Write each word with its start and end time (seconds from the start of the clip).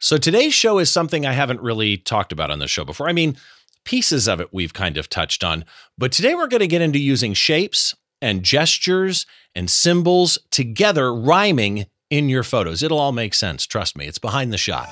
So 0.00 0.16
today's 0.16 0.54
show 0.54 0.78
is 0.78 0.92
something 0.92 1.26
I 1.26 1.32
haven't 1.32 1.60
really 1.60 1.96
talked 1.96 2.30
about 2.30 2.52
on 2.52 2.60
the 2.60 2.68
show 2.68 2.84
before. 2.84 3.08
I 3.08 3.12
mean, 3.12 3.36
pieces 3.84 4.28
of 4.28 4.40
it 4.40 4.50
we've 4.52 4.72
kind 4.72 4.96
of 4.96 5.08
touched 5.08 5.42
on, 5.42 5.64
but 5.98 6.12
today 6.12 6.36
we're 6.36 6.46
going 6.46 6.60
to 6.60 6.68
get 6.68 6.80
into 6.80 7.00
using 7.00 7.34
shapes 7.34 7.96
and 8.22 8.44
gestures 8.44 9.26
and 9.56 9.68
symbols 9.68 10.38
together 10.52 11.12
rhyming 11.12 11.86
in 12.10 12.28
your 12.28 12.44
photos. 12.44 12.80
It'll 12.80 13.00
all 13.00 13.10
make 13.10 13.34
sense. 13.34 13.66
Trust 13.66 13.98
me, 13.98 14.06
it's 14.06 14.20
behind 14.20 14.52
the 14.52 14.56
shot. 14.56 14.88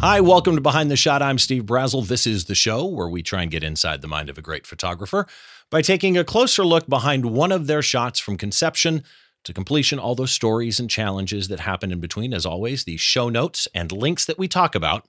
Hi, 0.00 0.20
welcome 0.20 0.56
to 0.56 0.60
Behind 0.60 0.90
the 0.90 0.96
Shot. 0.96 1.22
I'm 1.22 1.38
Steve 1.38 1.62
Brazill. 1.62 2.08
This 2.08 2.26
is 2.26 2.46
the 2.46 2.56
show 2.56 2.84
where 2.84 3.08
we 3.08 3.22
try 3.22 3.42
and 3.42 3.50
get 3.52 3.62
inside 3.62 4.02
the 4.02 4.08
mind 4.08 4.28
of 4.28 4.36
a 4.36 4.42
great 4.42 4.66
photographer 4.66 5.28
by 5.72 5.80
taking 5.80 6.18
a 6.18 6.22
closer 6.22 6.64
look 6.64 6.86
behind 6.86 7.24
one 7.24 7.50
of 7.50 7.66
their 7.66 7.80
shots 7.80 8.20
from 8.20 8.36
conception 8.36 9.02
to 9.42 9.54
completion, 9.54 9.98
all 9.98 10.14
those 10.14 10.30
stories 10.30 10.78
and 10.78 10.90
challenges 10.90 11.48
that 11.48 11.60
happen 11.60 11.90
in 11.90 11.98
between. 11.98 12.34
As 12.34 12.44
always, 12.44 12.84
the 12.84 12.98
show 12.98 13.30
notes 13.30 13.66
and 13.74 13.90
links 13.90 14.26
that 14.26 14.38
we 14.38 14.46
talk 14.46 14.74
about 14.74 15.08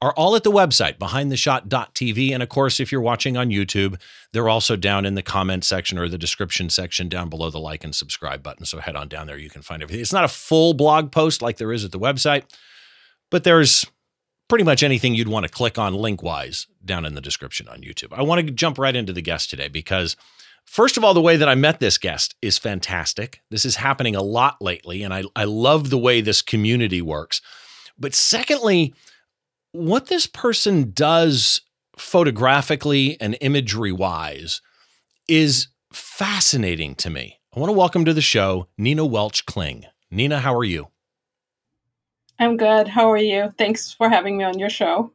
are 0.00 0.14
all 0.14 0.34
at 0.34 0.44
the 0.44 0.50
website, 0.50 0.96
behindtheshot.tv. 0.96 2.32
And 2.32 2.42
of 2.42 2.48
course, 2.48 2.80
if 2.80 2.90
you're 2.90 3.02
watching 3.02 3.36
on 3.36 3.50
YouTube, 3.50 4.00
they're 4.32 4.48
also 4.48 4.76
down 4.76 5.04
in 5.04 5.14
the 5.14 5.22
comment 5.22 5.62
section 5.62 5.98
or 5.98 6.08
the 6.08 6.16
description 6.16 6.70
section 6.70 7.10
down 7.10 7.28
below 7.28 7.50
the 7.50 7.60
like 7.60 7.84
and 7.84 7.94
subscribe 7.94 8.42
button. 8.42 8.64
So 8.64 8.78
head 8.78 8.96
on 8.96 9.08
down 9.08 9.26
there. 9.26 9.36
You 9.36 9.50
can 9.50 9.62
find 9.62 9.82
everything. 9.82 10.00
It's 10.00 10.12
not 10.12 10.24
a 10.24 10.28
full 10.28 10.72
blog 10.72 11.12
post 11.12 11.42
like 11.42 11.58
there 11.58 11.72
is 11.72 11.84
at 11.84 11.92
the 11.92 11.98
website, 11.98 12.44
but 13.30 13.44
there's 13.44 13.84
pretty 14.48 14.64
much 14.64 14.82
anything 14.82 15.14
you'd 15.14 15.28
want 15.28 15.44
to 15.44 15.52
click 15.52 15.78
on 15.78 15.94
link 15.94 16.22
wise 16.22 16.66
down 16.84 17.04
in 17.04 17.14
the 17.14 17.20
description 17.20 17.68
on 17.68 17.82
YouTube. 17.82 18.12
I 18.12 18.22
want 18.22 18.44
to 18.44 18.52
jump 18.52 18.78
right 18.78 18.96
into 18.96 19.12
the 19.12 19.22
guest 19.22 19.50
today 19.50 19.68
because, 19.68 20.16
first 20.64 20.96
of 20.96 21.04
all, 21.04 21.14
the 21.14 21.20
way 21.20 21.36
that 21.36 21.48
I 21.48 21.54
met 21.54 21.80
this 21.80 21.98
guest 21.98 22.34
is 22.40 22.58
fantastic. 22.58 23.42
This 23.50 23.64
is 23.64 23.76
happening 23.76 24.16
a 24.16 24.22
lot 24.22 24.56
lately, 24.60 25.02
and 25.02 25.12
I, 25.12 25.24
I 25.36 25.44
love 25.44 25.90
the 25.90 25.98
way 25.98 26.20
this 26.20 26.42
community 26.42 27.02
works. 27.02 27.40
But 27.98 28.14
secondly, 28.14 28.94
what 29.72 30.06
this 30.06 30.26
person 30.26 30.92
does 30.92 31.60
photographically 31.96 33.20
and 33.20 33.36
imagery 33.40 33.92
wise 33.92 34.62
is 35.26 35.68
fascinating 35.92 36.94
to 36.94 37.10
me. 37.10 37.38
I 37.54 37.60
want 37.60 37.70
to 37.70 37.76
welcome 37.76 38.04
to 38.04 38.14
the 38.14 38.20
show 38.20 38.68
Nina 38.78 39.04
Welch 39.04 39.44
Kling. 39.46 39.84
Nina, 40.10 40.40
how 40.40 40.54
are 40.54 40.64
you? 40.64 40.88
I'm 42.38 42.56
good. 42.56 42.88
How 42.88 43.10
are 43.10 43.16
you? 43.16 43.52
Thanks 43.58 43.92
for 43.92 44.08
having 44.08 44.36
me 44.36 44.44
on 44.44 44.58
your 44.58 44.70
show. 44.70 45.12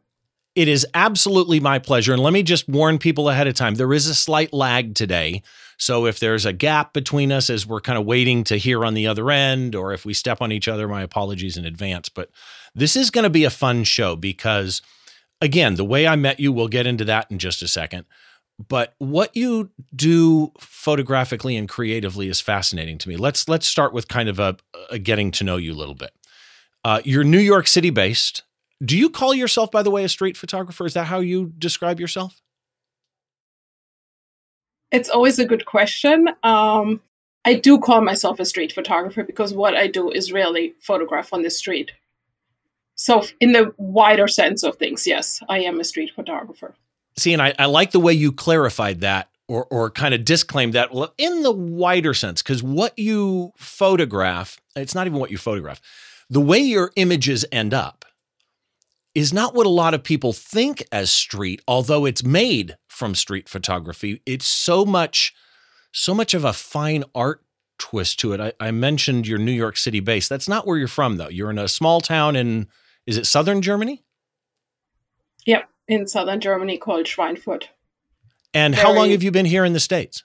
It 0.56 0.68
is 0.68 0.86
absolutely 0.94 1.60
my 1.60 1.80
pleasure. 1.80 2.14
And 2.14 2.22
let 2.22 2.34
me 2.34 2.44
just 2.44 2.70
warn 2.70 3.00
people 3.00 3.30
ahead 3.30 3.48
of 3.48 3.56
time 3.56 3.76
there 3.76 3.94
is 3.94 4.08
a 4.08 4.14
slight 4.14 4.54
lag 4.54 4.94
today. 4.94 5.42
So 5.78 6.06
if 6.06 6.20
there's 6.20 6.46
a 6.46 6.54
gap 6.54 6.94
between 6.94 7.32
us 7.32 7.50
as 7.50 7.66
we're 7.66 7.82
kind 7.82 7.98
of 7.98 8.06
waiting 8.06 8.44
to 8.46 8.58
hear 8.58 8.86
on 8.86 8.94
the 8.94 9.08
other 9.08 9.32
end, 9.32 9.74
or 9.74 9.94
if 9.94 10.06
we 10.06 10.14
step 10.14 10.42
on 10.42 10.52
each 10.52 10.68
other, 10.68 10.88
my 10.88 11.02
apologies 11.02 11.58
in 11.58 11.66
advance. 11.66 12.08
But 12.08 12.30
this 12.76 12.96
is 12.96 13.10
going 13.10 13.24
to 13.24 13.30
be 13.30 13.46
a 13.46 13.50
fun 13.50 13.84
show 13.84 14.16
because, 14.16 14.82
again, 15.42 15.76
the 15.76 15.86
way 15.86 16.06
I 16.06 16.16
met 16.16 16.40
you, 16.40 16.54
we'll 16.54 16.68
get 16.68 16.86
into 16.86 17.06
that 17.06 17.32
in 17.32 17.40
just 17.40 17.64
a 17.64 17.68
second. 17.68 18.06
But 18.68 18.94
what 19.00 19.36
you 19.36 19.72
do 19.96 20.52
photographically 20.60 21.58
and 21.58 21.68
creatively 21.68 22.30
is 22.30 22.40
fascinating 22.40 23.00
to 23.00 23.10
me. 23.10 23.18
Let's 23.18 23.50
let's 23.50 23.66
start 23.66 23.94
with 23.94 24.08
kind 24.08 24.30
of 24.30 24.38
a, 24.38 24.58
a 24.92 25.00
getting 25.00 25.32
to 25.32 25.44
know 25.44 25.58
you 25.58 25.74
a 25.74 25.76
little 25.76 25.96
bit. 25.96 26.12
Uh, 26.84 27.02
you're 27.06 27.24
New 27.24 27.40
York 27.40 27.68
City 27.68 27.90
based. 27.90 28.44
Do 28.84 28.98
you 28.98 29.10
call 29.10 29.34
yourself, 29.34 29.72
by 29.72 29.84
the 29.84 29.92
way, 29.92 30.04
a 30.04 30.10
street 30.10 30.36
photographer? 30.36 30.86
Is 30.86 30.94
that 30.94 31.06
how 31.06 31.20
you 31.20 31.54
describe 31.58 32.00
yourself? 32.00 32.42
It's 34.92 35.10
always 35.10 35.40
a 35.40 35.46
good 35.46 35.66
question. 35.66 36.30
Um, 36.44 37.02
I 37.46 37.56
do 37.56 37.80
call 37.80 38.02
myself 38.02 38.40
a 38.40 38.46
street 38.46 38.72
photographer 38.72 39.24
because 39.24 39.54
what 39.54 39.76
I 39.76 39.88
do 39.88 40.12
is 40.12 40.32
really 40.32 40.76
photograph 40.80 41.34
on 41.34 41.42
the 41.42 41.50
street. 41.50 41.92
So, 42.96 43.24
in 43.40 43.54
the 43.54 43.74
wider 43.78 44.28
sense 44.28 44.64
of 44.64 44.76
things, 44.76 45.08
yes, 45.08 45.42
I 45.50 45.60
am 45.60 45.80
a 45.80 45.84
street 45.84 46.12
photographer. 46.16 46.76
See, 47.18 47.34
and 47.34 47.42
I, 47.42 47.54
I 47.58 47.66
like 47.66 47.92
the 47.92 48.00
way 48.00 48.14
you 48.14 48.32
clarified 48.32 49.02
that 49.02 49.30
or, 49.48 49.66
or 49.72 49.90
kind 49.90 50.14
of 50.14 50.26
disclaimed 50.26 50.74
that 50.74 50.94
well, 50.94 51.14
in 51.18 51.42
the 51.42 51.52
wider 51.52 52.14
sense, 52.14 52.42
because 52.42 52.62
what 52.62 52.98
you 52.98 53.52
photograph, 53.58 54.60
it's 54.76 54.94
not 54.94 55.08
even 55.08 55.20
what 55.20 55.32
you 55.32 55.38
photograph 55.38 55.82
the 56.34 56.42
way 56.42 56.58
your 56.58 56.92
images 56.96 57.46
end 57.52 57.76
up 57.76 58.06
is 59.14 59.32
not 59.32 59.54
what 59.54 59.68
a 59.68 59.70
lot 59.70 59.94
of 59.94 60.04
people 60.04 60.34
think 60.34 60.84
as 60.92 61.12
street, 61.12 61.62
although 61.68 62.06
it's 62.06 62.24
made 62.24 62.76
from 62.88 63.14
street 63.14 63.48
photography. 63.48 64.20
It's 64.26 64.48
so 64.48 64.84
much, 64.84 65.36
so 65.92 66.16
much 66.16 66.34
of 66.34 66.44
a 66.44 66.52
fine 66.52 67.04
art 67.14 67.44
twist 67.78 68.20
to 68.22 68.34
it. 68.34 68.42
I, 68.42 68.54
I 68.60 68.72
mentioned 68.72 69.28
your 69.28 69.38
New 69.38 69.52
York 69.52 69.78
City 69.78 70.00
base. 70.00 70.28
That's 70.28 70.50
not 70.50 70.66
where 70.66 70.76
you're 70.76 70.88
from, 70.88 71.18
though. 71.18 71.30
You're 71.30 71.52
in 71.52 71.60
a 71.60 71.68
small 71.68 72.02
town 72.02 72.36
in, 72.36 72.68
is 73.06 73.16
it 73.16 73.28
southern 73.28 73.62
Germany? 73.62 74.04
Yep, 75.46 75.70
in 75.88 76.08
southern 76.08 76.40
Germany 76.40 76.80
called 76.80 77.06
Schweinfurt. 77.06 77.66
And 78.56 78.74
Very, 78.74 78.88
how 78.88 78.92
long 78.92 79.12
have 79.12 79.22
you 79.22 79.30
been 79.30 79.46
here 79.46 79.66
in 79.66 79.74
the 79.74 79.80
States? 79.80 80.24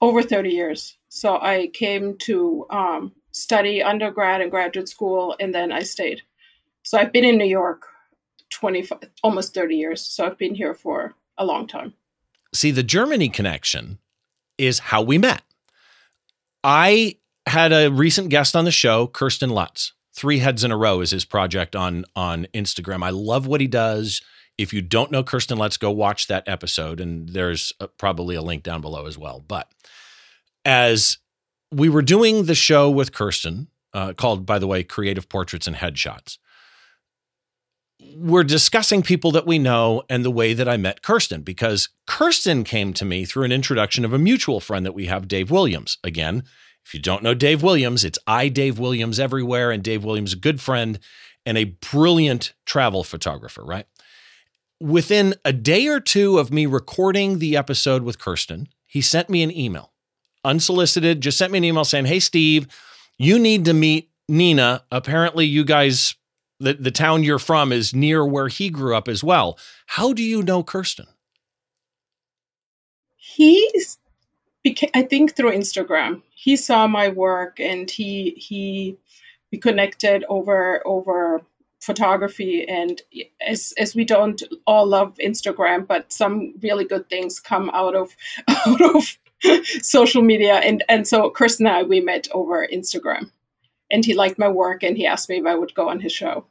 Over 0.00 0.20
30 0.20 0.50
years. 0.50 0.98
So 1.08 1.38
I 1.40 1.68
came 1.72 2.18
to 2.18 2.66
um, 2.70 3.12
study 3.36 3.82
undergrad 3.82 4.40
and 4.40 4.50
graduate 4.50 4.88
school, 4.88 5.36
and 5.38 5.54
then 5.54 5.70
I 5.70 5.82
stayed. 5.82 6.22
So 6.82 6.98
I've 6.98 7.12
been 7.12 7.24
in 7.24 7.36
New 7.36 7.46
York 7.46 7.82
25, 8.50 8.98
almost 9.22 9.52
30 9.52 9.76
years. 9.76 10.00
So 10.00 10.24
I've 10.24 10.38
been 10.38 10.54
here 10.54 10.72
for 10.72 11.14
a 11.36 11.44
long 11.44 11.66
time. 11.66 11.92
See, 12.54 12.70
the 12.70 12.82
Germany 12.82 13.28
connection 13.28 13.98
is 14.56 14.78
how 14.78 15.02
we 15.02 15.18
met. 15.18 15.42
I 16.64 17.16
had 17.46 17.72
a 17.72 17.90
recent 17.90 18.30
guest 18.30 18.56
on 18.56 18.64
the 18.64 18.70
show, 18.70 19.06
Kirsten 19.06 19.50
Lutz. 19.50 19.92
Three 20.14 20.38
Heads 20.38 20.64
in 20.64 20.72
a 20.72 20.76
Row 20.76 21.02
is 21.02 21.10
his 21.10 21.26
project 21.26 21.76
on 21.76 22.06
on 22.16 22.46
Instagram. 22.54 23.02
I 23.02 23.10
love 23.10 23.46
what 23.46 23.60
he 23.60 23.66
does. 23.66 24.22
If 24.56 24.72
you 24.72 24.80
don't 24.80 25.10
know 25.10 25.22
Kirsten 25.22 25.58
Lutz, 25.58 25.76
go 25.76 25.90
watch 25.90 26.26
that 26.28 26.48
episode, 26.48 27.00
and 27.00 27.28
there's 27.28 27.74
a, 27.80 27.88
probably 27.88 28.34
a 28.34 28.40
link 28.40 28.62
down 28.62 28.80
below 28.80 29.04
as 29.04 29.18
well. 29.18 29.44
But 29.46 29.70
as 30.64 31.18
we 31.72 31.88
were 31.88 32.02
doing 32.02 32.44
the 32.44 32.54
show 32.54 32.90
with 32.90 33.12
Kirsten, 33.12 33.68
uh, 33.92 34.12
called, 34.12 34.46
by 34.46 34.58
the 34.58 34.66
way, 34.66 34.82
Creative 34.82 35.28
Portraits 35.28 35.66
and 35.66 35.76
Headshots. 35.76 36.38
We're 38.14 38.44
discussing 38.44 39.02
people 39.02 39.30
that 39.32 39.46
we 39.46 39.58
know 39.58 40.02
and 40.08 40.24
the 40.24 40.30
way 40.30 40.54
that 40.54 40.68
I 40.68 40.76
met 40.76 41.02
Kirsten, 41.02 41.42
because 41.42 41.88
Kirsten 42.06 42.62
came 42.62 42.92
to 42.94 43.04
me 43.04 43.24
through 43.24 43.44
an 43.44 43.52
introduction 43.52 44.04
of 44.04 44.12
a 44.12 44.18
mutual 44.18 44.60
friend 44.60 44.84
that 44.86 44.94
we 44.94 45.06
have, 45.06 45.28
Dave 45.28 45.50
Williams. 45.50 45.98
Again, 46.04 46.44
if 46.84 46.94
you 46.94 47.00
don't 47.00 47.22
know 47.22 47.34
Dave 47.34 47.62
Williams, 47.62 48.04
it's 48.04 48.18
I, 48.26 48.48
Dave 48.48 48.78
Williams, 48.78 49.18
everywhere. 49.18 49.70
And 49.70 49.82
Dave 49.82 50.04
Williams, 50.04 50.34
a 50.34 50.36
good 50.36 50.60
friend 50.60 50.98
and 51.44 51.58
a 51.58 51.64
brilliant 51.64 52.52
travel 52.64 53.02
photographer, 53.02 53.64
right? 53.64 53.86
Within 54.78 55.34
a 55.44 55.52
day 55.52 55.86
or 55.86 56.00
two 56.00 56.38
of 56.38 56.52
me 56.52 56.66
recording 56.66 57.38
the 57.38 57.56
episode 57.56 58.02
with 58.02 58.18
Kirsten, 58.18 58.68
he 58.84 59.00
sent 59.00 59.30
me 59.30 59.42
an 59.42 59.50
email 59.50 59.92
unsolicited, 60.46 61.20
just 61.20 61.36
sent 61.36 61.52
me 61.52 61.58
an 61.58 61.64
email 61.64 61.84
saying, 61.84 62.06
Hey, 62.06 62.20
Steve, 62.20 62.66
you 63.18 63.38
need 63.38 63.64
to 63.66 63.74
meet 63.74 64.10
Nina. 64.28 64.84
Apparently, 64.90 65.44
you 65.44 65.64
guys, 65.64 66.14
the, 66.60 66.74
the 66.74 66.90
town 66.90 67.22
you're 67.24 67.38
from 67.38 67.72
is 67.72 67.94
near 67.94 68.24
where 68.24 68.48
he 68.48 68.70
grew 68.70 68.94
up 68.96 69.08
as 69.08 69.22
well. 69.22 69.58
How 69.86 70.12
do 70.12 70.22
you 70.22 70.42
know 70.42 70.62
Kirsten? 70.62 71.06
He's, 73.16 73.98
I 74.94 75.02
think, 75.02 75.36
through 75.36 75.52
Instagram. 75.52 76.22
He 76.30 76.56
saw 76.56 76.86
my 76.86 77.08
work 77.08 77.58
and 77.60 77.90
he, 77.90 78.30
he, 78.36 78.96
we 79.50 79.58
connected 79.58 80.24
over, 80.28 80.82
over 80.86 81.42
photography 81.80 82.66
and 82.68 83.02
as 83.46 83.72
as 83.78 83.94
we 83.94 84.04
don't 84.04 84.42
all 84.66 84.86
love 84.86 85.14
instagram 85.24 85.86
but 85.86 86.12
some 86.12 86.52
really 86.60 86.84
good 86.84 87.08
things 87.08 87.38
come 87.38 87.70
out 87.72 87.94
of 87.94 88.16
out 88.48 88.80
of 88.96 89.16
social 89.82 90.22
media. 90.22 90.54
And, 90.56 90.84
and 90.88 91.06
so 91.06 91.30
Chris 91.30 91.58
and 91.58 91.68
I, 91.68 91.82
we 91.82 92.00
met 92.00 92.28
over 92.32 92.66
Instagram 92.66 93.30
and 93.90 94.04
he 94.04 94.14
liked 94.14 94.38
my 94.38 94.48
work 94.48 94.82
and 94.82 94.96
he 94.96 95.06
asked 95.06 95.28
me 95.28 95.38
if 95.38 95.46
I 95.46 95.54
would 95.54 95.74
go 95.74 95.88
on 95.88 96.00
his 96.00 96.12
show. 96.12 96.46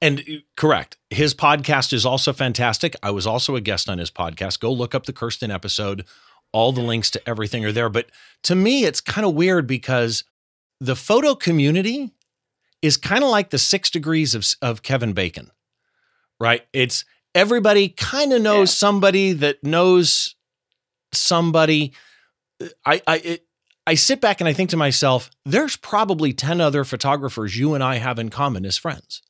And 0.00 0.20
uh, 0.20 0.32
correct. 0.56 0.96
His 1.10 1.34
podcast 1.34 1.92
is 1.92 2.04
also 2.04 2.32
fantastic. 2.32 2.94
I 3.02 3.10
was 3.10 3.26
also 3.26 3.56
a 3.56 3.60
guest 3.60 3.88
on 3.88 3.98
his 3.98 4.10
podcast. 4.10 4.60
Go 4.60 4.72
look 4.72 4.94
up 4.94 5.06
the 5.06 5.12
Kirsten 5.12 5.50
episode. 5.50 6.04
All 6.52 6.72
the 6.72 6.82
links 6.82 7.10
to 7.12 7.28
everything 7.28 7.64
are 7.64 7.72
there. 7.72 7.88
But 7.88 8.10
to 8.44 8.54
me, 8.54 8.84
it's 8.84 9.00
kind 9.00 9.26
of 9.26 9.34
weird 9.34 9.66
because 9.66 10.24
the 10.80 10.96
photo 10.96 11.34
community 11.34 12.12
is 12.82 12.96
kind 12.96 13.24
of 13.24 13.30
like 13.30 13.50
the 13.50 13.58
six 13.58 13.90
degrees 13.90 14.34
of, 14.34 14.46
of 14.62 14.82
Kevin 14.82 15.12
Bacon, 15.12 15.50
right? 16.38 16.66
It's 16.72 17.04
everybody 17.34 17.88
kind 17.88 18.32
of 18.32 18.42
knows 18.42 18.70
yeah. 18.70 18.76
somebody 18.76 19.32
that 19.32 19.64
knows 19.64 20.35
somebody. 21.12 21.92
I 22.84 23.02
I 23.06 23.16
it, 23.18 23.46
I 23.86 23.94
sit 23.94 24.20
back 24.20 24.40
and 24.40 24.48
I 24.48 24.52
think 24.52 24.70
to 24.70 24.76
myself, 24.76 25.30
there's 25.44 25.76
probably 25.76 26.32
10 26.32 26.60
other 26.60 26.82
photographers 26.82 27.56
you 27.56 27.74
and 27.74 27.84
I 27.84 27.96
have 27.96 28.18
in 28.18 28.30
common 28.30 28.66
as 28.66 28.76
friends. 28.76 29.22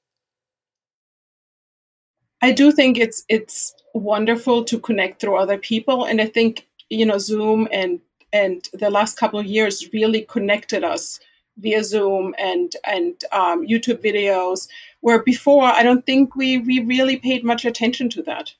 I 2.40 2.52
do 2.52 2.72
think 2.72 2.98
it's 2.98 3.24
it's 3.28 3.74
wonderful 3.94 4.64
to 4.64 4.78
connect 4.78 5.20
through 5.20 5.36
other 5.36 5.58
people 5.58 6.04
and 6.04 6.20
I 6.20 6.26
think 6.26 6.66
you 6.90 7.04
know 7.04 7.18
Zoom 7.18 7.68
and 7.72 8.00
and 8.32 8.68
the 8.72 8.90
last 8.90 9.18
couple 9.18 9.38
of 9.38 9.46
years 9.46 9.92
really 9.92 10.22
connected 10.22 10.84
us 10.84 11.20
via 11.58 11.82
Zoom 11.82 12.34
and 12.38 12.74
and 12.84 13.14
um, 13.32 13.66
YouTube 13.66 14.02
videos. 14.02 14.68
Where 15.00 15.22
before, 15.22 15.64
I 15.64 15.82
don't 15.82 16.04
think 16.04 16.36
we 16.36 16.58
we 16.58 16.80
really 16.80 17.16
paid 17.16 17.44
much 17.44 17.64
attention 17.64 18.08
to 18.10 18.22
that, 18.24 18.54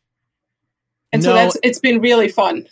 and 1.13 1.23
no, 1.23 1.31
so 1.31 1.35
that's 1.35 1.57
it's 1.63 1.79
been 1.79 2.01
really 2.01 2.29
fun. 2.29 2.67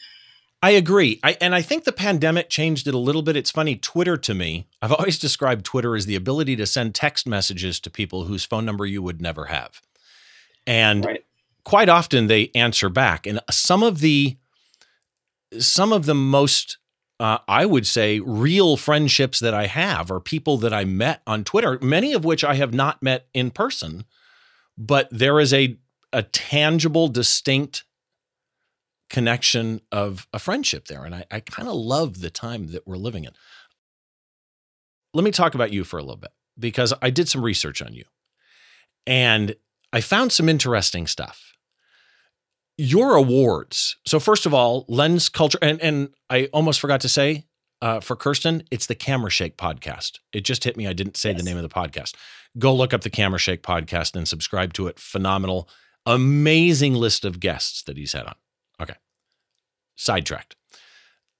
I 0.64 0.70
agree. 0.70 1.20
I, 1.22 1.36
and 1.42 1.54
I 1.54 1.60
think 1.60 1.84
the 1.84 1.92
pandemic 1.92 2.48
changed 2.48 2.88
it 2.88 2.94
a 2.94 2.98
little 2.98 3.20
bit. 3.20 3.36
It's 3.36 3.50
funny, 3.50 3.76
Twitter 3.76 4.16
to 4.16 4.32
me, 4.32 4.66
I've 4.80 4.92
always 4.98 5.18
described 5.18 5.66
Twitter 5.66 5.94
as 5.94 6.06
the 6.06 6.16
ability 6.16 6.56
to 6.56 6.64
send 6.64 6.94
text 6.94 7.26
messages 7.26 7.78
to 7.80 7.90
people 7.90 8.24
whose 8.24 8.46
phone 8.46 8.64
number 8.64 8.86
you 8.86 9.02
would 9.02 9.20
never 9.20 9.44
have. 9.44 9.82
And 10.66 11.04
right. 11.04 11.24
quite 11.64 11.90
often 11.90 12.28
they 12.28 12.50
answer 12.54 12.88
back. 12.88 13.26
And 13.26 13.40
some 13.50 13.82
of 13.82 14.00
the 14.00 14.38
some 15.58 15.92
of 15.92 16.06
the 16.06 16.14
most 16.14 16.78
uh, 17.20 17.38
I 17.46 17.66
would 17.66 17.86
say 17.86 18.20
real 18.20 18.78
friendships 18.78 19.40
that 19.40 19.52
I 19.52 19.66
have 19.66 20.10
are 20.10 20.18
people 20.18 20.56
that 20.58 20.72
I 20.72 20.86
met 20.86 21.20
on 21.26 21.44
Twitter, 21.44 21.78
many 21.82 22.14
of 22.14 22.24
which 22.24 22.42
I 22.42 22.54
have 22.54 22.72
not 22.72 23.02
met 23.02 23.26
in 23.34 23.50
person, 23.50 24.06
but 24.78 25.08
there 25.10 25.38
is 25.40 25.52
a 25.52 25.76
a 26.10 26.22
tangible, 26.22 27.08
distinct 27.08 27.84
connection 29.10 29.80
of 29.92 30.26
a 30.32 30.38
friendship 30.38 30.86
there. 30.86 31.04
And 31.04 31.14
I, 31.14 31.24
I 31.30 31.40
kind 31.40 31.68
of 31.68 31.74
love 31.74 32.20
the 32.20 32.30
time 32.30 32.68
that 32.68 32.86
we're 32.86 32.96
living 32.96 33.24
in. 33.24 33.32
Let 35.12 35.24
me 35.24 35.30
talk 35.30 35.54
about 35.54 35.72
you 35.72 35.84
for 35.84 35.98
a 35.98 36.02
little 36.02 36.16
bit 36.16 36.32
because 36.58 36.92
I 37.00 37.10
did 37.10 37.28
some 37.28 37.42
research 37.42 37.80
on 37.82 37.94
you 37.94 38.04
and 39.06 39.54
I 39.92 40.00
found 40.00 40.32
some 40.32 40.48
interesting 40.48 41.06
stuff. 41.06 41.52
Your 42.76 43.14
awards. 43.14 43.96
So, 44.04 44.18
first 44.18 44.46
of 44.46 44.52
all, 44.54 44.84
Lens 44.88 45.28
Culture, 45.28 45.58
and, 45.62 45.80
and 45.80 46.08
I 46.28 46.46
almost 46.46 46.80
forgot 46.80 47.00
to 47.02 47.08
say 47.08 47.44
uh, 47.80 48.00
for 48.00 48.16
Kirsten, 48.16 48.64
it's 48.72 48.86
the 48.86 48.96
Camera 48.96 49.30
Shake 49.30 49.56
podcast. 49.56 50.18
It 50.32 50.40
just 50.40 50.64
hit 50.64 50.76
me. 50.76 50.88
I 50.88 50.92
didn't 50.92 51.16
say 51.16 51.30
yes. 51.30 51.38
the 51.38 51.44
name 51.44 51.56
of 51.56 51.62
the 51.62 51.68
podcast. 51.68 52.16
Go 52.58 52.74
look 52.74 52.92
up 52.92 53.02
the 53.02 53.10
Camera 53.10 53.38
Shake 53.38 53.62
podcast 53.62 54.16
and 54.16 54.26
subscribe 54.26 54.72
to 54.72 54.88
it. 54.88 54.98
Phenomenal, 54.98 55.68
amazing 56.04 56.94
list 56.94 57.24
of 57.24 57.38
guests 57.38 57.82
that 57.84 57.96
he's 57.96 58.12
had 58.12 58.26
on. 58.26 58.34
Sidetracked. 59.96 60.56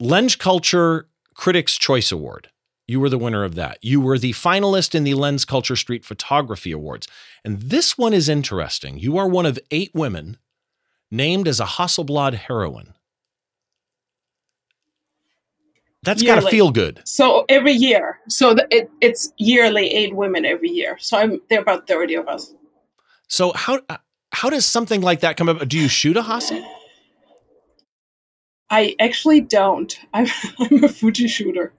Lens 0.01 0.37
Culture 0.37 1.09
Critics' 1.35 1.77
Choice 1.77 2.13
Award. 2.13 2.49
You 2.87 3.01
were 3.01 3.09
the 3.09 3.19
winner 3.19 3.45
of 3.45 3.55
that. 3.55 3.79
You 3.81 4.01
were 4.01 4.19
the 4.19 4.33
finalist 4.33 4.95
in 4.95 5.05
the 5.05 5.15
Lens 5.15 5.45
Culture 5.45 5.77
Street 5.77 6.05
Photography 6.05 6.71
Awards. 6.71 7.09
And 7.45 7.61
this 7.61 7.97
one 7.97 8.13
is 8.13 8.29
interesting. 8.29 8.99
You 8.99 9.17
are 9.17 9.27
one 9.27 9.47
of 9.47 9.59
eight 9.71 9.91
women 9.95 10.37
named 11.11 11.49
as 11.49 11.61
a 11.61 11.65
Hasselblad 11.65 12.35
heroine. 12.35 12.95
That's 16.03 16.23
got 16.23 16.43
to 16.43 16.49
feel 16.49 16.71
good. 16.71 17.01
So 17.07 17.47
every 17.49 17.73
year, 17.73 18.21
so 18.29 18.53
the, 18.53 18.67
it, 18.71 18.91
it's 19.01 19.33
yearly 19.39 19.89
eight 19.89 20.15
women 20.15 20.45
every 20.45 20.69
year. 20.69 20.99
So 20.99 21.17
I'm 21.17 21.41
there 21.49 21.63
about 21.63 21.87
thirty 21.87 22.15
of 22.15 22.29
us. 22.29 22.53
So 23.27 23.53
how 23.55 23.81
uh, 23.89 23.97
how 24.31 24.51
does 24.51 24.67
something 24.67 25.01
like 25.01 25.21
that 25.21 25.39
come 25.39 25.49
up? 25.49 25.67
Do 25.67 25.79
you 25.79 25.89
shoot 25.89 26.19
a 26.19 26.23
Hassi? 26.23 26.63
I 28.71 28.97
actually 28.99 29.41
don't. 29.41 29.99
I'm, 30.15 30.27
I'm 30.59 30.85
a 30.85 30.89
Fuji 30.89 31.29
shooter. 31.29 31.73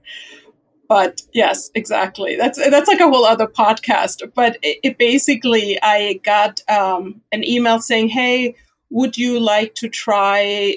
But 0.88 1.22
yes, 1.32 1.70
exactly. 1.74 2.36
That's 2.36 2.58
that's 2.70 2.86
like 2.88 3.00
a 3.00 3.08
whole 3.08 3.24
other 3.24 3.48
podcast. 3.48 4.22
But 4.34 4.56
it, 4.62 4.78
it 4.82 4.98
basically, 4.98 5.78
I 5.82 6.20
got 6.22 6.60
um, 6.68 7.22
an 7.32 7.42
email 7.42 7.80
saying, 7.80 8.10
"Hey, 8.10 8.54
would 8.90 9.18
you 9.18 9.40
like 9.40 9.74
to 9.76 9.88
try 9.88 10.76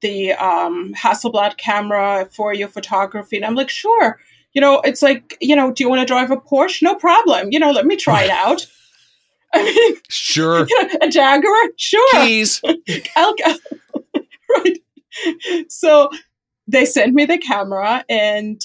the 0.00 0.32
um, 0.32 0.94
Hasselblad 0.94 1.58
camera 1.58 2.26
for 2.34 2.54
your 2.54 2.68
photography?" 2.68 3.36
And 3.36 3.44
I'm 3.44 3.54
like, 3.54 3.68
"Sure." 3.68 4.18
You 4.52 4.60
know, 4.60 4.80
it's 4.80 5.00
like, 5.00 5.36
you 5.40 5.54
know, 5.54 5.70
do 5.70 5.84
you 5.84 5.88
want 5.88 6.00
to 6.00 6.06
drive 6.06 6.30
a 6.32 6.36
Porsche? 6.36 6.82
No 6.82 6.96
problem. 6.96 7.52
You 7.52 7.60
know, 7.60 7.70
let 7.70 7.86
me 7.86 7.94
try 7.94 8.24
it 8.24 8.30
out. 8.30 8.66
I 9.54 9.62
mean, 9.62 10.00
sure. 10.08 10.66
You 10.68 10.82
know, 10.88 10.98
a 11.02 11.08
Jaguar? 11.08 11.54
Sure. 11.76 12.10
Keys. 12.12 12.60
I'll, 13.16 13.34
right. 14.56 14.78
So 15.68 16.10
they 16.66 16.84
sent 16.84 17.14
me 17.14 17.24
the 17.24 17.38
camera 17.38 18.04
and 18.08 18.62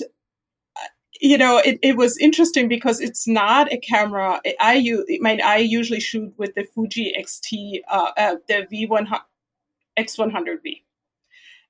you 1.21 1.37
know 1.37 1.57
it, 1.57 1.79
it 1.81 1.95
was 1.95 2.17
interesting 2.17 2.67
because 2.67 2.99
it's 2.99 3.27
not 3.27 3.71
a 3.71 3.77
camera. 3.77 4.41
I 4.59 4.75
use 4.75 5.05
I, 5.09 5.17
mean, 5.21 5.41
I 5.41 5.57
usually 5.57 5.99
shoot 5.99 6.33
with 6.37 6.55
the 6.55 6.63
fuji 6.63 7.15
xt 7.17 7.81
uh, 7.89 8.11
uh, 8.17 8.35
the 8.47 8.67
v1 8.71 9.07
x100v 9.97 10.81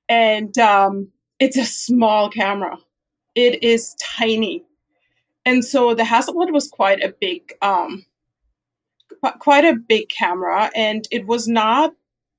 and 0.08 0.56
um, 0.58 1.08
it's 1.38 1.56
a 1.56 1.64
small 1.64 2.28
camera. 2.30 2.78
It 3.34 3.62
is 3.62 3.94
tiny. 4.00 4.64
And 5.44 5.64
so 5.64 5.94
the 5.94 6.02
hasselblad 6.02 6.52
was 6.52 6.68
quite 6.68 7.02
a 7.02 7.14
big 7.20 7.52
um, 7.62 8.04
quite 9.38 9.64
a 9.64 9.74
big 9.74 10.08
camera. 10.08 10.70
And 10.74 11.06
it 11.10 11.26
was 11.26 11.46
not 11.46 11.94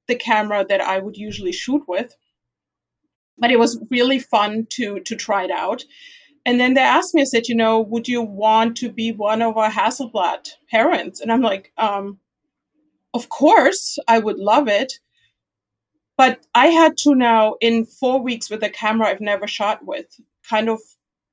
the 0.07 0.16
camera 0.16 0.66
that 0.68 0.81
i 0.81 0.98
would 0.98 1.18
usually 1.18 1.51
shoot 1.51 1.83
with 1.88 2.16
but 3.38 3.51
it 3.51 3.60
was 3.60 3.80
really 3.89 4.19
fun 4.19 4.68
to 4.72 5.00
to 5.01 5.16
try 5.16 5.44
it 5.44 5.51
out. 5.51 5.86
And 6.45 6.62
then 6.62 6.75
they 6.75 6.81
asked 6.81 7.13
me, 7.13 7.22
I 7.22 7.25
said, 7.25 7.50
you 7.50 7.56
know, 7.56 7.81
would 7.81 8.07
you 8.07 8.22
want 8.22 8.78
to 8.78 8.89
be 8.89 9.12
one 9.12 9.42
of 9.42 9.57
our 9.57 9.69
Hasselblad 9.69 10.51
parents? 10.72 11.19
And 11.19 11.30
I'm 11.30 11.42
like, 11.42 11.74
um, 11.78 12.19
of 13.13 13.28
course, 13.28 14.00
I 14.07 14.19
would 14.19 14.38
love 14.38 14.69
it. 14.69 15.00
But 16.18 16.45
I 16.56 16.68
had 16.68 16.98
to 17.00 17.13
now, 17.13 17.56
in 17.60 17.86
four 17.86 18.22
weeks 18.22 18.50
with 18.50 18.63
a 18.63 18.69
camera 18.69 19.10
I've 19.10 19.22
never 19.22 19.45
shot 19.45 19.86
with, 19.86 20.19
kind 20.50 20.69
of 20.69 20.80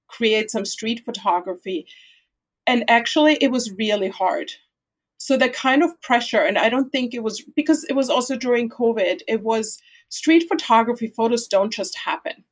create 0.09 0.51
some 0.51 0.65
street 0.65 1.05
photography. 1.05 1.87
And 2.67 2.85
actually, 2.89 3.39
it 3.41 3.51
was 3.51 3.73
really 3.73 4.09
hard. 4.09 4.51
So 5.19 5.37
the 5.37 5.49
kind 5.49 5.83
of 5.83 6.01
pressure, 6.03 6.41
and 6.41 6.59
I 6.59 6.69
don't 6.69 6.91
think 6.91 7.15
it 7.15 7.23
was 7.23 7.41
because 7.55 7.85
it 7.85 7.95
was 7.95 8.11
also 8.11 8.37
during 8.37 8.69
COVID, 8.69 9.21
it 9.29 9.43
was 9.43 9.81
street 10.09 10.47
photography 10.49 11.09
photos 11.09 11.47
don't 11.49 11.73
just 11.73 11.97
happen. 11.97 12.45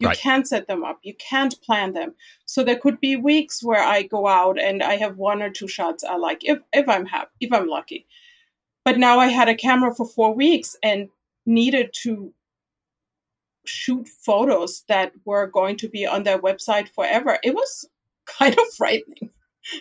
You 0.00 0.08
right. 0.08 0.18
can't 0.18 0.46
set 0.46 0.68
them 0.68 0.84
up. 0.84 1.00
You 1.02 1.14
can't 1.14 1.60
plan 1.60 1.92
them. 1.92 2.14
So 2.46 2.62
there 2.62 2.78
could 2.78 3.00
be 3.00 3.16
weeks 3.16 3.62
where 3.62 3.82
I 3.82 4.02
go 4.02 4.28
out 4.28 4.60
and 4.60 4.82
I 4.82 4.96
have 4.96 5.16
one 5.16 5.42
or 5.42 5.50
two 5.50 5.66
shots 5.66 6.04
I 6.04 6.16
like 6.16 6.44
if 6.44 6.58
if 6.72 6.88
I'm 6.88 7.06
happy, 7.06 7.30
if 7.40 7.52
I'm 7.52 7.66
lucky. 7.66 8.06
But 8.84 8.98
now 8.98 9.18
I 9.18 9.26
had 9.26 9.48
a 9.48 9.54
camera 9.56 9.94
for 9.94 10.06
4 10.06 10.34
weeks 10.34 10.76
and 10.82 11.08
needed 11.44 11.90
to 12.04 12.32
shoot 13.66 14.08
photos 14.08 14.84
that 14.88 15.12
were 15.24 15.46
going 15.46 15.76
to 15.78 15.88
be 15.88 16.06
on 16.06 16.22
their 16.22 16.38
website 16.38 16.88
forever. 16.88 17.38
It 17.42 17.54
was 17.54 17.88
kind 18.26 18.54
of 18.54 18.66
frightening. 18.76 19.30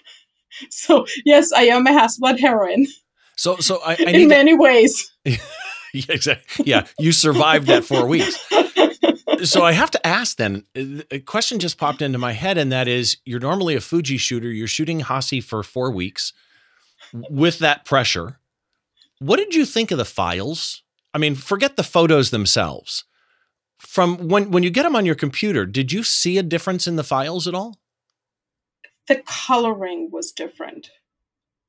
so 0.70 1.06
yes, 1.26 1.52
I 1.52 1.64
am 1.64 1.86
a 1.86 1.92
Hasselblad 1.92 2.40
heroine. 2.40 2.88
So 3.36 3.58
so 3.58 3.80
I, 3.86 3.92
I 3.92 3.96
in 4.12 4.28
many 4.30 4.52
to- 4.52 4.58
ways. 4.58 5.12
yeah, 6.08 6.16
exactly. 6.16 6.66
Yeah, 6.66 6.88
you 7.00 7.12
survived 7.12 7.68
that 7.68 7.84
four 7.86 8.08
weeks. 8.08 8.38
So 9.44 9.64
I 9.64 9.74
have 9.74 9.92
to 9.92 10.08
ask 10.08 10.38
then. 10.38 10.64
Uh, 10.76 11.04
a 11.12 11.20
question 11.20 11.60
just 11.60 11.78
popped 11.78 12.02
into 12.02 12.18
my 12.18 12.34
head, 12.34 12.58
and 12.58 12.72
that 12.72 12.88
is: 12.88 13.18
You're 13.26 13.40
normally 13.40 13.76
a 13.76 13.82
Fuji 13.82 14.18
shooter. 14.18 14.50
You're 14.52 14.68
shooting 14.68 15.02
Hassi 15.02 15.42
for 15.42 15.64
four 15.64 15.92
weeks 15.92 16.34
with 17.30 17.60
that 17.60 17.86
pressure. 17.86 18.40
What 19.20 19.38
did 19.38 19.56
you 19.56 19.66
think 19.66 19.92
of 19.92 19.98
the 19.98 20.06
files? 20.06 20.84
I 21.14 21.18
mean, 21.18 21.36
forget 21.36 21.76
the 21.76 21.84
photos 21.84 22.32
themselves. 22.32 23.04
From 23.78 24.28
when 24.28 24.52
when 24.52 24.64
you 24.64 24.70
get 24.70 24.84
them 24.84 24.96
on 24.96 25.06
your 25.06 25.16
computer, 25.16 25.66
did 25.66 25.92
you 25.92 26.04
see 26.04 26.38
a 26.38 26.44
difference 26.44 26.88
in 26.88 26.96
the 26.96 27.04
files 27.04 27.48
at 27.48 27.54
all? 27.54 27.78
The 29.08 29.24
coloring 29.26 30.10
was 30.12 30.32
different. 30.32 30.90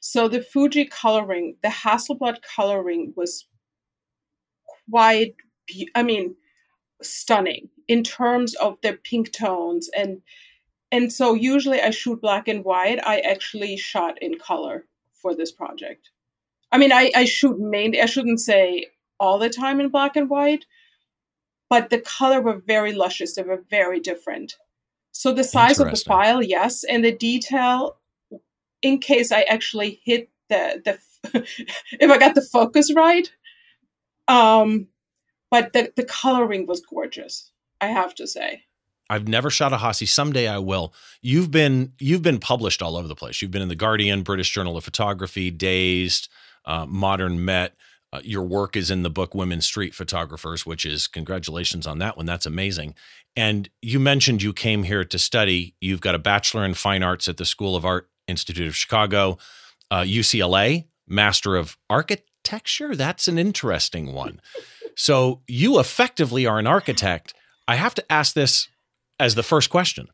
So 0.00 0.28
the 0.28 0.40
Fuji 0.40 0.86
coloring, 0.86 1.56
the 1.62 1.68
Hasselblad 1.68 2.38
coloring 2.42 3.12
was 3.16 3.46
quite, 4.90 5.34
I 5.94 6.02
mean, 6.02 6.36
stunning 7.02 7.68
in 7.86 8.02
terms 8.02 8.54
of 8.56 8.80
their 8.82 8.96
pink 8.96 9.32
tones 9.32 9.88
and 9.96 10.22
and 10.90 11.12
so 11.12 11.34
usually 11.34 11.80
I 11.80 11.90
shoot 11.90 12.22
black 12.22 12.48
and 12.48 12.64
white. 12.64 12.98
I 13.06 13.18
actually 13.20 13.76
shot 13.76 14.16
in 14.22 14.38
color 14.38 14.86
for 15.12 15.34
this 15.34 15.52
project. 15.52 16.10
I 16.72 16.78
mean, 16.78 16.92
I, 16.92 17.10
I 17.14 17.24
shoot 17.24 17.58
mainly, 17.58 18.00
I 18.00 18.06
shouldn't 18.06 18.40
say 18.40 18.86
all 19.20 19.38
the 19.38 19.50
time 19.50 19.80
in 19.80 19.88
black 19.88 20.16
and 20.16 20.30
white, 20.30 20.64
but 21.68 21.90
the 21.90 21.98
color 21.98 22.40
were 22.40 22.62
very 22.66 22.94
luscious. 22.94 23.34
They 23.34 23.42
were 23.42 23.64
very 23.68 24.00
different. 24.00 24.56
So 25.12 25.32
the 25.32 25.44
size 25.44 25.80
of 25.80 25.90
the 25.90 25.96
file, 25.96 26.42
yes, 26.42 26.84
and 26.84 27.04
the 27.04 27.12
detail, 27.12 27.96
in 28.82 28.98
case 28.98 29.32
I 29.32 29.42
actually 29.42 30.00
hit 30.04 30.30
the 30.48 30.80
the 30.84 30.98
if 32.00 32.10
I 32.10 32.18
got 32.18 32.34
the 32.34 32.42
focus 32.42 32.94
right, 32.94 33.30
um, 34.28 34.88
but 35.50 35.72
the, 35.72 35.92
the 35.96 36.04
coloring 36.04 36.66
was 36.66 36.80
gorgeous, 36.80 37.50
I 37.80 37.86
have 37.88 38.14
to 38.16 38.26
say. 38.26 38.64
I've 39.10 39.26
never 39.26 39.50
shot 39.50 39.72
a 39.72 39.78
Hassi. 39.78 40.06
Someday 40.06 40.46
I 40.46 40.58
will. 40.58 40.92
You've 41.22 41.50
been 41.50 41.92
you've 41.98 42.22
been 42.22 42.38
published 42.38 42.82
all 42.82 42.96
over 42.96 43.08
the 43.08 43.14
place. 43.14 43.40
You've 43.40 43.50
been 43.50 43.62
in 43.62 43.68
the 43.68 43.74
Guardian, 43.74 44.22
British 44.22 44.50
Journal 44.50 44.76
of 44.76 44.84
Photography, 44.84 45.50
Dazed, 45.50 46.28
uh, 46.66 46.84
Modern 46.86 47.44
Met. 47.44 47.74
Uh, 48.12 48.20
your 48.22 48.42
work 48.42 48.76
is 48.76 48.90
in 48.90 49.02
the 49.02 49.10
book 49.10 49.34
Women 49.34 49.60
Street 49.60 49.94
Photographers, 49.94 50.64
which 50.64 50.86
is 50.86 51.06
congratulations 51.06 51.86
on 51.86 51.98
that 51.98 52.16
one. 52.16 52.26
That's 52.26 52.46
amazing. 52.46 52.94
And 53.36 53.68
you 53.82 54.00
mentioned 54.00 54.42
you 54.42 54.52
came 54.52 54.82
here 54.82 55.04
to 55.04 55.18
study. 55.18 55.74
You've 55.80 56.00
got 56.00 56.14
a 56.14 56.18
bachelor 56.18 56.64
in 56.64 56.74
fine 56.74 57.02
arts 57.02 57.28
at 57.28 57.36
the 57.36 57.44
School 57.44 57.76
of 57.76 57.84
Art 57.84 58.08
Institute 58.26 58.66
of 58.66 58.76
Chicago, 58.76 59.38
uh, 59.90 60.02
UCLA, 60.02 60.86
Master 61.06 61.56
of 61.56 61.76
Architecture. 62.48 62.94
That's 62.94 63.28
an 63.28 63.38
interesting 63.38 64.12
one. 64.12 64.40
So 64.96 65.42
you 65.46 65.78
effectively 65.78 66.46
are 66.46 66.58
an 66.58 66.66
architect. 66.66 67.34
I 67.66 67.76
have 67.76 67.94
to 67.96 68.12
ask 68.12 68.34
this 68.34 68.68
as 69.20 69.34
the 69.34 69.42
first 69.42 69.70
question. 69.70 70.08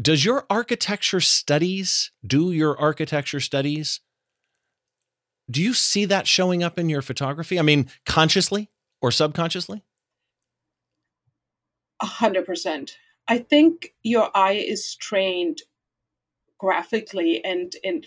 Does 0.00 0.24
your 0.24 0.46
architecture 0.50 1.20
studies, 1.20 2.12
do 2.24 2.52
your 2.52 2.78
architecture 2.78 3.40
studies 3.40 4.00
do 5.50 5.62
you 5.62 5.72
see 5.72 6.04
that 6.04 6.26
showing 6.26 6.62
up 6.62 6.78
in 6.78 6.88
your 6.88 7.02
photography? 7.02 7.58
I 7.58 7.62
mean, 7.62 7.88
consciously 8.04 8.70
or 9.00 9.10
subconsciously? 9.10 9.82
A 12.00 12.06
hundred 12.06 12.44
percent. 12.44 12.98
I 13.26 13.38
think 13.38 13.94
your 14.02 14.30
eye 14.36 14.52
is 14.52 14.94
trained 14.94 15.62
graphically 16.58 17.42
and 17.44 17.72
and 17.82 18.06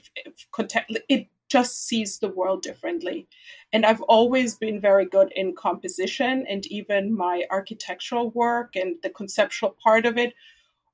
it 1.10 1.28
just 1.52 1.86
sees 1.86 2.20
the 2.20 2.30
world 2.30 2.62
differently. 2.62 3.28
And 3.74 3.86
I've 3.86 4.02
always 4.04 4.56
been 4.56 4.80
very 4.80 5.06
good 5.06 5.34
in 5.36 5.54
composition 5.54 6.46
and 6.50 6.66
even 6.68 7.16
my 7.16 7.44
architectural 7.52 8.30
work 8.30 8.78
and 8.78 8.96
the 9.04 9.10
conceptual 9.10 9.76
part 9.84 10.06
of 10.06 10.18
it 10.18 10.34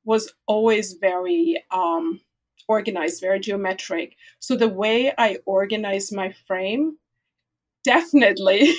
was 0.03 0.33
always 0.47 0.93
very 0.93 1.63
um, 1.69 2.21
organized, 2.67 3.21
very 3.21 3.39
geometric. 3.39 4.15
So 4.39 4.55
the 4.55 4.67
way 4.67 5.13
I 5.15 5.37
organize 5.45 6.11
my 6.11 6.31
frame, 6.47 6.97
definitely. 7.83 8.73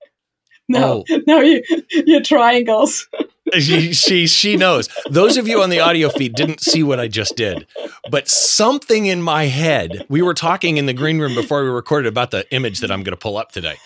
no, 0.70 1.04
oh. 1.10 1.20
no, 1.26 1.40
you, 1.40 1.62
your 2.06 2.22
triangles. 2.22 3.06
she, 3.58 3.92
she 3.92 4.26
she 4.26 4.56
knows. 4.56 4.88
Those 5.08 5.36
of 5.36 5.48
you 5.48 5.62
on 5.62 5.70
the 5.70 5.80
audio 5.80 6.08
feed 6.08 6.34
didn't 6.34 6.60
see 6.60 6.82
what 6.82 7.00
I 7.00 7.08
just 7.08 7.36
did, 7.36 7.66
but 8.10 8.28
something 8.28 9.06
in 9.06 9.22
my 9.22 9.44
head. 9.44 10.06
We 10.08 10.22
were 10.22 10.34
talking 10.34 10.76
in 10.76 10.86
the 10.86 10.92
green 10.92 11.18
room 11.18 11.34
before 11.34 11.62
we 11.62 11.70
recorded 11.70 12.08
about 12.08 12.30
the 12.30 12.50
image 12.52 12.80
that 12.80 12.90
I'm 12.90 13.02
going 13.02 13.12
to 13.12 13.16
pull 13.16 13.36
up 13.36 13.52
today, 13.52 13.76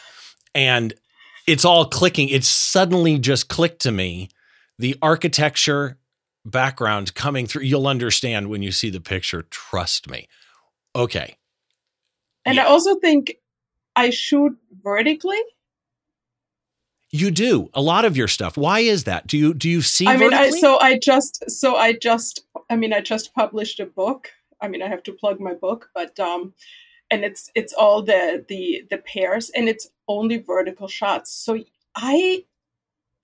and 0.54 0.94
it's 1.46 1.64
all 1.64 1.84
clicking. 1.86 2.28
It 2.28 2.44
suddenly 2.44 3.18
just 3.18 3.48
clicked 3.48 3.80
to 3.82 3.92
me. 3.92 4.28
The 4.78 4.96
architecture 5.00 5.98
background 6.44 7.14
coming 7.14 7.46
through. 7.46 7.62
You'll 7.62 7.86
understand 7.86 8.48
when 8.48 8.62
you 8.62 8.72
see 8.72 8.90
the 8.90 9.00
picture. 9.00 9.42
Trust 9.50 10.08
me. 10.08 10.28
Okay. 10.94 11.36
And 12.44 12.56
yeah. 12.56 12.64
I 12.64 12.66
also 12.66 12.96
think 12.96 13.36
I 13.96 14.10
shoot 14.10 14.56
vertically. 14.82 15.40
You 17.14 17.30
do 17.30 17.70
a 17.74 17.80
lot 17.80 18.04
of 18.04 18.16
your 18.16 18.26
stuff. 18.26 18.56
Why 18.56 18.80
is 18.80 19.04
that? 19.04 19.28
Do 19.28 19.38
you 19.38 19.54
do 19.54 19.70
you 19.70 19.82
see? 19.82 20.08
I 20.08 20.16
mean, 20.16 20.34
I, 20.34 20.50
so 20.50 20.80
I 20.80 20.98
just 20.98 21.48
so 21.48 21.76
I 21.76 21.92
just 21.92 22.44
I 22.68 22.74
mean 22.74 22.92
I 22.92 23.00
just 23.00 23.32
published 23.36 23.78
a 23.78 23.86
book. 23.86 24.32
I 24.60 24.66
mean 24.66 24.82
I 24.82 24.88
have 24.88 25.04
to 25.04 25.12
plug 25.12 25.38
my 25.38 25.54
book, 25.54 25.90
but 25.94 26.18
um, 26.18 26.54
and 27.12 27.24
it's 27.24 27.52
it's 27.54 27.72
all 27.72 28.02
the 28.02 28.44
the 28.48 28.84
the 28.90 28.98
pairs 28.98 29.48
and 29.50 29.68
it's 29.68 29.90
only 30.08 30.38
vertical 30.38 30.88
shots. 30.88 31.30
So 31.32 31.62
I 31.94 32.46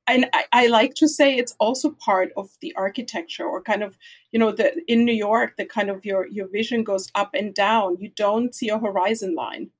and 0.07 0.27
I, 0.33 0.45
I, 0.53 0.67
like 0.69 0.95
to 0.95 1.09
say 1.09 1.37
it's 1.37 1.57
also 1.59 1.91
part 1.91 2.31
of 2.37 2.51
the 2.61 2.73
architecture 2.77 3.45
or 3.45 3.61
kind 3.61 3.83
of 3.83 3.99
you 4.31 4.39
know 4.39 4.53
the 4.53 4.81
in 4.87 5.05
new 5.05 5.13
york 5.13 5.57
the 5.57 5.65
kind 5.65 5.91
of 5.91 6.05
your 6.05 6.29
your 6.29 6.49
vision 6.49 6.85
goes 6.85 7.11
up 7.17 7.31
and 7.35 7.55
down 7.55 7.97
you 7.99 8.09
don't 8.17 8.55
see 8.55 8.69
a 8.69 8.79
horizon 8.79 9.35
line 9.35 9.71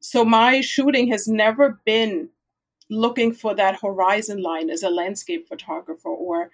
so 0.00 0.24
my 0.24 0.60
shooting 0.60 1.08
has 1.08 1.26
never 1.26 1.80
been 1.84 2.28
looking 2.90 3.32
for 3.32 3.54
that 3.54 3.80
horizon 3.80 4.42
line 4.42 4.70
as 4.70 4.82
a 4.82 4.90
landscape 4.90 5.48
photographer 5.48 6.08
or 6.08 6.50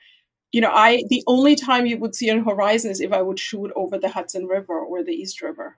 you 0.53 0.61
know 0.61 0.71
i 0.73 1.03
the 1.09 1.23
only 1.27 1.57
time 1.57 1.87
you 1.87 1.99
would 1.99 2.15
see 2.15 2.29
a 2.29 2.41
horizon 2.43 2.91
is 2.91 3.01
if 3.01 3.13
i 3.13 3.21
would 3.21 3.39
shoot 3.39 3.73
over 3.75 3.99
the 3.99 4.11
hudson 4.11 4.47
river 4.47 4.79
or 4.79 5.03
the 5.03 5.13
east 5.13 5.43
river. 5.43 5.77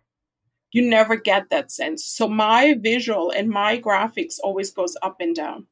You 0.72 0.88
never 0.88 1.16
get 1.16 1.50
that 1.50 1.70
sense. 1.70 2.04
So 2.04 2.26
my 2.26 2.74
visual 2.80 3.30
and 3.30 3.50
my 3.50 3.78
graphics 3.78 4.38
always 4.42 4.70
goes 4.70 4.96
up 5.02 5.16
and 5.20 5.36
down. 5.36 5.66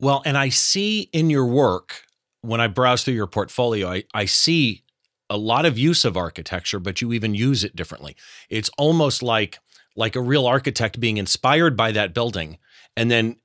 Well, 0.00 0.22
and 0.24 0.38
I 0.38 0.48
see 0.48 1.10
in 1.12 1.28
your 1.28 1.44
work, 1.44 2.04
when 2.40 2.60
I 2.60 2.66
browse 2.66 3.04
through 3.04 3.14
your 3.14 3.26
portfolio, 3.26 3.90
I, 3.90 4.04
I 4.14 4.24
see 4.24 4.84
a 5.28 5.36
lot 5.36 5.66
of 5.66 5.76
use 5.76 6.06
of 6.06 6.16
architecture, 6.16 6.78
but 6.78 7.02
you 7.02 7.12
even 7.12 7.34
use 7.34 7.62
it 7.62 7.76
differently. 7.76 8.16
It's 8.48 8.70
almost 8.78 9.22
like 9.22 9.58
like 9.96 10.16
a 10.16 10.20
real 10.20 10.46
architect 10.46 11.00
being 11.00 11.16
inspired 11.16 11.76
by 11.76 11.90
that 11.90 12.14
building 12.14 12.56
and 12.96 13.10
then 13.10 13.36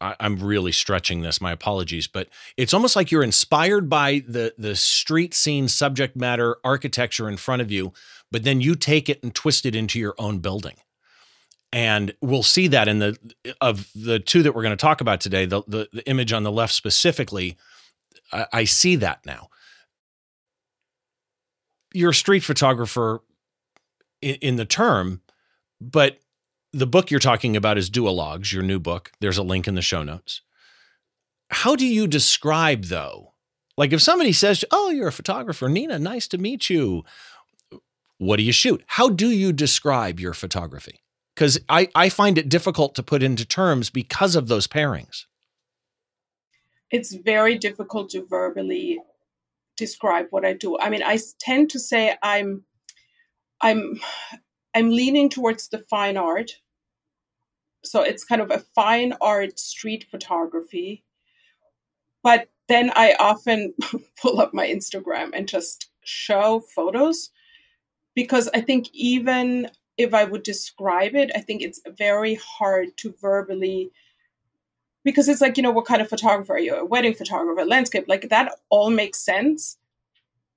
I'm 0.00 0.36
really 0.36 0.72
stretching 0.72 1.22
this. 1.22 1.40
My 1.40 1.52
apologies, 1.52 2.06
but 2.06 2.28
it's 2.56 2.74
almost 2.74 2.94
like 2.94 3.10
you're 3.10 3.22
inspired 3.22 3.88
by 3.88 4.22
the 4.26 4.54
the 4.58 4.76
street 4.76 5.34
scene 5.34 5.68
subject 5.68 6.16
matter 6.16 6.56
architecture 6.62 7.28
in 7.28 7.36
front 7.36 7.62
of 7.62 7.70
you, 7.70 7.92
but 8.30 8.44
then 8.44 8.60
you 8.60 8.74
take 8.74 9.08
it 9.08 9.22
and 9.22 9.34
twist 9.34 9.64
it 9.64 9.74
into 9.74 9.98
your 9.98 10.14
own 10.18 10.38
building 10.40 10.76
and 11.72 12.14
we'll 12.20 12.42
see 12.42 12.68
that 12.68 12.86
in 12.86 12.98
the 12.98 13.16
of 13.60 13.88
the 13.94 14.18
two 14.18 14.42
that 14.42 14.54
we're 14.54 14.62
going 14.62 14.76
to 14.76 14.80
talk 14.80 15.00
about 15.00 15.20
today 15.20 15.46
the, 15.46 15.62
the, 15.66 15.88
the 15.92 16.08
image 16.08 16.32
on 16.32 16.42
the 16.42 16.52
left 16.52 16.74
specifically 16.74 17.56
I, 18.30 18.46
I, 18.52 18.64
see 18.64 18.96
that 18.96 19.24
now 19.24 19.48
you're 21.94 22.10
a 22.10 22.14
street 22.14 22.44
photographer 22.44 23.22
in, 24.20 24.34
in, 24.36 24.56
the 24.56 24.64
term 24.64 25.22
but 25.80 26.18
the 26.72 26.86
book 26.86 27.10
you're 27.10 27.20
talking 27.20 27.56
about 27.56 27.78
is 27.78 27.90
duologues 27.90 28.52
your 28.52 28.62
new 28.62 28.78
book 28.78 29.12
there's 29.20 29.38
a 29.38 29.42
link 29.42 29.68
in 29.68 29.74
the 29.74 29.82
show 29.82 30.02
notes 30.02 30.42
how 31.50 31.76
do 31.76 31.86
you 31.86 32.06
describe 32.06 32.84
though 32.84 33.32
like 33.76 33.92
if 33.92 34.02
somebody 34.02 34.32
says 34.32 34.64
oh 34.70 34.90
you're 34.90 35.08
a 35.08 35.12
photographer 35.12 35.68
nina 35.68 35.98
nice 35.98 36.26
to 36.28 36.38
meet 36.38 36.70
you 36.70 37.04
what 38.18 38.36
do 38.36 38.42
you 38.42 38.52
shoot 38.52 38.82
how 38.86 39.08
do 39.08 39.30
you 39.30 39.52
describe 39.52 40.18
your 40.18 40.32
photography 40.32 41.02
because 41.34 41.58
I, 41.68 41.88
I 41.94 42.08
find 42.08 42.38
it 42.38 42.48
difficult 42.48 42.94
to 42.96 43.02
put 43.02 43.22
into 43.22 43.44
terms 43.44 43.90
because 43.90 44.36
of 44.36 44.48
those 44.48 44.66
pairings. 44.66 45.24
It's 46.90 47.14
very 47.14 47.56
difficult 47.56 48.10
to 48.10 48.26
verbally 48.26 49.00
describe 49.76 50.26
what 50.30 50.44
I 50.44 50.52
do. 50.52 50.78
I 50.78 50.90
mean, 50.90 51.02
I 51.02 51.18
tend 51.40 51.70
to 51.70 51.78
say 51.78 52.16
I'm 52.22 52.64
I'm 53.62 54.00
I'm 54.74 54.90
leaning 54.90 55.30
towards 55.30 55.68
the 55.68 55.78
fine 55.78 56.16
art. 56.16 56.58
So 57.84 58.02
it's 58.02 58.24
kind 58.24 58.40
of 58.40 58.50
a 58.50 58.64
fine 58.74 59.14
art 59.20 59.58
street 59.58 60.06
photography. 60.10 61.04
But 62.22 62.48
then 62.68 62.92
I 62.94 63.14
often 63.18 63.74
pull 64.20 64.40
up 64.40 64.54
my 64.54 64.66
Instagram 64.66 65.30
and 65.34 65.48
just 65.48 65.90
show 66.04 66.60
photos 66.60 67.30
because 68.14 68.48
I 68.54 68.60
think 68.60 68.88
even 68.92 69.70
if 69.96 70.14
I 70.14 70.24
would 70.24 70.42
describe 70.42 71.14
it, 71.14 71.30
I 71.34 71.40
think 71.40 71.62
it's 71.62 71.80
very 71.96 72.34
hard 72.34 72.96
to 72.98 73.14
verbally 73.20 73.90
because 75.04 75.28
it's 75.28 75.40
like, 75.40 75.56
you 75.56 75.62
know, 75.62 75.70
what 75.70 75.86
kind 75.86 76.00
of 76.00 76.08
photographer 76.08 76.54
are 76.54 76.58
you? 76.58 76.74
A 76.74 76.84
wedding 76.84 77.14
photographer, 77.14 77.60
a 77.60 77.64
landscape, 77.64 78.04
like 78.06 78.28
that 78.28 78.54
all 78.70 78.90
makes 78.90 79.18
sense. 79.18 79.78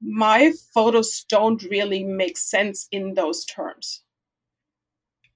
My 0.02 0.52
photos 0.74 1.26
don't 1.28 1.64
really 1.64 2.04
make 2.04 2.38
sense 2.38 2.88
in 2.92 3.16
those 3.16 3.44
terms. 3.46 4.02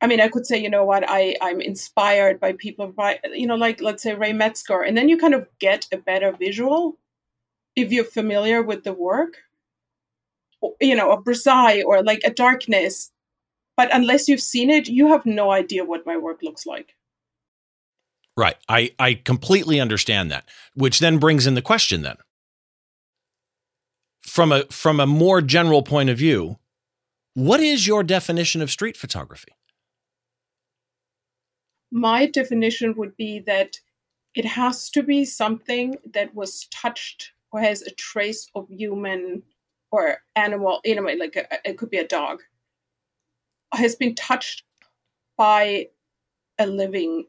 I 0.01 0.07
mean, 0.07 0.21
I 0.21 0.29
could 0.29 0.45
say, 0.45 0.57
you 0.57 0.69
know 0.69 0.85
what, 0.85 1.03
I, 1.07 1.35
I'm 1.41 1.59
inspired 1.59 2.39
by 2.39 2.53
people 2.53 2.87
by, 2.87 3.19
you 3.33 3.45
know, 3.45 3.55
like 3.55 3.81
let's 3.81 4.03
say 4.03 4.13
Ray 4.13 4.31
Metzker, 4.31 4.87
and 4.87 4.97
then 4.97 5.09
you 5.09 5.17
kind 5.17 5.33
of 5.33 5.47
get 5.59 5.87
a 5.91 5.97
better 5.97 6.31
visual 6.31 6.97
if 7.75 7.91
you're 7.91 8.05
familiar 8.05 8.61
with 8.61 8.83
the 8.83 8.93
work. 8.93 9.37
You 10.81 10.95
know, 10.95 11.11
a 11.11 11.21
Brazil 11.21 11.83
or 11.85 12.03
like 12.03 12.21
a 12.25 12.31
darkness 12.31 13.11
but 13.79 13.95
unless 13.95 14.27
you've 14.27 14.41
seen 14.41 14.69
it, 14.69 14.89
you 14.89 15.07
have 15.07 15.25
no 15.25 15.51
idea 15.51 15.85
what 15.85 16.05
my 16.05 16.17
work 16.17 16.43
looks 16.43 16.65
like. 16.65 16.97
Right. 18.35 18.57
I, 18.67 18.91
I 18.99 19.13
completely 19.13 19.79
understand 19.79 20.29
that, 20.31 20.49
which 20.73 20.99
then 20.99 21.17
brings 21.17 21.47
in 21.47 21.53
the 21.53 21.61
question 21.61 22.01
then. 22.01 22.17
From 24.19 24.51
a 24.51 24.65
from 24.65 24.99
a 24.99 25.07
more 25.07 25.41
general 25.41 25.81
point 25.81 26.09
of 26.09 26.17
view, 26.17 26.59
what 27.35 27.61
is 27.61 27.87
your 27.87 28.03
definition 28.03 28.61
of 28.61 28.69
street 28.69 28.97
photography? 28.97 29.53
My 31.91 32.25
definition 32.25 32.95
would 32.97 33.17
be 33.17 33.39
that 33.39 33.77
it 34.35 34.45
has 34.45 34.89
to 34.91 35.03
be 35.03 35.25
something 35.25 35.95
that 36.13 36.35
was 36.35 36.67
touched 36.71 37.31
or 37.51 37.61
has 37.61 37.81
a 37.81 37.91
trace 37.91 38.49
of 38.53 38.69
human 38.69 39.43
or 39.91 40.19
animal, 40.35 40.81
you 40.85 40.95
know, 40.95 41.01
like 41.01 41.35
a, 41.35 41.47
it 41.67 41.77
could 41.77 41.89
be 41.89 41.97
a 41.97 42.07
dog 42.07 42.41
has 43.73 43.95
been 43.95 44.15
touched 44.15 44.63
by 45.37 45.87
a 46.57 46.65
living 46.65 47.25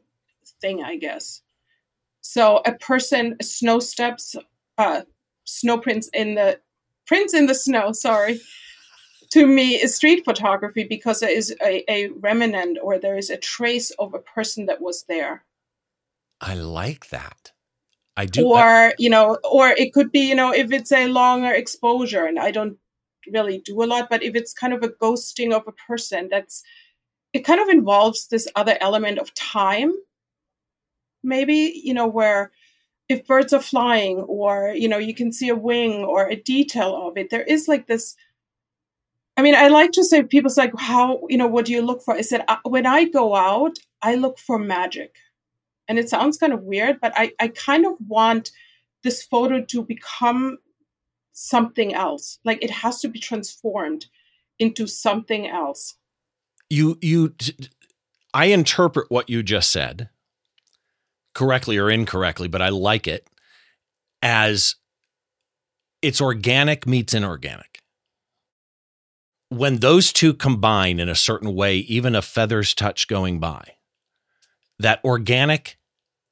thing, 0.59 0.83
I 0.83 0.97
guess. 0.97 1.41
So 2.21 2.61
a 2.65 2.73
person, 2.73 3.37
snow 3.41 3.79
steps, 3.79 4.35
uh, 4.77 5.01
snow 5.45 5.77
prints 5.77 6.09
in 6.13 6.35
the 6.35 6.59
prints 7.07 7.33
in 7.33 7.47
the 7.47 7.55
snow. 7.55 7.91
Sorry, 7.91 8.39
to 9.31 9.47
me 9.47 9.75
is 9.75 9.95
street 9.95 10.23
photography 10.25 10.83
because 10.83 11.21
there 11.21 11.29
is 11.29 11.55
a, 11.61 11.89
a 11.91 12.09
remnant 12.19 12.77
or 12.81 12.99
there 12.99 13.17
is 13.17 13.29
a 13.29 13.37
trace 13.37 13.91
of 13.91 14.13
a 14.13 14.19
person 14.19 14.65
that 14.65 14.81
was 14.81 15.03
there. 15.03 15.43
I 16.39 16.55
like 16.55 17.09
that. 17.09 17.51
I 18.17 18.25
do. 18.25 18.45
Or, 18.45 18.93
you 18.99 19.09
know, 19.09 19.37
or 19.49 19.69
it 19.69 19.93
could 19.93 20.11
be, 20.11 20.27
you 20.27 20.35
know, 20.35 20.53
if 20.53 20.71
it's 20.71 20.91
a 20.91 21.07
longer 21.07 21.51
exposure 21.51 22.25
and 22.25 22.37
I 22.37 22.51
don't 22.51 22.77
really 23.31 23.59
do 23.59 23.81
a 23.81 23.85
lot, 23.85 24.09
but 24.09 24.21
if 24.21 24.35
it's 24.35 24.53
kind 24.53 24.73
of 24.73 24.83
a 24.83 24.89
ghosting 24.89 25.53
of 25.53 25.65
a 25.65 25.71
person, 25.71 26.27
that's, 26.29 26.63
it 27.31 27.45
kind 27.45 27.61
of 27.61 27.69
involves 27.69 28.27
this 28.27 28.47
other 28.55 28.77
element 28.81 29.17
of 29.17 29.33
time, 29.33 29.93
maybe, 31.23 31.81
you 31.81 31.93
know, 31.93 32.07
where 32.07 32.51
if 33.07 33.25
birds 33.25 33.53
are 33.53 33.61
flying 33.61 34.17
or, 34.21 34.73
you 34.75 34.89
know, 34.89 34.97
you 34.97 35.13
can 35.13 35.31
see 35.31 35.47
a 35.47 35.55
wing 35.55 36.03
or 36.03 36.27
a 36.27 36.35
detail 36.35 37.07
of 37.07 37.17
it, 37.17 37.29
there 37.29 37.43
is 37.43 37.69
like 37.69 37.87
this. 37.87 38.17
I 39.41 39.43
mean, 39.43 39.55
I 39.55 39.69
like 39.69 39.91
to 39.93 40.03
say, 40.03 40.21
people's 40.21 40.55
like, 40.55 40.71
how, 40.77 41.21
you 41.27 41.35
know, 41.35 41.47
what 41.47 41.65
do 41.65 41.71
you 41.71 41.81
look 41.81 42.03
for? 42.03 42.13
I 42.13 42.21
said, 42.21 42.45
uh, 42.47 42.57
when 42.63 42.85
I 42.85 43.05
go 43.05 43.35
out, 43.35 43.75
I 43.99 44.13
look 44.13 44.37
for 44.37 44.59
magic 44.59 45.15
and 45.87 45.97
it 45.97 46.09
sounds 46.09 46.37
kind 46.37 46.53
of 46.53 46.61
weird, 46.61 47.01
but 47.01 47.11
I, 47.15 47.31
I 47.39 47.47
kind 47.47 47.87
of 47.87 47.93
want 48.07 48.51
this 49.03 49.23
photo 49.23 49.65
to 49.65 49.81
become 49.81 50.59
something 51.33 51.91
else. 51.91 52.37
Like 52.45 52.63
it 52.63 52.69
has 52.69 53.01
to 53.01 53.07
be 53.07 53.17
transformed 53.17 54.05
into 54.59 54.85
something 54.85 55.47
else. 55.47 55.95
You, 56.69 56.99
you, 57.01 57.33
I 58.35 58.45
interpret 58.45 59.09
what 59.09 59.27
you 59.27 59.41
just 59.41 59.71
said 59.71 60.09
correctly 61.33 61.79
or 61.79 61.89
incorrectly, 61.89 62.47
but 62.47 62.61
I 62.61 62.69
like 62.69 63.07
it 63.07 63.27
as 64.21 64.75
it's 66.03 66.21
organic 66.21 66.85
meets 66.85 67.15
inorganic. 67.15 67.80
When 69.51 69.77
those 69.79 70.13
two 70.13 70.33
combine 70.33 70.99
in 70.99 71.09
a 71.09 71.15
certain 71.15 71.53
way, 71.53 71.77
even 71.77 72.15
a 72.15 72.21
feather's 72.21 72.73
touch 72.73 73.07
going 73.09 73.39
by, 73.39 73.73
that 74.79 75.03
organic 75.03 75.77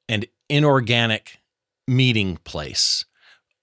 and 0.08 0.26
inorganic 0.48 1.38
meeting 1.86 2.38
place. 2.44 3.04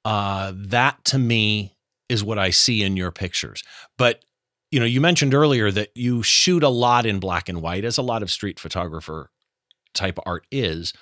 Uh, 0.05 0.53
that 0.55 1.03
to 1.05 1.17
me 1.17 1.75
is 2.07 2.23
what 2.23 2.37
I 2.37 2.51
see 2.51 2.83
in 2.83 2.95
your 2.95 3.11
pictures. 3.11 3.63
But 3.97 4.23
you 4.69 4.79
know, 4.79 4.85
you 4.85 5.01
mentioned 5.01 5.33
earlier 5.33 5.71
that 5.71 5.89
you 5.95 6.21
shoot 6.23 6.61
a 6.61 6.69
lot 6.69 7.05
in 7.05 7.19
black 7.19 7.49
and 7.49 7.61
white, 7.61 7.85
as 7.85 7.97
a 7.97 8.01
lot 8.01 8.21
of 8.21 8.29
street 8.29 8.59
photographer 8.59 9.31
type 9.93 10.19
art 10.25 10.45
is. 10.51 10.93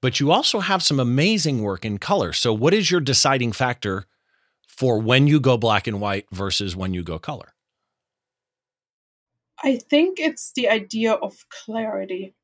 But 0.00 0.20
you 0.20 0.30
also 0.30 0.60
have 0.60 0.82
some 0.82 0.98
amazing 0.98 1.60
work 1.62 1.84
in 1.84 1.98
color. 1.98 2.32
So, 2.32 2.52
what 2.54 2.72
is 2.72 2.90
your 2.90 3.00
deciding 3.00 3.52
factor 3.52 4.06
for 4.66 4.98
when 4.98 5.26
you 5.26 5.40
go 5.40 5.58
black 5.58 5.86
and 5.86 6.00
white 6.00 6.26
versus 6.30 6.74
when 6.74 6.94
you 6.94 7.02
go 7.02 7.18
color? 7.18 7.52
I 9.62 9.76
think 9.76 10.18
it's 10.18 10.52
the 10.52 10.68
idea 10.68 11.12
of 11.12 11.44
clarity. 11.48 12.34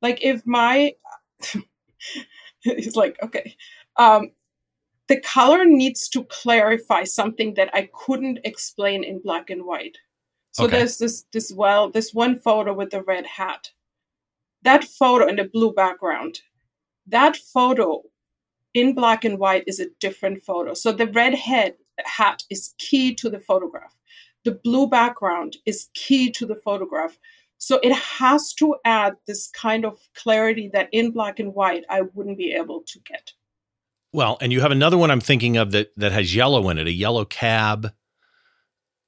Like, 0.00 0.22
if 0.22 0.46
my 0.46 0.94
he's 2.60 2.96
like, 2.96 3.16
okay. 3.22 3.56
Um, 3.96 4.32
the 5.08 5.20
color 5.20 5.64
needs 5.64 6.08
to 6.08 6.24
clarify 6.24 7.04
something 7.04 7.54
that 7.54 7.70
I 7.74 7.90
couldn't 7.92 8.40
explain 8.44 9.04
in 9.04 9.20
black 9.20 9.50
and 9.50 9.64
white. 9.64 9.98
So 10.52 10.64
okay. 10.64 10.78
there's 10.78 10.98
this 10.98 11.24
this 11.32 11.52
well 11.52 11.90
this 11.90 12.14
one 12.14 12.38
photo 12.38 12.72
with 12.72 12.90
the 12.90 13.02
red 13.02 13.26
hat. 13.26 13.70
That 14.62 14.84
photo 14.84 15.26
in 15.26 15.36
the 15.36 15.44
blue 15.44 15.72
background. 15.72 16.40
That 17.06 17.36
photo 17.36 18.02
in 18.74 18.94
black 18.94 19.24
and 19.24 19.38
white 19.38 19.64
is 19.66 19.80
a 19.80 19.90
different 20.00 20.42
photo. 20.42 20.74
So 20.74 20.92
the 20.92 21.08
red 21.08 21.34
head 21.34 21.74
hat 22.04 22.44
is 22.48 22.74
key 22.78 23.14
to 23.16 23.28
the 23.28 23.40
photograph. 23.40 23.94
The 24.44 24.52
blue 24.52 24.88
background 24.88 25.56
is 25.66 25.88
key 25.94 26.30
to 26.32 26.46
the 26.46 26.56
photograph. 26.56 27.18
So 27.58 27.78
it 27.82 27.94
has 27.94 28.52
to 28.54 28.74
add 28.84 29.14
this 29.26 29.48
kind 29.48 29.84
of 29.84 29.98
clarity 30.16 30.68
that 30.72 30.88
in 30.90 31.12
black 31.12 31.38
and 31.38 31.54
white 31.54 31.84
I 31.88 32.02
wouldn't 32.02 32.38
be 32.38 32.52
able 32.52 32.82
to 32.86 32.98
get. 33.00 33.32
Well, 34.12 34.36
and 34.40 34.52
you 34.52 34.60
have 34.60 34.72
another 34.72 34.98
one 34.98 35.10
I'm 35.10 35.20
thinking 35.20 35.56
of 35.56 35.70
that 35.72 35.92
that 35.96 36.12
has 36.12 36.34
yellow 36.34 36.68
in 36.68 36.78
it, 36.78 36.86
a 36.86 36.92
yellow 36.92 37.24
cab. 37.24 37.92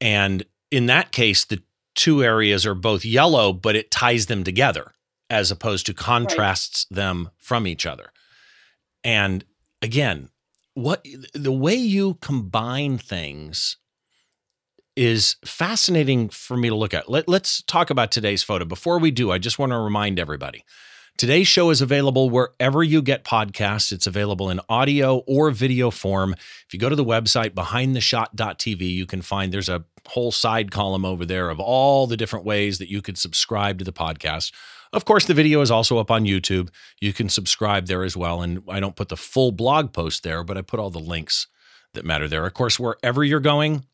And 0.01 0.45
in 0.71 0.87
that 0.87 1.13
case, 1.13 1.45
the 1.45 1.63
two 1.95 2.23
areas 2.23 2.65
are 2.65 2.75
both 2.75 3.05
yellow, 3.05 3.53
but 3.53 3.77
it 3.77 3.91
ties 3.91 4.27
them 4.27 4.45
together 4.45 4.93
as 5.29 5.51
opposed 5.51 5.87
to 5.87 5.95
contrasts 5.95 6.87
right. 6.91 6.97
them 6.97 7.31
from 7.37 7.67
each 7.67 7.87
other. 7.87 8.13
And 9.03 9.45
again, 9.83 10.31
what 10.75 11.05
the 11.35 11.53
way 11.53 11.75
you 11.75 12.15
combine 12.15 12.99
things 12.99 13.77
is 14.97 15.37
fascinating 15.45 16.29
for 16.29 16.57
me 16.57 16.69
to 16.69 16.75
look 16.75 16.95
at. 16.95 17.09
Let, 17.09 17.29
us 17.29 17.63
talk 17.67 17.91
about 17.91 18.11
today's 18.11 18.43
photo. 18.43 18.65
Before 18.65 18.99
we 18.99 19.11
do, 19.11 19.31
I 19.31 19.39
just 19.39 19.59
want 19.59 19.73
to 19.73 19.79
remind 19.79 20.19
everybody 20.19 20.65
today's 21.17 21.47
show 21.47 21.71
is 21.71 21.81
available 21.81 22.29
wherever 22.31 22.83
you 22.83 23.01
get 23.01 23.25
podcasts. 23.25 23.93
It's 23.93 24.07
available 24.07 24.51
in 24.51 24.61
audio 24.69 25.19
or 25.27 25.51
video 25.51 25.91
form. 25.91 26.33
If 26.33 26.73
you 26.73 26.79
go 26.79 26.89
to 26.89 26.97
the 26.97 27.05
website 27.05 27.51
behindtheshot.tv, 27.51 28.81
you 28.81 29.07
can 29.07 29.23
find 29.23 29.53
there's 29.53 29.69
a 29.69 29.85
whole 30.09 30.33
side 30.33 30.71
column 30.71 31.05
over 31.05 31.25
there 31.25 31.51
of 31.51 31.61
all 31.61 32.07
the 32.07 32.17
different 32.17 32.45
ways 32.45 32.79
that 32.79 32.91
you 32.91 33.01
could 33.01 33.17
subscribe 33.17 33.79
to 33.79 33.85
the 33.85 33.93
podcast. 33.93 34.53
Of 34.93 35.05
course, 35.05 35.25
the 35.25 35.35
video 35.35 35.61
is 35.61 35.71
also 35.71 35.99
up 35.99 36.11
on 36.11 36.25
YouTube. 36.25 36.69
You 37.01 37.13
can 37.13 37.29
subscribe 37.29 37.87
there 37.87 38.05
as 38.05 38.17
well. 38.17 38.43
And 38.43 38.63
I 38.69 38.81
don't 38.81 38.97
put 38.97 39.09
the 39.09 39.17
full 39.17 39.51
blog 39.51 39.93
post 39.93 40.23
there, 40.23 40.45
but 40.45 40.57
I 40.57 40.63
put 40.63 40.79
all 40.79 40.91
the 40.91 41.01
links 41.01 41.47
that 41.95 42.05
matter 42.05 42.29
there. 42.29 42.47
Of 42.47 42.55
course, 42.55 42.79
wherever 42.79 43.25
you're 43.25 43.41
going, 43.41 43.87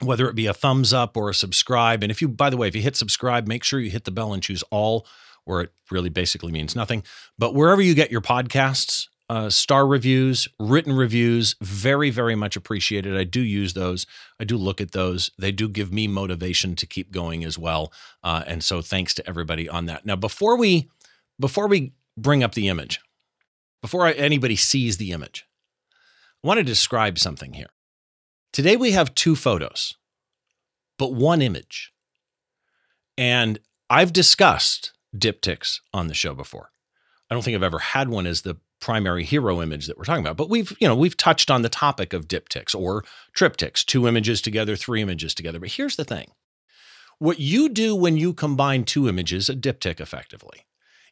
whether 0.00 0.28
it 0.28 0.34
be 0.34 0.46
a 0.46 0.54
thumbs 0.54 0.92
up 0.92 1.16
or 1.16 1.30
a 1.30 1.34
subscribe. 1.34 2.02
And 2.02 2.10
if 2.10 2.20
you, 2.20 2.28
by 2.28 2.50
the 2.50 2.56
way, 2.56 2.68
if 2.68 2.76
you 2.76 2.82
hit 2.82 2.96
subscribe, 2.96 3.46
make 3.46 3.64
sure 3.64 3.80
you 3.80 3.90
hit 3.90 4.04
the 4.04 4.10
bell 4.10 4.32
and 4.32 4.42
choose 4.42 4.62
all, 4.70 5.06
or 5.46 5.62
it 5.62 5.72
really 5.90 6.08
basically 6.08 6.52
means 6.52 6.74
nothing. 6.74 7.02
But 7.38 7.54
wherever 7.54 7.82
you 7.82 7.94
get 7.94 8.10
your 8.10 8.20
podcasts, 8.20 9.08
uh, 9.30 9.48
star 9.48 9.86
reviews, 9.86 10.48
written 10.58 10.92
reviews, 10.92 11.56
very, 11.60 12.10
very 12.10 12.34
much 12.34 12.56
appreciated. 12.56 13.16
I 13.16 13.24
do 13.24 13.40
use 13.40 13.72
those. 13.72 14.06
I 14.38 14.44
do 14.44 14.56
look 14.56 14.80
at 14.80 14.92
those. 14.92 15.30
They 15.38 15.52
do 15.52 15.68
give 15.68 15.92
me 15.92 16.06
motivation 16.06 16.76
to 16.76 16.86
keep 16.86 17.10
going 17.10 17.42
as 17.44 17.58
well. 17.58 17.92
Uh, 18.22 18.44
and 18.46 18.62
so, 18.62 18.82
thanks 18.82 19.14
to 19.14 19.28
everybody 19.28 19.68
on 19.68 19.86
that. 19.86 20.04
Now, 20.04 20.16
before 20.16 20.58
we 20.58 20.90
before 21.40 21.68
we 21.68 21.94
bring 22.16 22.44
up 22.44 22.54
the 22.54 22.68
image, 22.68 23.00
before 23.80 24.06
I, 24.06 24.12
anybody 24.12 24.56
sees 24.56 24.98
the 24.98 25.10
image, 25.12 25.46
I 26.42 26.46
want 26.46 26.58
to 26.58 26.64
describe 26.64 27.18
something 27.18 27.54
here. 27.54 27.70
Today 28.54 28.76
we 28.76 28.92
have 28.92 29.16
two 29.16 29.34
photos, 29.34 29.96
but 30.96 31.12
one 31.12 31.42
image. 31.42 31.92
And 33.18 33.58
I've 33.90 34.12
discussed 34.12 34.92
diptychs 35.12 35.80
on 35.92 36.06
the 36.06 36.14
show 36.14 36.34
before. 36.34 36.70
I 37.28 37.34
don't 37.34 37.42
think 37.42 37.56
I've 37.56 37.64
ever 37.64 37.80
had 37.80 38.10
one 38.10 38.28
as 38.28 38.42
the 38.42 38.58
primary 38.80 39.24
hero 39.24 39.60
image 39.60 39.88
that 39.88 39.98
we're 39.98 40.04
talking 40.04 40.24
about, 40.24 40.36
but 40.36 40.48
we've, 40.48 40.72
you 40.78 40.86
know, 40.86 40.94
we've 40.94 41.16
touched 41.16 41.50
on 41.50 41.62
the 41.62 41.68
topic 41.68 42.12
of 42.12 42.28
diptychs 42.28 42.78
or 42.78 43.04
triptychs, 43.36 43.84
two 43.84 44.06
images 44.06 44.40
together, 44.40 44.76
three 44.76 45.02
images 45.02 45.34
together. 45.34 45.58
But 45.58 45.72
here's 45.72 45.96
the 45.96 46.04
thing. 46.04 46.30
What 47.18 47.40
you 47.40 47.68
do 47.68 47.96
when 47.96 48.16
you 48.16 48.32
combine 48.32 48.84
two 48.84 49.08
images, 49.08 49.48
a 49.48 49.56
diptych 49.56 50.00
effectively, 50.00 50.64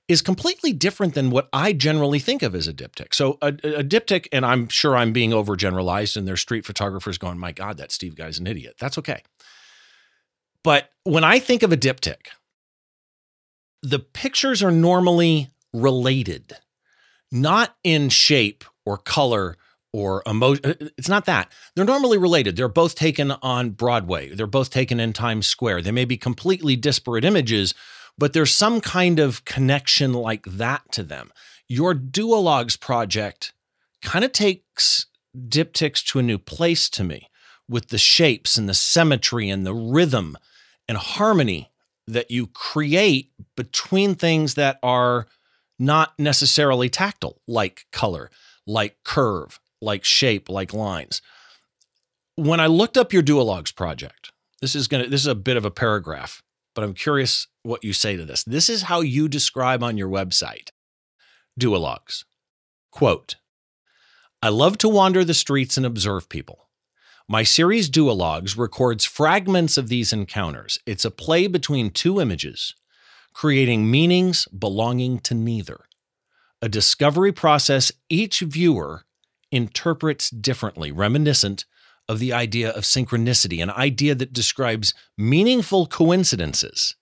is 0.08 0.20
completely 0.20 0.72
different 0.72 1.14
than 1.14 1.30
what 1.30 1.48
I 1.52 1.72
generally 1.72 2.18
think 2.18 2.42
of 2.42 2.54
as 2.54 2.68
a 2.68 2.74
diptych. 2.74 3.14
So 3.14 3.38
a, 3.40 3.48
a 3.48 3.84
diptych, 3.84 4.26
and 4.32 4.44
I'm 4.44 4.68
sure 4.68 4.96
I'm 4.96 5.12
being 5.12 5.30
overgeneralized, 5.30 6.16
and 6.16 6.26
there's 6.26 6.40
street 6.40 6.66
photographers 6.66 7.18
going, 7.18 7.38
"My 7.38 7.52
God, 7.52 7.76
that 7.78 7.92
Steve 7.92 8.16
guy's 8.16 8.38
an 8.38 8.46
idiot." 8.46 8.76
That's 8.78 8.98
okay. 8.98 9.22
But 10.64 10.90
when 11.04 11.24
I 11.24 11.38
think 11.38 11.62
of 11.62 11.72
a 11.72 11.76
diptych, 11.76 12.28
the 13.82 13.98
pictures 13.98 14.62
are 14.62 14.70
normally 14.70 15.50
related, 15.72 16.52
not 17.30 17.76
in 17.82 18.08
shape 18.08 18.64
or 18.86 18.96
color 18.98 19.56
or 19.92 20.22
emotion. 20.26 20.64
Uh, 20.64 20.88
it's 20.96 21.08
not 21.08 21.26
that. 21.26 21.52
They're 21.74 21.84
normally 21.84 22.18
related. 22.18 22.56
They're 22.56 22.68
both 22.68 22.94
taken 22.94 23.32
on 23.42 23.70
Broadway. 23.70 24.34
They're 24.34 24.46
both 24.46 24.70
taken 24.70 25.00
in 25.00 25.12
Times 25.12 25.46
Square. 25.46 25.82
They 25.82 25.90
may 25.90 26.04
be 26.04 26.16
completely 26.16 26.76
disparate 26.76 27.24
images, 27.24 27.74
but 28.18 28.32
there's 28.32 28.52
some 28.52 28.80
kind 28.80 29.18
of 29.18 29.44
connection 29.44 30.12
like 30.12 30.44
that 30.44 30.90
to 30.92 31.02
them. 31.02 31.32
Your 31.68 31.94
Duologues 31.94 32.78
project 32.78 33.52
kind 34.02 34.24
of 34.24 34.32
takes 34.32 35.06
diptychs 35.36 36.04
to 36.06 36.18
a 36.18 36.22
new 36.22 36.38
place 36.38 36.88
to 36.90 37.04
me 37.04 37.28
with 37.68 37.88
the 37.88 37.98
shapes 37.98 38.56
and 38.56 38.68
the 38.68 38.74
symmetry 38.74 39.48
and 39.48 39.64
the 39.64 39.74
rhythm 39.74 40.36
and 40.88 40.98
harmony 40.98 41.70
that 42.06 42.30
you 42.30 42.46
create 42.48 43.30
between 43.56 44.14
things 44.14 44.54
that 44.54 44.78
are 44.82 45.26
not 45.78 46.12
necessarily 46.18 46.88
tactile, 46.88 47.40
like 47.46 47.86
color, 47.92 48.30
like 48.66 48.96
curve, 49.04 49.60
like 49.80 50.04
shape, 50.04 50.48
like 50.48 50.74
lines. 50.74 51.22
When 52.36 52.60
I 52.60 52.66
looked 52.66 52.96
up 52.96 53.12
your 53.12 53.22
Duologues 53.22 53.74
project, 53.74 54.32
this 54.60 54.74
is 54.74 54.88
gonna 54.88 55.08
this 55.08 55.20
is 55.20 55.26
a 55.26 55.34
bit 55.34 55.56
of 55.56 55.64
a 55.64 55.70
paragraph 55.70 56.42
but 56.74 56.84
I'm 56.84 56.94
curious 56.94 57.48
what 57.62 57.84
you 57.84 57.92
say 57.92 58.16
to 58.16 58.24
this. 58.24 58.42
This 58.44 58.68
is 58.68 58.82
how 58.82 59.00
you 59.00 59.28
describe 59.28 59.82
on 59.82 59.96
your 59.98 60.08
website 60.08 60.70
Duologues. 61.58 62.24
Quote 62.90 63.36
I 64.42 64.48
love 64.48 64.76
to 64.78 64.88
wander 64.88 65.24
the 65.24 65.34
streets 65.34 65.76
and 65.76 65.86
observe 65.86 66.28
people. 66.28 66.66
My 67.28 67.44
series 67.44 67.88
Duologues 67.88 68.58
records 68.58 69.04
fragments 69.04 69.76
of 69.76 69.88
these 69.88 70.12
encounters. 70.12 70.78
It's 70.84 71.04
a 71.04 71.10
play 71.10 71.46
between 71.46 71.90
two 71.90 72.20
images, 72.20 72.74
creating 73.32 73.90
meanings 73.90 74.46
belonging 74.48 75.20
to 75.20 75.34
neither. 75.34 75.84
A 76.60 76.68
discovery 76.68 77.32
process 77.32 77.92
each 78.08 78.40
viewer 78.40 79.04
interprets 79.52 80.30
differently, 80.30 80.90
reminiscent 80.90 81.64
of 82.12 82.18
the 82.18 82.32
idea 82.32 82.70
of 82.70 82.84
synchronicity, 82.84 83.62
an 83.62 83.70
idea 83.70 84.14
that 84.14 84.32
describes 84.32 84.94
meaningful 85.16 85.86
coincidences. 85.86 86.94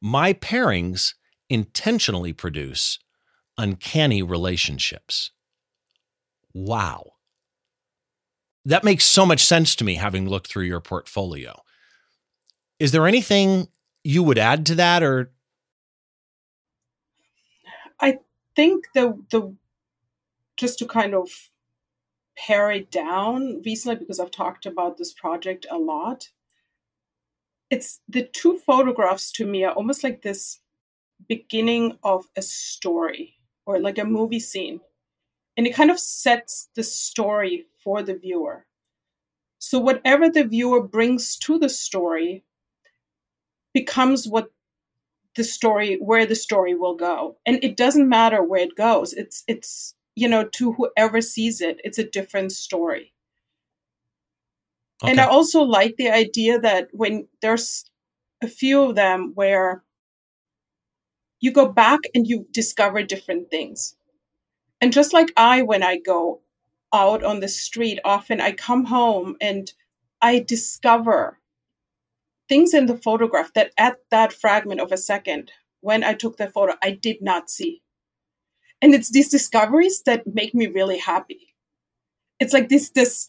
My 0.00 0.32
pairings 0.32 1.14
intentionally 1.50 2.32
produce 2.32 2.98
uncanny 3.58 4.22
relationships. 4.22 5.32
Wow. 6.54 7.12
That 8.64 8.84
makes 8.84 9.04
so 9.04 9.26
much 9.26 9.44
sense 9.44 9.74
to 9.76 9.84
me 9.84 9.96
having 9.96 10.28
looked 10.28 10.46
through 10.46 10.64
your 10.64 10.80
portfolio. 10.80 11.60
Is 12.78 12.92
there 12.92 13.06
anything 13.06 13.68
you 14.04 14.22
would 14.22 14.38
add 14.38 14.64
to 14.66 14.76
that 14.76 15.02
or 15.02 15.32
I 18.00 18.18
think 18.54 18.86
the 18.94 19.20
the 19.30 19.54
just 20.56 20.78
to 20.78 20.86
kind 20.86 21.14
of 21.14 21.28
pare 22.38 22.70
it 22.70 22.90
down 22.90 23.62
recently 23.64 23.96
because 23.96 24.20
I've 24.20 24.30
talked 24.30 24.64
about 24.64 24.96
this 24.96 25.12
project 25.12 25.66
a 25.70 25.78
lot. 25.78 26.28
It's 27.70 28.00
the 28.08 28.22
two 28.22 28.58
photographs 28.58 29.32
to 29.32 29.46
me 29.46 29.64
are 29.64 29.72
almost 29.72 30.04
like 30.04 30.22
this 30.22 30.60
beginning 31.28 31.98
of 32.02 32.26
a 32.36 32.42
story 32.42 33.34
or 33.66 33.80
like 33.80 33.98
a 33.98 34.04
movie 34.04 34.40
scene. 34.40 34.80
And 35.56 35.66
it 35.66 35.74
kind 35.74 35.90
of 35.90 35.98
sets 35.98 36.68
the 36.76 36.84
story 36.84 37.64
for 37.82 38.02
the 38.02 38.14
viewer. 38.14 38.66
So 39.58 39.78
whatever 39.80 40.30
the 40.30 40.44
viewer 40.44 40.82
brings 40.82 41.36
to 41.38 41.58
the 41.58 41.68
story 41.68 42.44
becomes 43.74 44.28
what 44.28 44.52
the 45.34 45.44
story 45.44 45.96
where 46.00 46.24
the 46.24 46.36
story 46.36 46.74
will 46.74 46.94
go. 46.94 47.36
And 47.44 47.62
it 47.62 47.76
doesn't 47.76 48.08
matter 48.08 48.42
where 48.42 48.62
it 48.62 48.76
goes. 48.76 49.12
It's 49.12 49.42
it's 49.48 49.94
you 50.18 50.28
know, 50.28 50.44
to 50.44 50.72
whoever 50.72 51.20
sees 51.20 51.60
it, 51.60 51.80
it's 51.84 51.98
a 51.98 52.04
different 52.04 52.52
story. 52.52 53.14
Okay. 55.02 55.12
And 55.12 55.20
I 55.20 55.26
also 55.26 55.62
like 55.62 55.96
the 55.96 56.10
idea 56.10 56.58
that 56.58 56.88
when 56.92 57.28
there's 57.40 57.84
a 58.42 58.48
few 58.48 58.82
of 58.82 58.96
them 58.96 59.32
where 59.34 59.84
you 61.40 61.52
go 61.52 61.68
back 61.68 62.00
and 62.14 62.26
you 62.26 62.46
discover 62.50 63.02
different 63.02 63.48
things. 63.48 63.94
And 64.80 64.92
just 64.92 65.12
like 65.12 65.32
I, 65.36 65.62
when 65.62 65.84
I 65.84 65.98
go 65.98 66.40
out 66.92 67.22
on 67.22 67.40
the 67.40 67.48
street, 67.48 68.00
often 68.04 68.40
I 68.40 68.52
come 68.52 68.86
home 68.86 69.36
and 69.40 69.72
I 70.20 70.40
discover 70.40 71.38
things 72.48 72.74
in 72.74 72.86
the 72.86 72.96
photograph 72.96 73.52
that 73.54 73.72
at 73.78 73.98
that 74.10 74.32
fragment 74.32 74.80
of 74.80 74.90
a 74.90 74.96
second, 74.96 75.52
when 75.80 76.02
I 76.02 76.14
took 76.14 76.38
the 76.38 76.48
photo, 76.48 76.74
I 76.82 76.90
did 76.90 77.22
not 77.22 77.50
see. 77.50 77.82
And 78.80 78.94
it's 78.94 79.10
these 79.10 79.28
discoveries 79.28 80.02
that 80.02 80.26
make 80.26 80.54
me 80.54 80.66
really 80.66 80.98
happy. 80.98 81.54
It's 82.40 82.52
like 82.52 82.68
this, 82.68 82.90
this, 82.90 83.28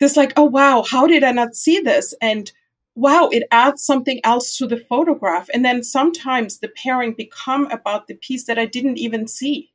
this 0.00 0.16
like, 0.16 0.32
oh 0.36 0.44
wow, 0.44 0.84
how 0.88 1.06
did 1.06 1.22
I 1.22 1.32
not 1.32 1.54
see 1.54 1.80
this? 1.80 2.14
And 2.20 2.50
wow, 2.94 3.28
it 3.30 3.44
adds 3.50 3.84
something 3.84 4.20
else 4.24 4.56
to 4.56 4.66
the 4.66 4.78
photograph. 4.78 5.48
And 5.52 5.64
then 5.64 5.82
sometimes 5.82 6.58
the 6.58 6.68
pairing 6.68 7.12
become 7.12 7.66
about 7.66 8.06
the 8.06 8.14
piece 8.14 8.44
that 8.46 8.58
I 8.58 8.64
didn't 8.64 8.98
even 8.98 9.28
see. 9.28 9.70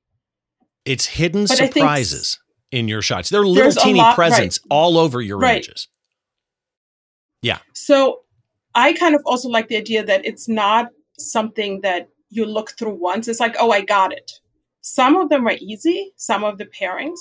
It's 0.86 1.06
hidden 1.06 1.46
but 1.46 1.58
surprises 1.58 2.40
in 2.72 2.88
your 2.88 3.04
shots. 3.04 3.30
There 3.30 3.42
are 3.42 3.48
little 3.48 3.72
teeny 3.72 4.00
lot, 4.00 4.16
presents 4.16 4.60
right. 4.64 4.76
all 4.76 4.98
over 4.98 5.22
your 5.22 5.38
right. 5.38 5.58
images. 5.58 5.88
Yeah. 7.44 7.60
So 7.74 8.22
I 8.74 8.94
kind 8.94 9.16
of 9.16 9.22
also 9.26 9.50
like 9.50 9.68
the 9.68 9.78
idea 9.78 10.04
that 10.04 10.26
it's 10.26 10.48
not 10.48 10.90
something 11.18 11.82
that 11.82 12.10
you 12.30 12.46
look 12.46 12.72
through 12.72 12.96
once. 12.96 13.28
It's 13.28 13.40
like, 13.40 13.56
oh, 13.60 13.72
I 13.72 13.82
got 13.82 14.14
it. 14.14 14.32
Some 14.82 15.16
of 15.16 15.30
them 15.30 15.48
are 15.48 15.56
easy, 15.60 16.12
some 16.16 16.44
of 16.44 16.58
the 16.58 16.66
pairings, 16.66 17.20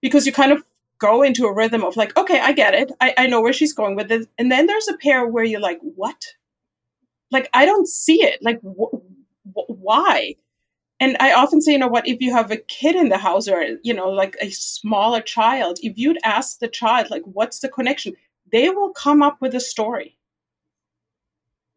because 0.00 0.26
you 0.26 0.32
kind 0.32 0.52
of 0.52 0.62
go 0.98 1.22
into 1.22 1.46
a 1.46 1.52
rhythm 1.52 1.82
of 1.82 1.96
like, 1.96 2.16
okay, 2.16 2.40
I 2.40 2.52
get 2.52 2.72
it. 2.72 2.92
I, 3.00 3.14
I 3.18 3.26
know 3.26 3.40
where 3.40 3.52
she's 3.52 3.72
going 3.72 3.96
with 3.96 4.10
it. 4.10 4.28
And 4.38 4.50
then 4.50 4.66
there's 4.66 4.88
a 4.88 4.96
pair 4.96 5.26
where 5.26 5.44
you're 5.44 5.60
like, 5.60 5.80
what? 5.82 6.24
Like, 7.30 7.50
I 7.52 7.66
don't 7.66 7.88
see 7.88 8.22
it. 8.22 8.38
Like, 8.42 8.60
wh- 8.62 8.96
wh- 9.52 9.68
why? 9.68 10.36
And 11.00 11.16
I 11.18 11.32
often 11.32 11.60
say, 11.60 11.72
you 11.72 11.78
know 11.78 11.88
what, 11.88 12.06
if 12.06 12.20
you 12.20 12.32
have 12.32 12.52
a 12.52 12.56
kid 12.56 12.94
in 12.94 13.08
the 13.08 13.18
house 13.18 13.48
or, 13.48 13.60
you 13.82 13.92
know, 13.92 14.08
like 14.08 14.36
a 14.40 14.50
smaller 14.50 15.20
child, 15.20 15.78
if 15.82 15.98
you'd 15.98 16.18
ask 16.22 16.60
the 16.60 16.68
child, 16.68 17.10
like, 17.10 17.24
what's 17.24 17.58
the 17.58 17.68
connection? 17.68 18.14
They 18.52 18.70
will 18.70 18.92
come 18.92 19.20
up 19.20 19.38
with 19.40 19.54
a 19.54 19.60
story. 19.60 20.16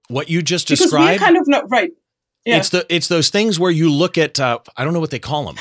What 0.09 0.29
you 0.29 0.43
just 0.43 0.67
described. 0.67 0.91
Because 0.91 1.19
we 1.19 1.25
kind 1.25 1.37
of 1.37 1.47
know, 1.47 1.63
right. 1.63 1.91
It's 2.55 2.69
the 2.69 2.85
it's 2.89 3.07
those 3.07 3.29
things 3.29 3.59
where 3.59 3.71
you 3.71 3.91
look 3.91 4.17
at 4.17 4.39
uh, 4.39 4.59
I 4.75 4.83
don't 4.83 4.93
know 4.93 4.99
what 4.99 5.11
they 5.11 5.19
call 5.19 5.45
them. 5.45 5.57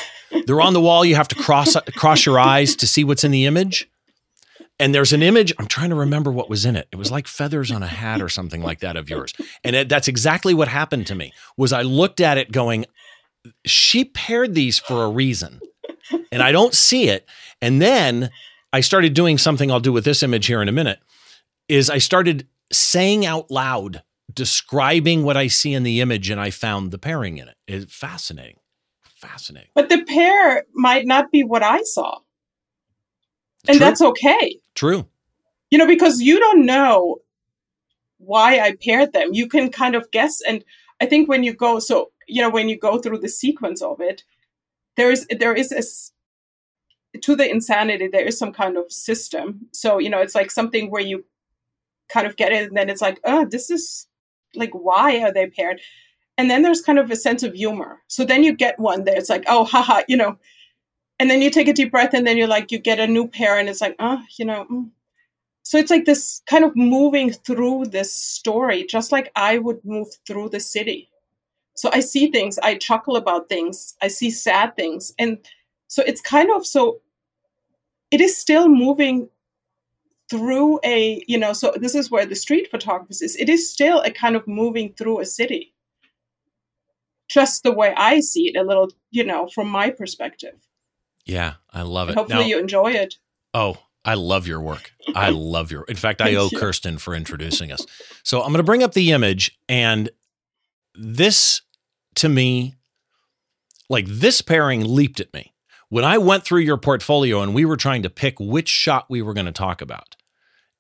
They're 0.47 0.61
on 0.61 0.73
the 0.73 0.81
wall. 0.81 1.05
You 1.05 1.17
have 1.17 1.29
to 1.29 1.35
cross 1.35 1.77
cross 1.97 2.25
your 2.25 2.39
eyes 2.39 2.77
to 2.77 2.87
see 2.87 3.05
what's 3.05 3.25
in 3.25 3.31
the 3.31 3.47
image. 3.47 3.91
And 4.79 4.95
there's 4.95 5.15
an 5.15 5.23
image. 5.23 5.55
I'm 5.59 5.67
trying 5.67 5.89
to 5.89 5.97
remember 5.97 6.31
what 6.31 6.51
was 6.51 6.67
in 6.67 6.77
it. 6.77 6.87
It 6.93 6.97
was 6.97 7.11
like 7.11 7.27
feathers 7.27 7.71
on 7.71 7.83
a 7.83 7.87
hat 7.87 8.21
or 8.21 8.29
something 8.29 8.63
like 8.63 8.81
that 8.81 8.97
of 8.97 9.09
yours. 9.09 9.33
And 9.65 9.75
it, 9.75 9.89
that's 9.89 10.07
exactly 10.07 10.53
what 10.53 10.69
happened 10.69 11.07
to 11.07 11.15
me. 11.15 11.33
Was 11.57 11.73
I 11.73 11.83
looked 11.83 12.21
at 12.21 12.37
it 12.37 12.53
going, 12.53 12.85
she 13.65 14.05
paired 14.05 14.55
these 14.55 14.79
for 14.79 15.05
a 15.05 15.09
reason, 15.09 15.61
and 16.31 16.43
I 16.43 16.53
don't 16.53 16.75
see 16.75 17.09
it. 17.09 17.27
And 17.63 17.81
then 17.81 18.31
I 18.73 18.81
started 18.81 19.15
doing 19.15 19.39
something 19.39 19.71
I'll 19.71 19.81
do 19.81 19.93
with 19.93 20.05
this 20.05 20.23
image 20.23 20.47
here 20.47 20.61
in 20.61 20.69
a 20.69 20.73
minute. 20.73 20.99
Is 21.69 21.89
I 21.89 21.99
started 21.99 22.47
saying 22.71 23.25
out 23.25 23.51
loud 23.51 24.03
describing 24.37 25.25
what 25.25 25.37
I 25.37 25.49
see 25.49 25.73
in 25.73 25.83
the 25.83 26.01
image 26.01 26.31
and 26.31 26.41
I 26.41 26.51
found 26.51 26.93
the 26.93 26.99
pairing 26.99 27.39
in 27.39 27.49
it. 27.49 27.57
It's 27.67 27.93
fascinating. 27.93 28.59
Fascinating. 29.17 29.71
But 29.75 29.89
the 29.89 30.05
pair 30.05 30.67
might 30.75 31.07
not 31.07 31.33
be 31.33 31.43
what 31.43 31.65
I 31.65 31.83
saw. 31.83 32.19
And 33.67 33.79
True. 33.79 33.85
that's 33.85 34.03
okay. 34.03 34.61
True. 34.77 35.09
You 35.71 35.79
know, 35.79 35.87
because 35.87 36.21
you 36.21 36.39
don't 36.39 36.65
know 36.65 37.17
why 38.19 38.61
I 38.61 38.77
paired 38.81 39.13
them. 39.13 39.31
You 39.33 39.49
can 39.49 39.71
kind 39.71 39.97
of 39.97 40.11
guess. 40.13 40.41
And 40.47 40.65
I 41.01 41.07
think 41.07 41.29
when 41.29 41.43
you 41.43 41.53
go, 41.53 41.81
so, 41.81 42.13
you 42.29 42.43
know, 42.43 42.51
when 42.51 42.69
you 42.69 42.79
go 42.79 42.99
through 42.99 43.19
the 43.19 43.29
sequence 43.29 43.83
of 43.83 44.01
it, 44.01 44.23
there 44.97 45.11
is, 45.11 45.27
there 45.31 45.55
is 45.55 45.73
a, 45.73 47.19
to 47.19 47.35
the 47.35 47.51
insanity, 47.51 48.07
there 48.07 48.27
is 48.27 48.39
some 48.39 48.53
kind 48.53 48.77
of 48.77 48.93
system. 48.93 49.67
So, 49.73 49.99
you 49.99 50.11
know, 50.11 50.21
it's 50.21 50.35
like 50.35 50.51
something 50.51 50.91
where 50.91 51.03
you 51.03 51.25
kind 52.09 52.27
of 52.27 52.37
get 52.37 52.53
it 52.53 52.69
and 52.69 52.77
then 52.77 52.91
it's 52.91 53.03
like, 53.03 53.19
oh, 53.25 53.47
this 53.47 53.71
is 53.71 54.07
like 54.57 54.73
why 54.73 55.21
are 55.21 55.33
they 55.33 55.47
paired? 55.49 55.81
And 56.39 56.51
then 56.51 56.63
there's 56.63 56.83
kind 56.83 56.99
of 56.99 57.11
a 57.11 57.17
sense 57.17 57.43
of 57.43 57.55
humor. 57.55 58.03
So 58.09 58.25
then 58.25 58.45
you 58.45 58.53
get 58.53 58.79
one 58.79 59.05
that 59.05 59.17
it's 59.17 59.31
like 59.31 59.45
oh 59.49 59.65
haha 59.65 60.03
you 60.09 60.17
know. 60.17 60.39
And 61.19 61.31
then 61.31 61.41
you 61.41 61.51
take 61.51 61.69
a 61.69 61.73
deep 61.73 61.93
breath 61.93 62.13
and 62.13 62.27
then 62.27 62.37
you're 62.37 62.47
like 62.47 62.71
you 62.71 62.79
get 62.79 63.01
a 63.01 63.07
new 63.07 63.27
pair 63.27 63.59
and 63.59 63.69
it's 63.69 63.81
like 63.81 63.97
oh 63.99 64.23
you 64.39 64.45
know 64.45 64.67
mm. 64.71 64.91
so 65.63 65.79
it's 65.79 65.91
like 65.91 66.05
this 66.05 66.43
kind 66.47 66.65
of 66.65 66.77
moving 66.77 67.33
through 67.33 67.87
this 67.87 68.13
story 68.13 68.85
just 68.85 69.13
like 69.13 69.33
i 69.35 69.57
would 69.57 69.83
move 69.85 70.09
through 70.27 70.49
the 70.51 70.61
city. 70.61 71.11
So 71.75 71.91
i 71.93 72.01
see 72.01 72.31
things 72.31 72.59
i 72.59 72.75
chuckle 72.75 73.17
about 73.17 73.49
things 73.49 73.95
i 74.03 74.09
see 74.09 74.31
sad 74.31 74.77
things. 74.77 75.15
And 75.19 75.39
so 75.89 76.03
it's 76.07 76.21
kind 76.21 76.51
of 76.51 76.67
so 76.67 77.01
it 78.11 78.21
is 78.21 78.37
still 78.37 78.69
moving 78.69 79.29
through 80.29 80.81
a 80.85 81.23
you 81.27 81.39
know 81.39 81.53
so 81.53 81.73
this 81.77 81.95
is 81.95 82.11
where 82.11 82.27
the 82.27 82.35
street 82.35 82.69
photographers 82.71 83.23
is. 83.23 83.37
It 83.37 83.49
is 83.49 83.71
still 83.71 84.01
a 84.01 84.11
kind 84.11 84.37
of 84.37 84.47
moving 84.47 84.93
through 84.93 85.21
a 85.21 85.27
city. 85.27 85.75
Just 87.29 87.63
the 87.63 87.73
way 87.73 87.93
i 87.97 88.21
see 88.21 88.49
it 88.49 88.57
a 88.57 88.63
little 88.63 88.91
you 89.11 89.25
know 89.25 89.49
from 89.49 89.69
my 89.69 89.91
perspective. 89.91 90.55
Yeah 91.25 91.55
i 91.73 91.83
love 91.83 92.09
it. 92.09 92.13
and 92.13 92.19
hopefully 92.19 92.43
now, 92.43 92.47
you 92.49 92.59
enjoy 92.59 92.93
it. 92.93 93.15
Oh 93.55 93.79
i 94.05 94.15
love 94.15 94.47
your 94.47 94.61
work. 94.61 94.93
I 95.15 95.31
love 95.35 95.71
your 95.71 95.85
in 95.85 95.97
fact 95.97 96.21
i 96.21 96.35
owe 96.35 96.49
you. 96.51 96.59
kirsten 96.59 96.99
for 96.99 97.15
introducing 97.15 97.73
us. 97.73 97.87
So 98.23 98.41
i'm 98.43 98.49
going 98.49 98.59
to 98.59 98.65
bring 98.65 98.83
up 98.83 98.95
the 98.95 99.13
image 99.13 99.59
and 99.69 100.11
this 100.95 101.63
to 102.17 102.29
me 102.29 102.75
like 103.89 104.07
this 104.07 104.41
pairing 104.41 104.85
leaped 104.85 105.21
at 105.21 105.33
me. 105.33 105.53
When 105.89 106.05
I 106.05 106.19
went 106.19 106.45
through 106.45 106.61
your 106.61 106.77
portfolio 106.79 107.43
and 107.43 107.55
we 107.55 107.65
were 107.65 107.77
trying 107.77 108.03
to 108.03 108.11
pick 108.11 108.41
which 108.41 108.69
shot 108.69 109.07
we 109.09 109.23
were 109.23 109.35
going 109.35 109.47
to 109.47 109.53
talk 109.53 109.81
about, 109.81 110.16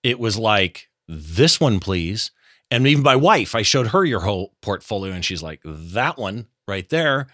it 0.06 0.20
was 0.20 0.38
like, 0.38 0.88
this 1.08 1.58
one, 1.58 1.80
please. 1.80 2.30
And 2.70 2.86
even 2.86 3.02
my 3.02 3.16
wife, 3.16 3.56
I 3.56 3.62
showed 3.62 3.88
her 3.88 4.04
your 4.04 4.20
whole 4.20 4.54
portfolio 4.62 5.12
and 5.12 5.24
she's 5.24 5.42
like, 5.42 5.60
that 5.64 6.16
one 6.16 6.46
right 6.68 6.88
there. 6.88 7.26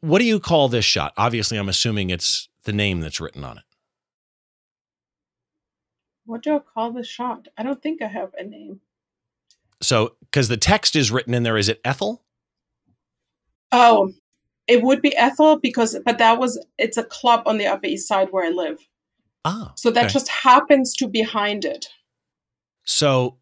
What 0.00 0.20
do 0.20 0.24
you 0.24 0.38
call 0.38 0.68
this 0.68 0.84
shot? 0.84 1.12
Obviously, 1.16 1.58
I'm 1.58 1.68
assuming 1.68 2.10
it's 2.10 2.48
the 2.62 2.72
name 2.72 3.00
that's 3.00 3.20
written 3.20 3.42
on 3.42 3.58
it. 3.58 3.64
What 6.24 6.44
do 6.44 6.54
I 6.54 6.60
call 6.60 6.92
this 6.92 7.08
shot? 7.08 7.48
I 7.58 7.64
don't 7.64 7.82
think 7.82 8.00
I 8.00 8.06
have 8.06 8.30
a 8.38 8.44
name. 8.44 8.80
So, 9.80 10.14
because 10.20 10.46
the 10.46 10.56
text 10.56 10.94
is 10.94 11.10
written 11.10 11.34
in 11.34 11.42
there, 11.42 11.56
is 11.56 11.68
it 11.68 11.80
Ethel? 11.84 12.22
Oh, 13.72 14.12
it 14.68 14.82
would 14.82 15.02
be 15.02 15.16
Ethel 15.16 15.58
because, 15.58 15.98
but 16.04 16.18
that 16.18 16.38
was, 16.38 16.64
it's 16.78 16.96
a 16.96 17.02
club 17.02 17.42
on 17.46 17.58
the 17.58 17.66
Upper 17.66 17.86
East 17.86 18.06
Side 18.06 18.28
where 18.30 18.46
I 18.46 18.50
live. 18.50 18.78
Ah. 19.44 19.72
So 19.76 19.90
that 19.90 20.04
okay. 20.04 20.12
just 20.12 20.28
happens 20.28 20.94
to 20.96 21.08
behind 21.08 21.64
it. 21.64 21.88
So 22.84 23.38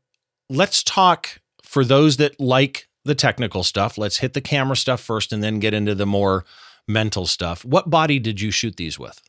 let's 0.48 0.82
talk 0.82 1.40
for 1.62 1.84
those 1.84 2.16
that 2.16 2.38
like 2.40 2.88
the 3.04 3.14
technical 3.14 3.62
stuff. 3.62 3.98
Let's 3.98 4.18
hit 4.18 4.34
the 4.34 4.40
camera 4.40 4.76
stuff 4.76 5.00
first 5.00 5.32
and 5.32 5.42
then 5.42 5.58
get 5.58 5.74
into 5.74 5.94
the 5.94 6.06
more 6.06 6.44
mental 6.86 7.26
stuff. 7.26 7.64
What 7.64 7.90
body 7.90 8.18
did 8.18 8.40
you 8.40 8.50
shoot 8.50 8.76
these 8.76 8.98
with? 8.98 9.22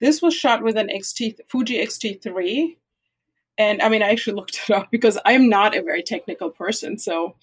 This 0.00 0.20
was 0.20 0.34
shot 0.34 0.62
with 0.62 0.76
an 0.76 0.88
XT 0.88 1.38
Fuji 1.48 1.78
X-T3. 1.78 2.76
And 3.58 3.80
I 3.80 3.88
mean, 3.88 4.02
I 4.02 4.10
actually 4.10 4.34
looked 4.36 4.60
it 4.68 4.74
up 4.74 4.90
because 4.90 5.18
I'm 5.24 5.48
not 5.48 5.76
a 5.76 5.82
very 5.82 6.02
technical 6.02 6.50
person. 6.50 6.98
So 6.98 7.36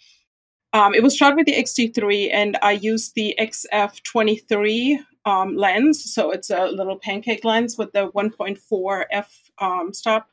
um, 0.73 0.93
it 0.93 1.03
was 1.03 1.15
shot 1.15 1.36
with 1.36 1.45
the 1.45 1.56
X-T3 1.56 2.29
and 2.34 2.58
I 2.62 2.73
used 2.73 3.15
the 3.15 3.36
XF23 3.39 4.99
um, 5.25 5.55
lens. 5.55 6.13
So 6.13 6.31
it's 6.31 6.49
a 6.49 6.65
little 6.65 6.97
pancake 6.97 7.43
lens 7.43 7.77
with 7.77 7.93
the 7.93 8.09
1.4 8.12 9.05
f 9.12 9.51
um, 9.59 9.93
stop. 9.93 10.29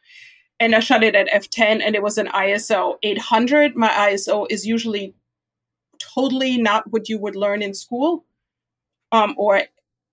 And 0.58 0.74
I 0.74 0.80
shot 0.80 1.02
it 1.02 1.14
at 1.14 1.28
f10 1.28 1.80
and 1.82 1.94
it 1.94 2.02
was 2.02 2.18
an 2.18 2.28
ISO 2.28 2.98
800. 3.02 3.76
My 3.76 3.88
ISO 3.88 4.46
is 4.50 4.66
usually 4.66 5.14
totally 5.98 6.58
not 6.58 6.90
what 6.92 7.08
you 7.08 7.18
would 7.18 7.36
learn 7.36 7.62
in 7.62 7.74
school 7.74 8.24
um, 9.12 9.34
or 9.36 9.62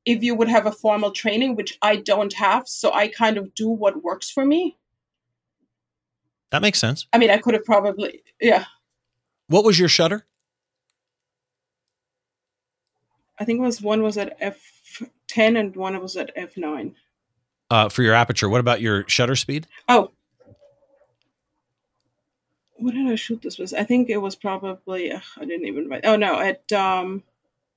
if 0.05 0.23
you 0.23 0.35
would 0.35 0.47
have 0.47 0.65
a 0.65 0.71
formal 0.71 1.11
training, 1.11 1.55
which 1.55 1.77
I 1.81 1.97
don't 1.97 2.33
have. 2.33 2.67
So 2.67 2.93
I 2.93 3.07
kind 3.07 3.37
of 3.37 3.53
do 3.55 3.67
what 3.67 4.03
works 4.03 4.29
for 4.29 4.45
me. 4.45 4.77
That 6.51 6.61
makes 6.61 6.79
sense. 6.79 7.07
I 7.11 7.17
mean, 7.17 7.29
I 7.29 7.37
could 7.37 7.53
have 7.55 7.65
probably, 7.65 8.23
yeah. 8.39 8.65
What 9.47 9.65
was 9.65 9.77
your 9.77 9.89
shutter? 9.89 10.25
I 13.39 13.45
think 13.45 13.59
it 13.59 13.63
was 13.63 13.81
one 13.81 14.01
was 14.01 14.17
at 14.17 14.39
f10 14.39 15.59
and 15.59 15.75
one 15.75 15.99
was 16.01 16.17
at 16.17 16.35
f9. 16.35 16.93
Uh, 17.69 17.89
for 17.89 18.01
your 18.01 18.13
aperture, 18.13 18.49
what 18.49 18.61
about 18.61 18.81
your 18.81 19.07
shutter 19.07 19.35
speed? 19.35 19.67
Oh, 19.89 20.11
what 22.79 22.93
did 22.93 23.07
I 23.07 23.15
shoot 23.15 23.41
this 23.41 23.57
with? 23.57 23.73
I 23.73 23.83
think 23.83 24.09
it 24.09 24.17
was 24.17 24.35
probably 24.35 25.11
ugh, 25.11 25.21
I 25.37 25.45
didn't 25.45 25.67
even 25.67 25.89
write. 25.89 26.05
Oh 26.05 26.15
no, 26.15 26.39
at 26.39 26.71
um, 26.71 27.23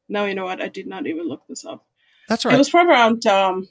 no, 0.08 0.26
you 0.26 0.34
know 0.34 0.44
what? 0.44 0.60
I 0.60 0.68
did 0.68 0.86
not 0.86 1.06
even 1.06 1.26
look 1.26 1.46
this 1.48 1.64
up. 1.64 1.84
That's 2.28 2.44
right. 2.44 2.54
It 2.54 2.58
was 2.58 2.70
probably 2.70 2.92
around 2.92 3.26
um, 3.26 3.68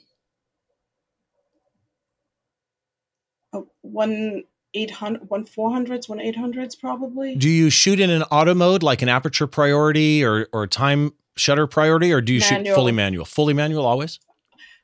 uh, 3.52 3.62
one 3.82 4.44
eight 4.74 4.90
hundred, 4.90 5.30
one 5.30 5.44
four 5.44 5.70
hundreds, 5.70 6.08
one 6.08 6.20
eight 6.20 6.36
hundreds, 6.36 6.74
probably. 6.76 7.36
do 7.36 7.48
you 7.48 7.70
shoot 7.70 8.00
in 8.00 8.10
an 8.10 8.22
auto 8.24 8.54
mode, 8.54 8.82
like 8.82 9.00
an 9.02 9.08
aperture 9.08 9.46
priority 9.46 10.24
or 10.24 10.48
or 10.52 10.66
time 10.66 11.12
shutter 11.40 11.66
priority, 11.66 12.12
or 12.12 12.20
do 12.20 12.32
you 12.32 12.40
shoot 12.40 12.66
fully 12.68 12.92
manual? 12.92 13.24
Fully 13.24 13.54
manual 13.54 13.86
always. 13.86 14.20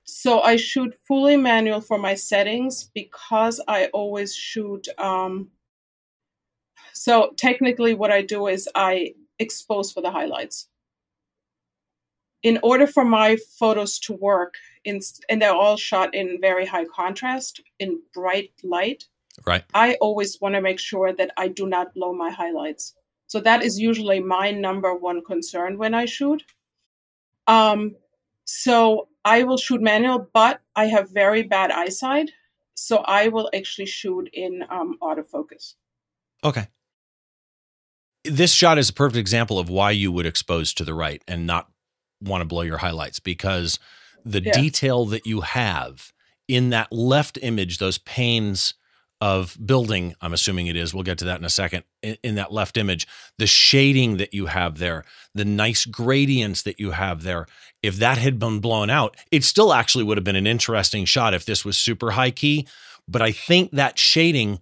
So 0.04 0.40
I 0.40 0.56
shoot 0.56 0.94
fully 1.06 1.36
manual 1.36 1.80
for 1.80 1.98
my 1.98 2.14
settings 2.14 2.90
because 2.94 3.60
I 3.66 3.86
always 3.86 4.34
shoot. 4.34 4.86
Um, 4.98 5.50
so 6.92 7.32
technically, 7.36 7.94
what 7.94 8.10
I 8.10 8.22
do 8.22 8.46
is 8.46 8.68
I 8.74 9.14
expose 9.38 9.92
for 9.92 10.00
the 10.00 10.10
highlights. 10.10 10.68
In 12.42 12.58
order 12.62 12.86
for 12.86 13.04
my 13.04 13.36
photos 13.58 13.98
to 14.00 14.12
work, 14.12 14.54
in, 14.84 15.00
and 15.28 15.42
they're 15.42 15.54
all 15.54 15.76
shot 15.76 16.14
in 16.14 16.38
very 16.40 16.66
high 16.66 16.84
contrast, 16.84 17.60
in 17.80 18.00
bright 18.14 18.52
light, 18.62 19.04
Right. 19.44 19.64
I 19.74 19.94
always 20.00 20.40
want 20.40 20.54
to 20.54 20.60
make 20.60 20.78
sure 20.78 21.12
that 21.12 21.30
I 21.36 21.48
do 21.48 21.66
not 21.66 21.92
blow 21.94 22.14
my 22.14 22.30
highlights. 22.30 22.94
So 23.26 23.40
that 23.40 23.62
is 23.62 23.78
usually 23.78 24.20
my 24.20 24.50
number 24.50 24.94
one 24.94 25.22
concern 25.24 25.78
when 25.78 25.94
I 25.94 26.04
shoot. 26.04 26.42
Um, 27.46 27.96
so 28.44 29.08
I 29.24 29.42
will 29.42 29.56
shoot 29.56 29.82
manual, 29.82 30.28
but 30.32 30.60
I 30.76 30.86
have 30.86 31.10
very 31.10 31.42
bad 31.42 31.70
eyesight. 31.70 32.30
So 32.74 32.98
I 32.98 33.28
will 33.28 33.50
actually 33.54 33.86
shoot 33.86 34.28
in 34.32 34.64
um, 34.70 34.96
autofocus. 35.02 35.74
Okay. 36.44 36.68
This 38.24 38.52
shot 38.52 38.78
is 38.78 38.90
a 38.90 38.92
perfect 38.92 39.18
example 39.18 39.58
of 39.58 39.68
why 39.68 39.92
you 39.92 40.12
would 40.12 40.26
expose 40.26 40.74
to 40.74 40.84
the 40.84 40.94
right 40.94 41.22
and 41.26 41.46
not 41.46 41.70
want 42.20 42.42
to 42.42 42.44
blow 42.44 42.62
your 42.62 42.78
highlights 42.78 43.20
because 43.20 43.78
the 44.24 44.42
Yeah. 44.42 44.52
detail 44.52 45.06
that 45.06 45.26
you 45.26 45.42
have 45.42 46.12
in 46.48 46.70
that 46.70 46.92
left 46.92 47.38
image, 47.42 47.78
those 47.78 47.98
panes 47.98 48.74
of 49.20 49.56
building, 49.64 50.14
I'm 50.20 50.34
assuming 50.34 50.66
it 50.66 50.76
is, 50.76 50.92
we'll 50.92 51.02
get 51.02 51.18
to 51.18 51.24
that 51.24 51.38
in 51.38 51.44
a 51.44 51.50
second, 51.50 51.84
in, 52.02 52.16
in 52.22 52.34
that 52.34 52.52
left 52.52 52.76
image, 52.76 53.06
the 53.38 53.46
shading 53.46 54.18
that 54.18 54.34
you 54.34 54.46
have 54.46 54.78
there, 54.78 55.04
the 55.34 55.44
nice 55.44 55.86
gradients 55.86 56.62
that 56.62 56.78
you 56.78 56.90
have 56.90 57.22
there, 57.22 57.46
if 57.82 57.96
that 57.96 58.18
had 58.18 58.38
been 58.38 58.60
blown 58.60 58.90
out, 58.90 59.16
it 59.30 59.44
still 59.44 59.72
actually 59.72 60.04
would 60.04 60.18
have 60.18 60.24
been 60.24 60.36
an 60.36 60.46
interesting 60.46 61.04
shot 61.04 61.32
if 61.32 61.46
this 61.46 61.64
was 61.64 61.78
super 61.78 62.12
high 62.12 62.30
key. 62.30 62.66
But 63.08 63.22
I 63.22 63.32
think 63.32 63.70
that 63.70 63.98
shading 63.98 64.60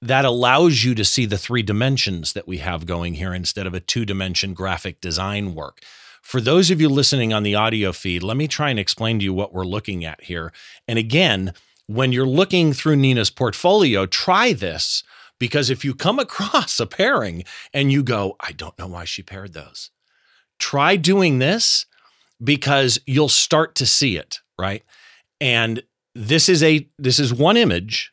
that 0.00 0.24
allows 0.24 0.82
you 0.82 0.96
to 0.96 1.04
see 1.04 1.26
the 1.26 1.38
three 1.38 1.62
dimensions 1.62 2.32
that 2.32 2.48
we 2.48 2.58
have 2.58 2.86
going 2.86 3.14
here 3.14 3.32
instead 3.32 3.68
of 3.68 3.74
a 3.74 3.80
two 3.80 4.04
dimension 4.04 4.52
graphic 4.52 5.00
design 5.00 5.54
work. 5.54 5.80
For 6.20 6.40
those 6.40 6.70
of 6.70 6.80
you 6.80 6.88
listening 6.88 7.32
on 7.32 7.44
the 7.44 7.54
audio 7.54 7.92
feed, 7.92 8.22
let 8.22 8.36
me 8.36 8.48
try 8.48 8.70
and 8.70 8.78
explain 8.78 9.18
to 9.18 9.24
you 9.24 9.32
what 9.32 9.52
we're 9.52 9.64
looking 9.64 10.04
at 10.04 10.24
here. 10.24 10.52
And 10.88 10.98
again, 10.98 11.52
when 11.86 12.12
you're 12.12 12.26
looking 12.26 12.72
through 12.72 12.96
Nina's 12.96 13.30
portfolio, 13.30 14.06
try 14.06 14.52
this 14.52 15.02
because 15.38 15.70
if 15.70 15.84
you 15.84 15.94
come 15.94 16.18
across 16.18 16.78
a 16.80 16.86
pairing 16.86 17.44
and 17.72 17.92
you 17.92 18.02
go, 18.02 18.36
I 18.40 18.52
don't 18.52 18.78
know 18.78 18.88
why 18.88 19.04
she 19.04 19.22
paired 19.22 19.52
those, 19.52 19.90
try 20.58 20.96
doing 20.96 21.38
this 21.38 21.86
because 22.42 22.98
you'll 23.06 23.28
start 23.28 23.74
to 23.76 23.86
see 23.86 24.16
it, 24.16 24.40
right? 24.58 24.82
And 25.40 25.82
this 26.14 26.48
is 26.48 26.62
a 26.62 26.88
this 26.98 27.18
is 27.18 27.32
one 27.32 27.56
image 27.56 28.10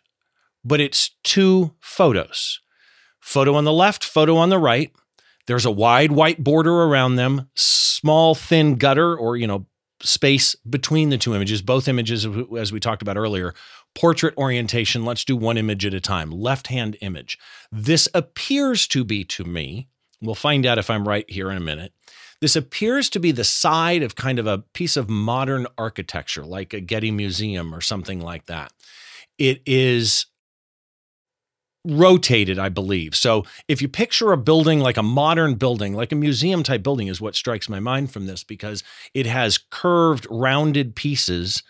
but 0.63 0.79
it's 0.79 1.11
two 1.23 1.73
photos 1.79 2.59
photo 3.19 3.53
on 3.53 3.63
the 3.63 3.73
left, 3.73 4.03
photo 4.03 4.37
on 4.37 4.49
the 4.49 4.57
right. 4.57 4.91
There's 5.45 5.65
a 5.65 5.71
wide 5.71 6.11
white 6.11 6.43
border 6.43 6.83
around 6.83 7.15
them, 7.15 7.49
small 7.55 8.33
thin 8.33 8.75
gutter 8.75 9.15
or, 9.15 9.37
you 9.37 9.45
know, 9.45 9.67
space 10.01 10.55
between 10.69 11.09
the 11.09 11.17
two 11.17 11.35
images. 11.35 11.61
Both 11.61 11.87
images, 11.87 12.25
as 12.57 12.71
we 12.71 12.79
talked 12.79 13.01
about 13.01 13.17
earlier, 13.17 13.53
portrait 13.95 14.33
orientation. 14.37 15.05
Let's 15.05 15.25
do 15.25 15.35
one 15.35 15.57
image 15.57 15.85
at 15.85 15.93
a 15.93 15.99
time. 15.99 16.31
Left 16.31 16.67
hand 16.67 16.97
image. 17.01 17.37
This 17.71 18.07
appears 18.13 18.87
to 18.87 19.03
be 19.03 19.23
to 19.25 19.43
me, 19.43 19.89
we'll 20.21 20.35
find 20.35 20.65
out 20.65 20.77
if 20.77 20.89
I'm 20.89 21.07
right 21.07 21.29
here 21.29 21.49
in 21.51 21.57
a 21.57 21.61
minute. 21.61 21.93
This 22.41 22.55
appears 22.55 23.09
to 23.09 23.19
be 23.19 23.31
the 23.31 23.43
side 23.43 24.01
of 24.01 24.15
kind 24.15 24.39
of 24.39 24.47
a 24.47 24.59
piece 24.73 24.95
of 24.95 25.09
modern 25.09 25.67
architecture, 25.77 26.45
like 26.45 26.73
a 26.73 26.79
Getty 26.79 27.11
Museum 27.11 27.75
or 27.75 27.81
something 27.81 28.21
like 28.21 28.45
that. 28.45 28.71
It 29.37 29.61
is 29.65 30.27
rotated, 31.85 32.59
I 32.59 32.69
believe. 32.69 33.15
So 33.15 33.45
if 33.67 33.81
you 33.81 33.87
picture 33.87 34.31
a 34.31 34.37
building 34.37 34.79
like 34.79 34.97
a 34.97 35.03
modern 35.03 35.55
building, 35.55 35.93
like 35.93 36.11
a 36.11 36.15
museum 36.15 36.63
type 36.63 36.83
building, 36.83 37.07
is 37.07 37.21
what 37.21 37.35
strikes 37.35 37.69
my 37.69 37.79
mind 37.79 38.11
from 38.11 38.25
this 38.25 38.43
because 38.43 38.83
it 39.13 39.25
has 39.25 39.57
curved, 39.57 40.27
rounded 40.29 40.95
pieces 40.95 41.63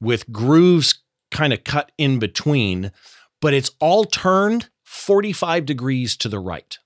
with 0.00 0.30
grooves 0.32 1.02
kind 1.30 1.52
of 1.52 1.64
cut 1.64 1.92
in 1.96 2.18
between, 2.18 2.92
but 3.40 3.54
it's 3.54 3.70
all 3.80 4.04
turned 4.04 4.68
45 4.84 5.64
degrees 5.64 6.16
to 6.16 6.28
the 6.28 6.40
right. 6.40 6.78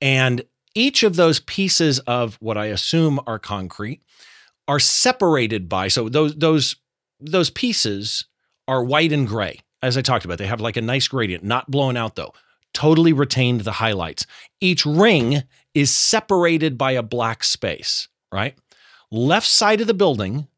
And 0.00 0.42
each 0.74 1.02
of 1.02 1.16
those 1.16 1.40
pieces 1.40 1.98
of 2.00 2.36
what 2.40 2.56
I 2.56 2.66
assume 2.66 3.20
are 3.26 3.38
concrete 3.38 4.02
are 4.68 4.78
separated 4.78 5.68
by 5.68 5.88
so 5.88 6.08
those 6.08 6.36
those 6.36 6.76
those 7.18 7.50
pieces 7.50 8.26
are 8.68 8.84
white 8.84 9.12
and 9.12 9.26
gray 9.26 9.60
as 9.82 9.96
I 9.96 10.02
talked 10.02 10.24
about, 10.24 10.38
they 10.38 10.46
have 10.46 10.60
like 10.60 10.76
a 10.76 10.82
nice 10.82 11.08
gradient, 11.08 11.44
not 11.44 11.70
blown 11.70 11.96
out 11.96 12.16
though, 12.16 12.32
totally 12.72 13.12
retained 13.12 13.62
the 13.62 13.72
highlights. 13.72 14.26
Each 14.60 14.84
ring 14.84 15.42
is 15.74 15.90
separated 15.90 16.76
by 16.76 16.92
a 16.92 17.02
black 17.02 17.44
space, 17.44 18.08
right? 18.32 18.56
Left 19.10 19.46
side 19.46 19.80
of 19.80 19.86
the 19.86 19.94
building 19.94 20.48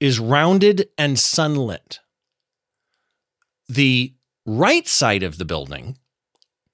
is 0.00 0.18
rounded 0.18 0.88
and 0.98 1.18
sunlit. 1.18 2.00
The 3.68 4.14
right 4.44 4.86
side 4.86 5.22
of 5.22 5.38
the 5.38 5.44
building, 5.44 5.96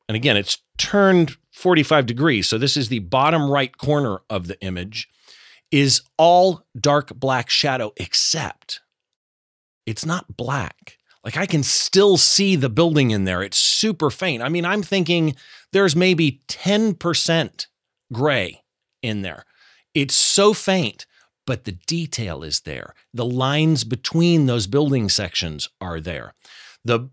and 0.08 0.16
again, 0.16 0.36
it's 0.36 0.58
turned 0.78 1.36
45 1.52 2.06
degrees, 2.06 2.48
so 2.48 2.58
this 2.58 2.76
is 2.76 2.88
the 2.88 2.98
bottom 3.00 3.50
right 3.50 3.76
corner 3.76 4.18
of 4.28 4.46
the 4.46 4.60
image, 4.60 5.08
is 5.70 6.02
all 6.16 6.64
dark 6.78 7.14
black 7.14 7.50
shadow, 7.50 7.92
except 7.96 8.80
it's 9.86 10.04
not 10.04 10.36
black 10.36 10.98
like 11.24 11.36
I 11.36 11.46
can 11.46 11.62
still 11.62 12.16
see 12.16 12.56
the 12.56 12.68
building 12.68 13.10
in 13.10 13.24
there. 13.24 13.42
It's 13.42 13.58
super 13.58 14.10
faint. 14.10 14.42
I 14.42 14.48
mean, 14.48 14.64
I'm 14.64 14.82
thinking 14.82 15.36
there's 15.72 15.94
maybe 15.94 16.40
10% 16.48 17.66
gray 18.12 18.62
in 19.02 19.22
there. 19.22 19.44
It's 19.94 20.14
so 20.14 20.54
faint, 20.54 21.06
but 21.46 21.64
the 21.64 21.72
detail 21.72 22.42
is 22.42 22.60
there. 22.60 22.94
The 23.12 23.24
lines 23.24 23.84
between 23.84 24.46
those 24.46 24.66
building 24.66 25.08
sections 25.08 25.68
are 25.80 26.00
there. 26.00 26.32
The 26.84 27.10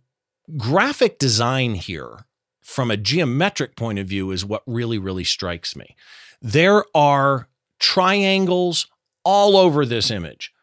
graphic 0.55 1.19
design 1.19 1.75
here, 1.75 2.25
from 2.61 2.91
a 2.91 2.97
geometric 2.97 3.75
point 3.75 3.99
of 3.99 4.07
view, 4.07 4.31
is 4.31 4.45
what 4.45 4.63
really, 4.65 4.97
really 4.97 5.23
strikes 5.23 5.75
me. 5.75 5.95
There 6.41 6.85
are 6.95 7.49
triangles 7.79 8.87
all 9.23 9.57
over 9.57 9.85
this 9.85 10.09
image 10.09 10.53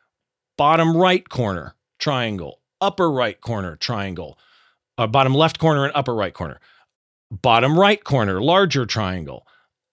bottom 0.57 0.97
right 0.97 1.29
corner, 1.29 1.75
triangle, 1.99 2.61
upper 2.85 3.11
right 3.11 3.41
corner, 3.41 3.77
triangle, 3.77 4.39
uh, 4.99 5.07
bottom 5.07 5.35
left 5.35 5.59
corner 5.59 5.85
and 5.85 5.93
upper 5.97 6.15
right 6.15 6.35
corner, 6.35 6.61
bottom 7.31 7.79
right 7.79 8.05
corner, 8.05 8.41
larger 8.41 8.85
triangle, 8.85 9.47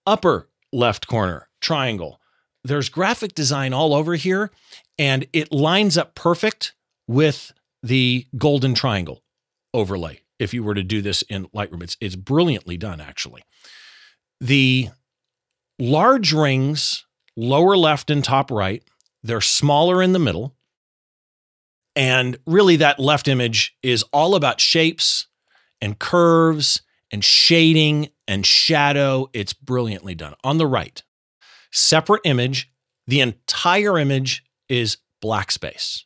upper 0.06 0.50
left 0.74 1.08
corner, 1.08 1.48
triangle. 1.62 2.20
There's 2.64 2.90
graphic 2.90 3.34
design 3.34 3.74
all 3.74 3.94
over 3.94 4.16
here, 4.16 4.52
and 5.00 5.26
it 5.34 5.52
lines 5.52 5.98
up 5.98 6.14
perfect 6.14 6.74
with 7.08 7.54
the 7.82 8.28
golden 8.38 8.76
triangle 8.76 9.24
overlay. 9.74 10.20
If 10.38 10.54
you 10.54 10.64
were 10.64 10.76
to 10.76 10.84
do 10.84 11.02
this 11.02 11.22
in 11.24 11.46
Lightroom, 11.48 11.84
it's, 11.84 11.98
it's 12.02 12.16
brilliantly 12.16 12.78
done, 12.78 13.00
actually. 13.00 13.44
The 14.40 14.90
large 15.80 16.34
rings, 16.34 17.06
lower 17.36 17.78
left 17.78 18.10
and 18.10 18.24
top 18.24 18.52
right, 18.52 18.84
they're 19.24 19.42
smaller 19.42 20.02
in 20.02 20.14
the 20.14 20.20
middle. 20.20 20.56
And 21.96 22.38
really, 22.46 22.78
that 22.78 23.00
left 23.00 23.28
image 23.28 23.76
is 23.84 24.04
all 24.14 24.36
about 24.36 24.62
shapes 24.62 25.28
and 25.82 26.00
curves 26.00 26.82
and 27.12 27.24
shading 27.24 28.10
and 28.28 28.46
shadow. 28.46 29.30
It's 29.34 29.54
brilliantly 29.54 30.16
done. 30.16 30.36
On 30.44 30.58
the 30.58 30.68
right, 30.68 31.04
separate 31.72 32.22
image, 32.24 32.72
the 33.08 33.20
entire 33.20 34.00
image 34.00 34.44
is 34.70 34.98
black 35.22 35.52
space. 35.52 36.06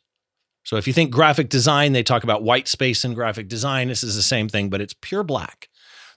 So 0.64 0.76
if 0.76 0.88
you 0.88 0.92
think 0.92 1.12
graphic 1.12 1.48
design, 1.48 1.92
they 1.92 2.02
talk 2.02 2.24
about 2.24 2.42
white 2.42 2.66
space 2.66 3.04
in 3.04 3.14
graphic 3.14 3.46
design. 3.46 3.86
This 3.86 4.02
is 4.02 4.16
the 4.16 4.22
same 4.22 4.48
thing, 4.48 4.68
but 4.68 4.80
it's 4.80 4.96
pure 5.00 5.22
black. 5.22 5.68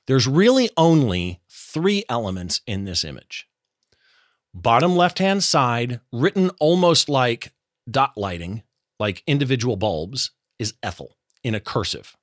There's 0.07 0.27
really 0.27 0.71
only 0.75 1.39
three 1.47 2.03
elements 2.09 2.61
in 2.65 2.85
this 2.85 3.03
image. 3.03 3.47
Bottom 4.51 4.95
left 4.95 5.19
hand 5.19 5.43
side, 5.43 5.99
written 6.11 6.49
almost 6.59 7.09
like 7.09 7.53
dot 7.89 8.13
lighting, 8.17 8.63
like 8.99 9.23
individual 9.25 9.75
bulbs, 9.75 10.31
is 10.57 10.73
Ethel 10.83 11.15
in 11.43 11.55
a 11.55 11.59
cursive. 11.59 12.15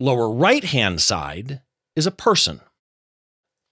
Lower 0.00 0.30
right 0.30 0.64
hand 0.64 1.00
side 1.00 1.60
is 1.94 2.06
a 2.06 2.10
person. 2.10 2.60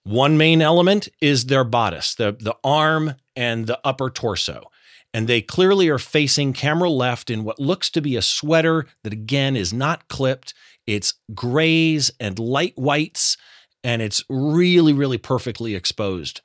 One 0.04 0.36
main 0.36 0.60
element 0.60 1.08
is 1.20 1.46
their 1.46 1.64
bodice, 1.64 2.14
the, 2.14 2.36
the 2.38 2.56
arm 2.62 3.14
and 3.34 3.66
the 3.66 3.80
upper 3.84 4.10
torso. 4.10 4.70
And 5.14 5.28
they 5.28 5.40
clearly 5.40 5.88
are 5.88 5.98
facing 5.98 6.52
camera 6.52 6.90
left 6.90 7.30
in 7.30 7.44
what 7.44 7.60
looks 7.60 7.88
to 7.90 8.02
be 8.02 8.16
a 8.16 8.22
sweater 8.22 8.86
that, 9.02 9.12
again, 9.12 9.56
is 9.56 9.72
not 9.72 10.08
clipped. 10.08 10.52
It's 10.86 11.14
grays 11.34 12.10
and 12.18 12.38
light 12.38 12.74
whites, 12.76 13.36
and 13.82 14.02
it's 14.02 14.24
really, 14.28 14.92
really 14.92 15.18
perfectly 15.18 15.74
exposed. 15.74 16.40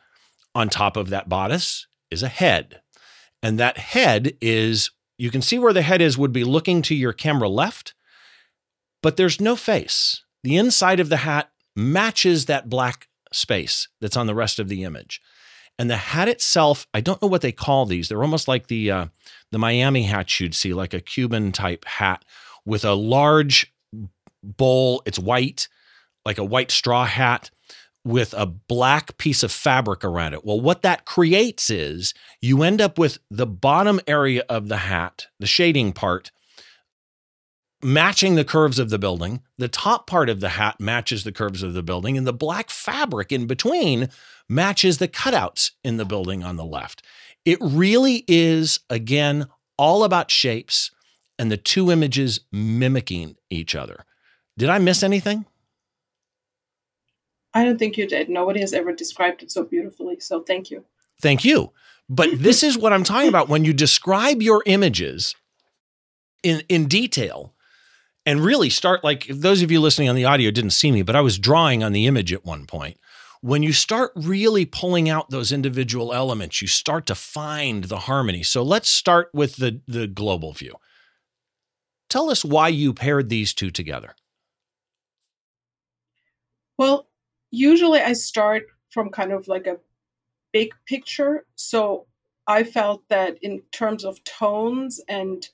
On 0.53 0.69
top 0.69 0.95
of 0.95 1.10
that 1.10 1.27
bodice 1.27 1.88
is 2.12 2.23
a 2.23 2.27
head. 2.27 2.82
And 3.41 3.60
that 3.60 3.77
head 3.77 4.34
is, 4.39 4.91
you 5.19 5.29
can 5.29 5.41
see 5.41 5.60
where 5.60 5.73
the 5.73 5.82
head 5.82 6.01
is, 6.01 6.17
would 6.17 6.32
be 6.32 6.45
looking 6.45 6.82
to 6.84 6.95
your 6.95 7.12
camera 7.12 7.49
left, 7.49 7.93
but 9.03 9.17
there's 9.17 9.41
no 9.41 9.55
face. 9.58 10.23
The 10.43 10.55
inside 10.55 11.01
of 11.01 11.10
the 11.10 11.17
hat 11.17 11.51
matches 11.75 12.45
that 12.45 12.69
black 12.69 13.10
space 13.34 13.89
that's 13.99 14.15
on 14.15 14.27
the 14.27 14.34
rest 14.34 14.60
of 14.60 14.69
the 14.69 14.84
image. 14.84 15.21
And 15.77 15.89
the 15.89 15.97
hat 15.97 16.29
itself, 16.29 16.88
I 16.93 17.01
don't 17.01 17.21
know 17.21 17.27
what 17.27 17.41
they 17.41 17.51
call 17.51 17.86
these. 17.86 18.08
They're 18.08 18.23
almost 18.23 18.47
like 18.47 18.67
the 18.67 18.91
uh, 18.91 19.05
the 19.51 19.60
Miami 19.60 20.03
hats 20.03 20.39
you'd 20.39 20.55
see, 20.55 20.73
like 20.73 20.93
a 20.93 21.01
Cuban 21.01 21.51
type 21.51 21.86
hat 21.86 22.23
with 22.65 22.84
a 22.84 22.93
large 22.93 23.73
bowl. 24.41 25.01
It's 25.05 25.19
white, 25.19 25.67
like 26.25 26.38
a 26.38 26.45
white 26.45 26.71
straw 26.71 27.05
hat 27.05 27.51
with 28.10 28.34
a 28.36 28.48
black 28.48 29.19
piece 29.19 29.43
of 29.43 29.52
fabric 29.52 30.04
around 30.04 30.34
it. 30.34 30.43
Well, 30.43 30.60
what 30.60 30.82
that 30.82 31.06
creates 31.06 31.69
is 31.69 32.15
you 32.41 32.63
end 32.63 32.82
up 32.82 32.98
with 32.98 33.19
the 33.30 33.45
bottom 33.45 34.02
area 34.08 34.43
of 34.50 34.67
the 34.67 34.78
hat, 34.78 35.28
the 35.39 35.45
shading 35.45 35.93
part, 35.93 36.32
matching 37.84 38.34
the 38.34 38.43
curves 38.43 38.80
of 38.80 38.89
the 38.89 38.98
building. 38.98 39.43
The 39.60 39.67
top 39.67 40.08
part 40.08 40.28
of 40.28 40.39
the 40.39 40.50
hat 40.50 40.80
matches 40.80 41.24
the 41.24 41.32
curves 41.32 41.62
of 41.62 41.74
the 41.74 41.84
building, 41.84 42.17
and 42.17 42.26
the 42.26 42.34
black 42.34 42.72
fabric 42.72 43.32
in 43.32 43.45
between 43.45 44.10
matches 44.50 44.98
the 44.98 45.08
cutouts 45.08 45.72
in 45.84 45.98
the 45.98 46.06
building 46.06 46.43
on 46.43 46.56
the 46.56 46.65
left. 46.65 47.06
It 47.45 47.60
really 47.62 48.26
is, 48.28 48.80
again, 48.89 49.48
all 49.78 50.04
about 50.04 50.32
shapes 50.32 50.89
and 51.38 51.52
the 51.52 51.58
two 51.58 51.91
images 51.91 52.39
mimicking 52.52 53.36
each 53.52 53.76
other. 53.76 54.04
Did 54.58 54.69
I 54.69 54.80
miss 54.80 55.04
anything? 55.04 55.45
I 57.53 57.63
don't 57.63 57.77
think 57.77 57.97
you 57.97 58.07
did. 58.07 58.29
Nobody 58.29 58.59
has 58.59 58.73
ever 58.73 58.93
described 58.93 59.41
it 59.41 59.51
so 59.51 59.63
beautifully. 59.63 60.19
So 60.19 60.41
thank 60.41 60.69
you. 60.69 60.85
Thank 61.21 61.43
you. 61.43 61.71
But 62.07 62.29
this 62.35 62.63
is 62.63 62.77
what 62.77 62.93
I'm 62.93 63.03
talking 63.03 63.29
about. 63.29 63.49
When 63.49 63.65
you 63.65 63.73
describe 63.73 64.41
your 64.41 64.63
images 64.65 65.35
in, 66.43 66.63
in 66.69 66.88
detail, 66.88 67.53
and 68.29 68.41
really 68.41 68.69
start 68.69 69.03
like 69.03 69.25
those 69.27 69.63
of 69.63 69.71
you 69.71 69.81
listening 69.81 70.07
on 70.07 70.15
the 70.15 70.25
audio 70.25 70.51
didn't 70.51 70.69
see 70.69 70.91
me, 70.91 71.01
but 71.01 71.15
I 71.15 71.21
was 71.21 71.39
drawing 71.39 71.83
on 71.83 71.93
the 71.93 72.05
image 72.05 72.31
at 72.31 72.45
one 72.45 72.67
point. 72.67 72.99
When 73.41 73.63
you 73.63 73.73
start 73.73 74.12
really 74.15 74.65
pulling 74.65 75.09
out 75.09 75.31
those 75.31 75.51
individual 75.51 76.13
elements, 76.13 76.62
you 76.62 76.67
start 76.67 77.07
to 77.07 77.15
find 77.15 77.85
the 77.85 77.99
harmony. 77.99 78.43
So 78.43 78.62
let's 78.62 78.88
start 78.88 79.29
with 79.33 79.55
the, 79.55 79.81
the 79.88 80.05
global 80.05 80.53
view. 80.53 80.75
Tell 82.07 82.29
us 82.29 82.45
why 82.45 82.67
you 82.67 82.93
paired 82.93 83.29
these 83.29 83.51
two 83.51 83.71
together. 83.71 84.13
Well, 86.77 87.09
usually 87.51 87.99
I 87.99 88.13
start 88.13 88.63
from 88.89 89.09
kind 89.09 89.31
of 89.31 89.47
like 89.47 89.67
a 89.67 89.77
big 90.51 90.73
picture. 90.85 91.45
So 91.55 92.07
I 92.47 92.63
felt 92.63 93.03
that 93.09 93.38
in 93.41 93.62
terms 93.71 94.03
of 94.03 94.23
tones 94.23 95.01
and 95.07 95.47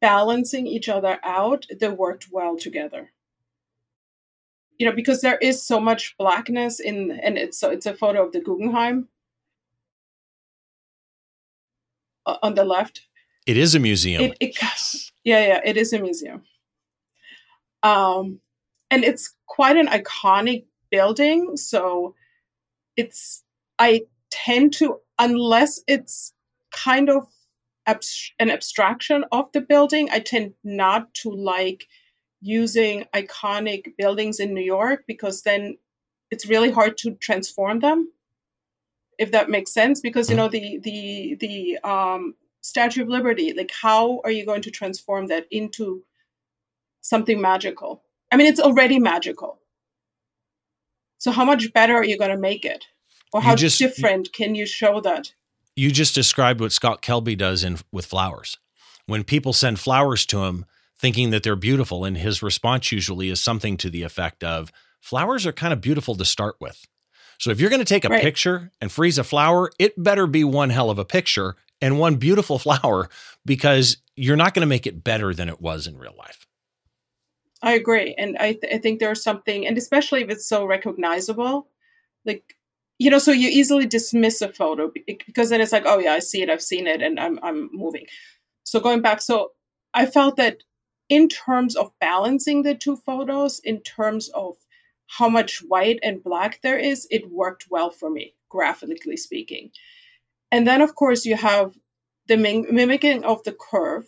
balancing 0.00 0.66
each 0.66 0.88
other 0.88 1.18
out, 1.24 1.66
they 1.80 1.88
worked 1.88 2.28
well 2.30 2.56
together. 2.56 3.12
You 4.78 4.86
know, 4.86 4.94
because 4.94 5.22
there 5.22 5.38
is 5.38 5.62
so 5.62 5.80
much 5.80 6.16
blackness 6.18 6.80
in, 6.80 7.18
and 7.22 7.38
it's 7.38 7.58
so 7.58 7.70
it's 7.70 7.86
a 7.86 7.94
photo 7.94 8.26
of 8.26 8.32
the 8.32 8.40
Guggenheim 8.40 9.08
uh, 12.26 12.36
on 12.42 12.54
the 12.54 12.64
left. 12.64 13.02
It 13.46 13.56
is 13.56 13.74
a 13.74 13.78
museum. 13.78 14.22
It, 14.22 14.36
it, 14.38 14.58
yes. 14.60 15.12
Yeah, 15.24 15.46
yeah, 15.46 15.60
it 15.64 15.78
is 15.78 15.94
a 15.94 15.98
museum. 15.98 16.42
Um, 17.82 18.40
and 18.90 19.02
it's 19.02 19.34
quite 19.46 19.76
an 19.76 19.86
iconic 19.86 20.66
building, 20.90 21.56
so 21.56 22.14
it's 22.96 23.44
I 23.78 24.02
tend 24.30 24.72
to 24.74 25.00
unless 25.18 25.80
it's 25.86 26.32
kind 26.72 27.08
of 27.08 27.26
an 27.86 28.50
abstraction 28.50 29.24
of 29.32 29.50
the 29.52 29.60
building. 29.60 30.08
I 30.10 30.20
tend 30.20 30.54
not 30.64 31.14
to 31.14 31.30
like 31.30 31.86
using 32.40 33.04
iconic 33.14 33.96
buildings 33.96 34.40
in 34.40 34.54
New 34.54 34.64
York 34.64 35.04
because 35.06 35.42
then 35.42 35.78
it's 36.30 36.46
really 36.46 36.70
hard 36.70 36.98
to 36.98 37.12
transform 37.14 37.80
them. 37.80 38.12
If 39.18 39.32
that 39.32 39.48
makes 39.48 39.72
sense, 39.72 40.00
because 40.00 40.28
you 40.28 40.36
know 40.36 40.48
the 40.48 40.78
the 40.78 41.36
the 41.40 41.78
um, 41.88 42.34
Statue 42.60 43.02
of 43.02 43.08
Liberty, 43.08 43.54
like 43.54 43.70
how 43.70 44.20
are 44.24 44.30
you 44.30 44.44
going 44.44 44.62
to 44.62 44.70
transform 44.70 45.28
that 45.28 45.46
into 45.50 46.02
something 47.00 47.40
magical? 47.40 48.02
I 48.30 48.36
mean, 48.36 48.46
it's 48.46 48.60
already 48.60 48.98
magical. 48.98 49.58
So 51.18 51.30
how 51.30 51.44
much 51.44 51.72
better 51.72 51.94
are 51.94 52.04
you 52.04 52.18
going 52.18 52.30
to 52.30 52.36
make 52.36 52.64
it, 52.64 52.84
or 53.32 53.40
how 53.40 53.54
just, 53.56 53.78
different 53.78 54.32
can 54.32 54.54
you 54.54 54.66
show 54.66 55.00
that? 55.00 55.32
you 55.76 55.92
just 55.92 56.14
described 56.14 56.60
what 56.60 56.72
Scott 56.72 57.02
Kelby 57.02 57.36
does 57.36 57.62
in 57.62 57.78
with 57.92 58.06
flowers. 58.06 58.56
When 59.04 59.22
people 59.22 59.52
send 59.52 59.78
flowers 59.78 60.26
to 60.26 60.44
him 60.44 60.64
thinking 60.98 61.28
that 61.30 61.42
they're 61.42 61.54
beautiful, 61.54 62.06
and 62.06 62.16
his 62.16 62.42
response 62.42 62.90
usually 62.90 63.28
is 63.28 63.38
something 63.38 63.76
to 63.76 63.90
the 63.90 64.02
effect 64.02 64.42
of, 64.42 64.72
flowers 64.98 65.44
are 65.44 65.52
kind 65.52 65.74
of 65.74 65.82
beautiful 65.82 66.14
to 66.16 66.24
start 66.24 66.56
with. 66.58 66.86
So 67.38 67.50
if 67.50 67.60
you're 67.60 67.68
going 67.68 67.80
to 67.80 67.84
take 67.84 68.06
a 68.06 68.08
right. 68.08 68.22
picture 68.22 68.72
and 68.80 68.90
freeze 68.90 69.18
a 69.18 69.24
flower, 69.24 69.70
it 69.78 70.02
better 70.02 70.26
be 70.26 70.42
one 70.42 70.70
hell 70.70 70.88
of 70.88 70.98
a 70.98 71.04
picture 71.04 71.54
and 71.82 71.98
one 71.98 72.16
beautiful 72.16 72.58
flower 72.58 73.10
because 73.44 73.98
you're 74.16 74.36
not 74.36 74.54
going 74.54 74.62
to 74.62 74.66
make 74.66 74.86
it 74.86 75.04
better 75.04 75.34
than 75.34 75.50
it 75.50 75.60
was 75.60 75.86
in 75.86 75.98
real 75.98 76.14
life. 76.16 76.45
I 77.62 77.72
agree. 77.72 78.14
And 78.18 78.36
I, 78.38 78.52
th- 78.54 78.74
I 78.74 78.78
think 78.78 79.00
there's 79.00 79.22
something, 79.22 79.66
and 79.66 79.78
especially 79.78 80.22
if 80.22 80.30
it's 80.30 80.46
so 80.48 80.64
recognizable, 80.64 81.68
like 82.24 82.56
you 82.98 83.10
know, 83.10 83.18
so 83.18 83.30
you 83.30 83.48
easily 83.48 83.86
dismiss 83.86 84.40
a 84.40 84.48
photo 84.52 84.90
because 85.26 85.50
then 85.50 85.60
it's 85.60 85.72
like, 85.72 85.84
oh 85.86 85.98
yeah, 85.98 86.14
I 86.14 86.20
see 86.20 86.42
it, 86.42 86.48
I've 86.50 86.62
seen 86.62 86.86
it, 86.86 87.02
and 87.02 87.20
I'm 87.20 87.38
I'm 87.42 87.68
moving. 87.72 88.06
So 88.64 88.80
going 88.80 89.02
back, 89.02 89.20
so 89.22 89.52
I 89.94 90.06
felt 90.06 90.36
that 90.36 90.58
in 91.08 91.28
terms 91.28 91.76
of 91.76 91.92
balancing 92.00 92.62
the 92.62 92.74
two 92.74 92.96
photos, 92.96 93.60
in 93.64 93.80
terms 93.82 94.28
of 94.30 94.56
how 95.08 95.28
much 95.28 95.58
white 95.68 95.98
and 96.02 96.22
black 96.22 96.60
there 96.62 96.78
is, 96.78 97.06
it 97.10 97.30
worked 97.30 97.66
well 97.70 97.90
for 97.90 98.10
me, 98.10 98.34
graphically 98.48 99.16
speaking. 99.16 99.70
And 100.50 100.66
then, 100.66 100.82
of 100.82 100.94
course, 100.94 101.24
you 101.26 101.36
have 101.36 101.76
the 102.28 102.36
mimicking 102.36 103.24
of 103.24 103.42
the 103.44 103.52
curve. 103.52 104.06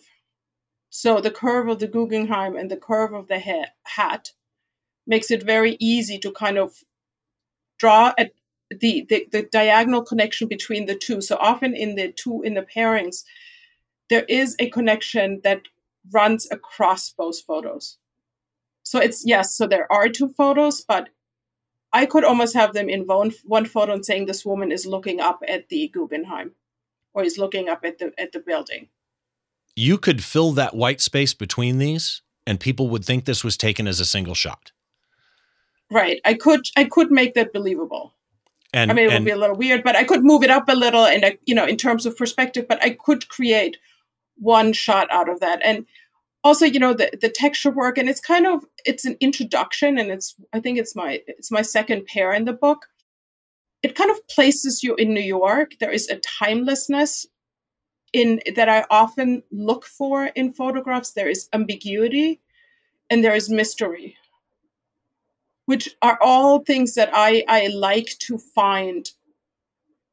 So 1.01 1.21
the 1.21 1.31
curve 1.31 1.69
of 1.69 1.79
the 1.79 1.87
Guggenheim 1.87 2.57
and 2.57 2.69
the 2.69 2.75
curve 2.75 3.13
of 3.13 3.29
the 3.29 3.39
ha- 3.39 3.71
hat 3.83 4.33
makes 5.07 5.31
it 5.31 5.43
very 5.43 5.77
easy 5.79 6.17
to 6.19 6.29
kind 6.29 6.57
of 6.57 6.83
draw 7.77 8.13
the, 8.69 9.05
the, 9.07 9.25
the 9.31 9.47
diagonal 9.49 10.03
connection 10.03 10.49
between 10.49 10.87
the 10.87 10.95
two. 10.95 11.21
So 11.21 11.37
often 11.37 11.73
in 11.73 11.95
the 11.95 12.11
two 12.11 12.41
in 12.41 12.53
the 12.53 12.63
pairings, 12.75 13.23
there 14.09 14.25
is 14.27 14.57
a 14.59 14.69
connection 14.71 15.39
that 15.45 15.61
runs 16.11 16.51
across 16.51 17.11
both 17.11 17.39
photos. 17.43 17.97
So 18.83 18.99
it's 18.99 19.25
yes, 19.25 19.55
so 19.55 19.67
there 19.67 19.89
are 19.89 20.09
two 20.09 20.27
photos, 20.27 20.81
but 20.81 21.07
I 21.93 22.07
could 22.07 22.25
almost 22.25 22.55
have 22.55 22.73
them 22.73 22.89
in 22.89 23.07
one, 23.07 23.31
one 23.45 23.63
photo 23.63 23.93
and 23.93 24.05
saying 24.05 24.25
this 24.25 24.45
woman 24.45 24.69
is 24.69 24.85
looking 24.85 25.21
up 25.21 25.39
at 25.47 25.69
the 25.69 25.87
Guggenheim 25.87 26.55
or 27.13 27.23
is 27.23 27.37
looking 27.37 27.69
up 27.69 27.85
at 27.85 27.99
the 27.99 28.11
at 28.17 28.33
the 28.33 28.39
building. 28.41 28.89
You 29.79 29.97
could 29.97 30.21
fill 30.21 30.51
that 30.53 30.75
white 30.75 30.99
space 30.99 31.33
between 31.33 31.77
these 31.77 32.21
and 32.45 32.59
people 32.59 32.89
would 32.89 33.05
think 33.05 33.23
this 33.23 33.45
was 33.45 33.55
taken 33.55 33.87
as 33.87 34.01
a 34.01 34.05
single 34.05 34.35
shot. 34.35 34.73
Right. 35.89 36.19
I 36.25 36.33
could 36.33 36.67
I 36.75 36.83
could 36.83 37.11
make 37.11 37.33
that 37.35 37.53
believable. 37.53 38.13
And 38.73 38.91
I 38.91 38.93
mean, 38.93 39.05
it 39.05 39.13
and, 39.13 39.23
would 39.23 39.29
be 39.29 39.31
a 39.31 39.37
little 39.37 39.55
weird, 39.55 39.83
but 39.83 39.95
I 39.95 40.03
could 40.03 40.23
move 40.23 40.43
it 40.43 40.49
up 40.49 40.67
a 40.67 40.75
little, 40.75 41.05
and 41.05 41.25
I, 41.25 41.37
you 41.45 41.55
know, 41.55 41.65
in 41.65 41.77
terms 41.77 42.05
of 42.05 42.17
perspective, 42.17 42.65
but 42.67 42.83
I 42.83 42.91
could 42.91 43.29
create 43.29 43.77
one 44.35 44.73
shot 44.73 45.07
out 45.11 45.29
of 45.29 45.39
that. 45.39 45.61
And 45.63 45.85
also, 46.43 46.65
you 46.65 46.79
know, 46.79 46.93
the 46.93 47.09
the 47.21 47.29
texture 47.29 47.71
work, 47.71 47.97
and 47.97 48.09
it's 48.09 48.19
kind 48.19 48.45
of 48.45 48.65
it's 48.85 49.05
an 49.05 49.15
introduction, 49.21 49.97
and 49.97 50.11
it's 50.11 50.35
I 50.51 50.59
think 50.59 50.77
it's 50.77 50.95
my 50.95 51.21
it's 51.25 51.51
my 51.51 51.61
second 51.61 52.05
pair 52.05 52.33
in 52.33 52.45
the 52.45 52.53
book. 52.53 52.87
It 53.81 53.95
kind 53.95 54.11
of 54.11 54.27
places 54.27 54.83
you 54.83 54.95
in 54.95 55.13
New 55.13 55.21
York. 55.21 55.71
There 55.79 55.91
is 55.91 56.09
a 56.09 56.17
timelessness 56.17 57.25
in 58.13 58.41
that 58.55 58.69
I 58.69 58.85
often 58.89 59.43
look 59.51 59.85
for 59.85 60.25
in 60.35 60.53
photographs. 60.53 61.11
There 61.11 61.29
is 61.29 61.49
ambiguity, 61.53 62.39
and 63.09 63.23
there 63.23 63.35
is 63.35 63.49
mystery 63.49 64.17
which 65.69 65.95
are 66.01 66.17
all 66.19 66.61
things 66.61 66.95
that 66.95 67.11
I, 67.13 67.43
I 67.47 67.67
like 67.67 68.17
to 68.21 68.39
find. 68.39 69.07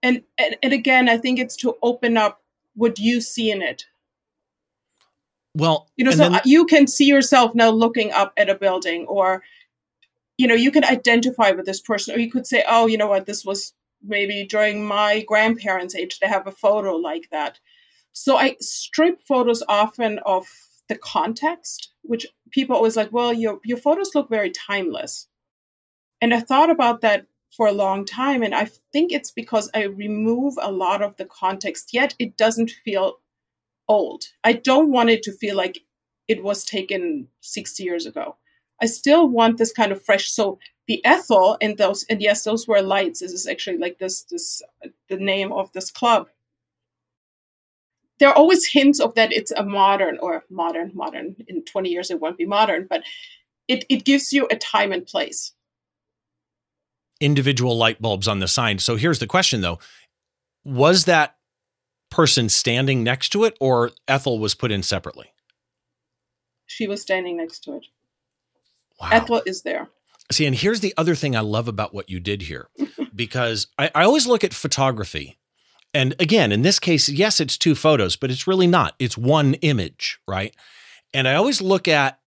And, 0.03 0.23
and, 0.37 0.55
and 0.63 0.75
again, 0.75 1.09
I 1.09 1.17
think 1.17 1.39
it's 1.39 1.57
to 1.57 1.79
open 1.83 2.19
up 2.19 2.43
what 2.75 2.99
you 2.99 3.23
see 3.23 3.51
in 3.51 3.63
it. 3.63 3.87
Well, 5.55 5.89
you 5.97 6.05
know, 6.05 6.11
so 6.11 6.29
then, 6.29 6.41
you 6.45 6.67
can 6.67 6.87
see 6.87 7.07
yourself 7.07 7.55
now 7.55 7.71
looking 7.71 8.13
up 8.13 8.35
at 8.37 8.51
a 8.51 8.55
building, 8.55 9.07
or 9.07 9.43
you 10.37 10.47
know, 10.47 10.55
you 10.55 10.71
can 10.71 10.85
identify 10.85 11.53
with 11.53 11.65
this 11.65 11.81
person, 11.81 12.15
or 12.15 12.19
you 12.19 12.31
could 12.31 12.47
say, 12.47 12.63
oh, 12.69 12.87
you 12.87 12.99
know 12.99 13.07
what, 13.09 13.25
this 13.25 13.43
was 13.43 13.73
maybe 14.05 14.45
during 14.45 14.85
my 14.85 15.25
grandparents' 15.27 15.95
age, 15.95 16.19
they 16.19 16.27
have 16.27 16.47
a 16.47 16.53
photo 16.53 16.97
like 16.97 17.31
that. 17.31 17.59
So 18.19 18.39
I 18.39 18.57
strip 18.61 19.21
photos 19.21 19.62
often 19.69 20.21
of 20.25 20.47
the 20.89 20.97
context, 20.97 21.93
which 22.01 22.27
people 22.51 22.75
always 22.75 22.97
like, 22.97 23.12
well, 23.12 23.31
your 23.31 23.61
your 23.62 23.77
photos 23.77 24.14
look 24.14 24.31
very 24.31 24.51
timeless. 24.51 25.29
And 26.23 26.33
I 26.33 26.41
thought 26.41 26.71
about 26.71 27.03
that 27.03 27.27
for 27.55 27.67
a 27.67 27.73
long 27.73 28.07
time. 28.07 28.43
And 28.43 28.55
I 28.55 28.71
think 28.91 29.12
it's 29.12 29.31
because 29.31 29.69
I 29.75 29.83
remove 29.85 30.55
a 30.62 30.73
lot 30.73 31.03
of 31.03 31.14
the 31.19 31.27
context, 31.27 31.93
yet 31.93 32.14
it 32.19 32.39
doesn't 32.39 32.71
feel 32.71 33.19
old. 33.87 34.25
I 34.43 34.55
don't 34.55 34.91
want 34.91 35.11
it 35.11 35.23
to 35.25 35.33
feel 35.33 35.55
like 35.55 35.81
it 36.27 36.43
was 36.43 36.64
taken 36.64 37.29
60 37.43 37.83
years 37.83 38.07
ago. 38.07 38.37
I 38.81 38.87
still 38.87 39.29
want 39.29 39.59
this 39.59 39.73
kind 39.73 39.93
of 39.93 40.03
fresh. 40.03 40.31
So 40.31 40.59
the 40.89 41.05
Ethel 41.05 41.59
and 41.61 41.77
those, 41.77 42.07
and 42.09 42.23
yes, 42.23 42.45
those 42.45 42.67
were 42.67 42.81
lights. 42.81 43.21
This 43.21 43.33
is 43.33 43.47
actually 43.47 43.77
like 43.79 43.99
this, 43.99 44.23
this, 44.23 44.62
the 45.11 45.19
name 45.19 45.53
of 45.53 45.71
this 45.73 45.91
club. 45.91 46.29
There 48.19 48.29
are 48.29 48.35
always 48.35 48.67
hints 48.67 49.01
of 49.01 49.14
that 49.14 49.33
it's 49.33 49.53
a 49.53 49.62
modern 49.62 50.19
or 50.19 50.45
modern, 50.49 50.93
modern. 50.95 51.37
In 51.49 51.64
20 51.64 51.91
years, 51.91 52.11
it 52.11 52.21
won't 52.21 52.39
be 52.39 52.47
modern, 52.47 52.87
but 52.89 53.03
it, 53.69 53.85
it 53.89 54.05
gives 54.05 54.33
you 54.33 54.47
a 54.51 54.57
time 54.57 54.93
and 54.93 55.07
place 55.07 55.53
individual 57.21 57.77
light 57.77 58.01
bulbs 58.01 58.29
on 58.29 58.41
the 58.41 58.49
sign. 58.49 58.79
So 58.79 58.97
here's 58.97 59.19
the 59.19 59.27
question 59.27 59.61
though. 59.61 59.79
Was 60.64 61.05
that 61.05 61.37
person 62.11 62.49
standing 62.49 63.03
next 63.03 63.31
to 63.31 63.45
it 63.45 63.57
or 63.61 63.93
Ethel 64.09 64.39
was 64.39 64.55
put 64.55 64.71
in 64.71 64.83
separately? 64.83 65.33
She 66.67 66.87
was 66.87 67.01
standing 67.01 67.37
next 67.37 67.61
to 67.64 67.77
it. 67.77 67.87
Wow. 69.01 69.09
Ethel 69.12 69.43
is 69.47 69.62
there. 69.62 69.89
See, 70.33 70.47
and 70.47 70.57
here's 70.57 70.81
the 70.81 70.95
other 70.97 71.14
thing 71.14 71.37
I 71.37 71.41
love 71.41 71.69
about 71.69 71.95
what 71.95 72.11
you 72.11 72.19
did 72.19 72.43
here, 72.43 72.69
because 73.14 73.69
I, 73.79 73.91
I 73.95 74.05
always 74.05 74.27
look 74.27 74.43
at 74.43 74.53
photography. 74.53 75.39
And 75.97 76.15
again, 76.21 76.53
in 76.53 76.61
this 76.61 76.79
case, 76.79 77.09
yes, 77.09 77.41
it's 77.41 77.57
two 77.57 77.75
photos, 77.75 78.17
but 78.17 78.31
it's 78.31 78.47
really 78.47 78.67
not. 78.67 78.95
It's 78.99 79.17
one 79.17 79.55
image, 79.55 80.19
right? 80.29 80.55
And 81.15 81.27
I 81.27 81.35
always 81.37 81.63
look 81.63 81.89
at 81.89 82.21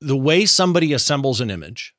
the 0.00 0.16
way 0.16 0.46
somebody 0.46 0.94
assembles 0.94 1.42
an 1.42 1.50
image 1.50 1.94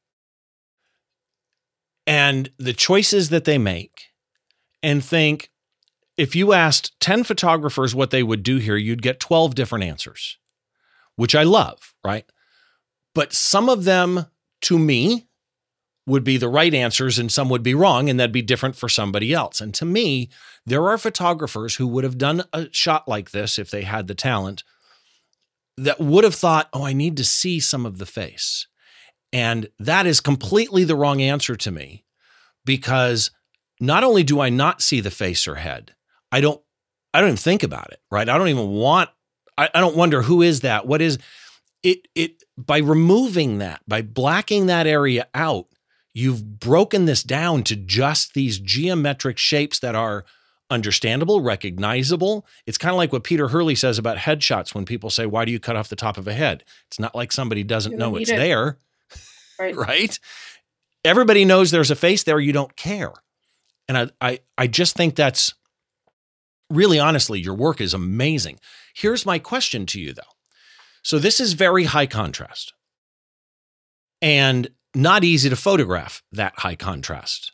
and 2.07 2.49
the 2.57 2.73
choices 2.73 3.29
that 3.29 3.45
they 3.45 3.59
make 3.59 4.05
and 4.81 5.05
think 5.05 5.51
if 6.17 6.35
you 6.35 6.53
asked 6.53 6.99
10 7.01 7.23
photographers 7.23 7.93
what 7.93 8.09
they 8.09 8.23
would 8.23 8.41
do 8.41 8.57
here, 8.57 8.75
you'd 8.75 9.03
get 9.03 9.19
12 9.19 9.53
different 9.53 9.85
answers, 9.85 10.39
which 11.15 11.35
I 11.35 11.43
love, 11.43 11.93
right? 12.03 12.25
But 13.13 13.31
some 13.31 13.69
of 13.69 13.83
them 13.83 14.25
to 14.61 14.79
me 14.79 15.28
would 16.09 16.23
be 16.23 16.37
the 16.37 16.49
right 16.49 16.73
answers 16.73 17.17
and 17.17 17.31
some 17.31 17.49
would 17.49 17.63
be 17.63 17.73
wrong 17.73 18.09
and 18.09 18.19
that'd 18.19 18.31
be 18.31 18.41
different 18.41 18.75
for 18.75 18.89
somebody 18.89 19.33
else. 19.33 19.61
And 19.61 19.73
to 19.75 19.85
me, 19.85 20.29
there 20.65 20.87
are 20.89 20.97
photographers 20.97 21.75
who 21.75 21.87
would 21.87 22.03
have 22.03 22.17
done 22.17 22.43
a 22.51 22.67
shot 22.71 23.07
like 23.07 23.31
this 23.31 23.57
if 23.57 23.71
they 23.71 23.83
had 23.83 24.07
the 24.07 24.15
talent 24.15 24.63
that 25.77 25.99
would 25.99 26.25
have 26.25 26.35
thought, 26.35 26.67
"Oh, 26.73 26.83
I 26.83 26.93
need 26.93 27.15
to 27.17 27.23
see 27.23 27.59
some 27.59 27.85
of 27.85 27.97
the 27.97 28.05
face." 28.05 28.67
And 29.31 29.69
that 29.79 30.05
is 30.05 30.19
completely 30.19 30.83
the 30.83 30.95
wrong 30.95 31.21
answer 31.21 31.55
to 31.55 31.71
me 31.71 32.03
because 32.65 33.31
not 33.79 34.03
only 34.03 34.23
do 34.23 34.41
I 34.41 34.49
not 34.49 34.81
see 34.81 34.99
the 34.99 35.11
face 35.11 35.47
or 35.47 35.55
head, 35.55 35.95
I 36.31 36.41
don't 36.41 36.61
I 37.13 37.21
don't 37.21 37.29
even 37.29 37.37
think 37.37 37.63
about 37.63 37.91
it, 37.91 38.01
right? 38.11 38.27
I 38.27 38.37
don't 38.37 38.49
even 38.49 38.69
want 38.69 39.09
I, 39.57 39.69
I 39.73 39.79
don't 39.79 39.95
wonder 39.95 40.21
who 40.21 40.41
is 40.41 40.61
that? 40.61 40.87
What 40.87 41.01
is 41.01 41.17
it 41.83 42.07
it 42.15 42.43
by 42.57 42.79
removing 42.79 43.59
that, 43.59 43.81
by 43.87 44.01
blacking 44.01 44.65
that 44.65 44.87
area 44.87 45.27
out, 45.33 45.67
you've 46.13 46.59
broken 46.59 47.05
this 47.05 47.23
down 47.23 47.63
to 47.63 47.75
just 47.75 48.33
these 48.33 48.59
geometric 48.59 49.37
shapes 49.37 49.79
that 49.79 49.95
are 49.95 50.25
understandable, 50.69 51.41
recognizable. 51.41 52.45
It's 52.65 52.77
kind 52.77 52.91
of 52.91 52.97
like 52.97 53.11
what 53.11 53.23
Peter 53.23 53.47
Hurley 53.49 53.75
says 53.75 53.97
about 53.97 54.17
headshots 54.17 54.75
when 54.75 54.85
people 54.85 55.09
say, 55.09 55.25
Why 55.25 55.45
do 55.45 55.51
you 55.51 55.59
cut 55.59 55.75
off 55.75 55.89
the 55.89 55.95
top 55.95 56.17
of 56.17 56.27
a 56.27 56.33
head? 56.33 56.63
It's 56.87 56.99
not 56.99 57.15
like 57.15 57.31
somebody 57.31 57.63
doesn't 57.63 57.97
know 57.97 58.15
it's 58.15 58.29
it. 58.29 58.37
there. 58.37 58.77
Right. 59.59 59.75
right? 59.75 60.19
Everybody 61.03 61.43
knows 61.43 61.69
there's 61.69 61.91
a 61.91 61.95
face 61.97 62.23
there, 62.23 62.39
you 62.39 62.53
don't 62.53 62.77
care. 62.77 63.11
And 63.89 63.97
I, 63.97 64.09
I, 64.21 64.39
I 64.57 64.67
just 64.67 64.95
think 64.95 65.15
that's 65.15 65.53
really 66.69 66.97
honestly, 66.97 67.41
your 67.41 67.55
work 67.55 67.81
is 67.81 67.93
amazing. 67.93 68.61
Here's 68.95 69.25
my 69.25 69.37
question 69.37 69.85
to 69.87 69.99
you 69.99 70.13
though. 70.13 70.21
So 71.03 71.19
this 71.19 71.41
is 71.41 71.53
very 71.53 71.83
high 71.83 72.05
contrast 72.05 72.71
and 74.21 74.69
not 74.95 75.23
easy 75.23 75.49
to 75.49 75.55
photograph 75.55 76.23
that 76.31 76.53
high 76.57 76.75
contrast. 76.75 77.51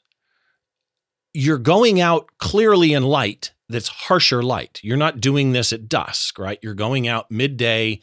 You're 1.34 1.58
going 1.58 2.00
out 2.00 2.30
clearly 2.38 2.94
in 2.94 3.04
light 3.04 3.52
that's 3.68 3.88
harsher 3.88 4.42
light. 4.42 4.80
You're 4.84 4.98
not 4.98 5.20
doing 5.20 5.52
this 5.52 5.74
at 5.74 5.90
dusk, 5.90 6.40
right? 6.40 6.60
You're 6.62 6.74
going 6.74 7.08
out 7.08 7.32
midday 7.32 8.00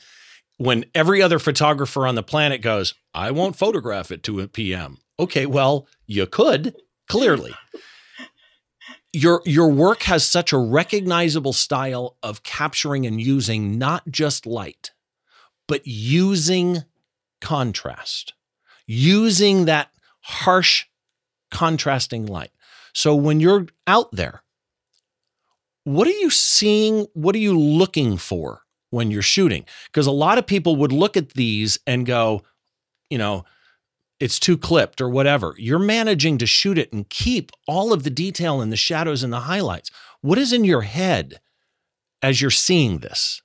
when 0.59 0.85
every 0.95 1.22
other 1.22 1.39
photographer 1.39 2.07
on 2.07 2.14
the 2.14 2.22
planet 2.22 2.62
goes, 2.62 2.95
I 3.14 3.30
won't 3.30 3.57
photograph 3.57 4.11
at 4.11 4.22
2 4.22 4.47
p.m. 4.49 4.99
Okay, 5.18 5.47
well, 5.47 5.87
you 6.07 6.26
could, 6.26 6.76
clearly. 7.09 7.55
Your 9.12 9.43
your 9.45 9.68
work 9.68 10.05
has 10.05 10.24
such 10.24 10.53
a 10.53 10.59
recognizable 10.59 11.53
style 11.53 12.16
of 12.22 12.43
capturing 12.43 13.07
and 13.07 13.20
using 13.20 13.76
not 13.76 14.11
just 14.11 14.47
light, 14.47 14.93
but 15.68 15.87
using 15.87 16.85
contrast. 17.41 18.33
Using 18.87 19.66
that 19.66 19.91
harsh 20.20 20.87
contrasting 21.51 22.26
light. 22.26 22.51
So 22.93 23.14
when 23.14 23.41
you're 23.41 23.66
out 23.87 24.12
there, 24.12 24.43
what 25.85 26.07
are 26.07 26.11
you 26.11 26.30
seeing? 26.30 27.07
What 27.14 27.35
are 27.35 27.41
you 27.41 27.59
looking 27.59 28.16
for 28.16 28.62
when 28.91 29.11
you're 29.11 29.22
shooting? 29.22 29.64
Because 29.87 30.07
a 30.07 30.12
lot 30.12 30.39
of 30.39 30.47
people 30.47 30.76
would 30.76 30.93
look 30.93 31.16
at 31.16 31.30
these 31.30 31.78
and 31.87 32.07
go, 32.07 32.43
you 33.11 33.18
know, 33.18 33.45
it's 34.20 34.39
too 34.39 34.57
clipped 34.57 35.01
or 35.01 35.09
whatever. 35.09 35.55
You're 35.59 35.80
managing 35.80 36.39
to 36.39 36.47
shoot 36.47 36.78
it 36.78 36.93
and 36.93 37.09
keep 37.09 37.51
all 37.66 37.93
of 37.93 38.05
the 38.05 38.11
detail 38.11 38.61
and 38.61 38.70
the 38.70 38.76
shadows 38.76 39.24
and 39.24 39.33
the 39.33 39.41
highlights. 39.41 39.91
What 40.20 40.39
is 40.39 40.53
in 40.53 40.64
your 40.64 40.83
head 40.83 41.41
as 42.22 42.41
you're 42.41 42.51
seeing 42.51 42.99
this? 42.99 43.41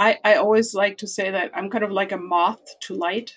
I, 0.00 0.18
I 0.24 0.34
always 0.36 0.74
like 0.74 0.96
to 0.98 1.06
say 1.06 1.30
that 1.30 1.50
I'm 1.54 1.68
kind 1.68 1.84
of 1.84 1.92
like 1.92 2.10
a 2.10 2.16
moth 2.16 2.80
to 2.80 2.94
light. 2.94 3.36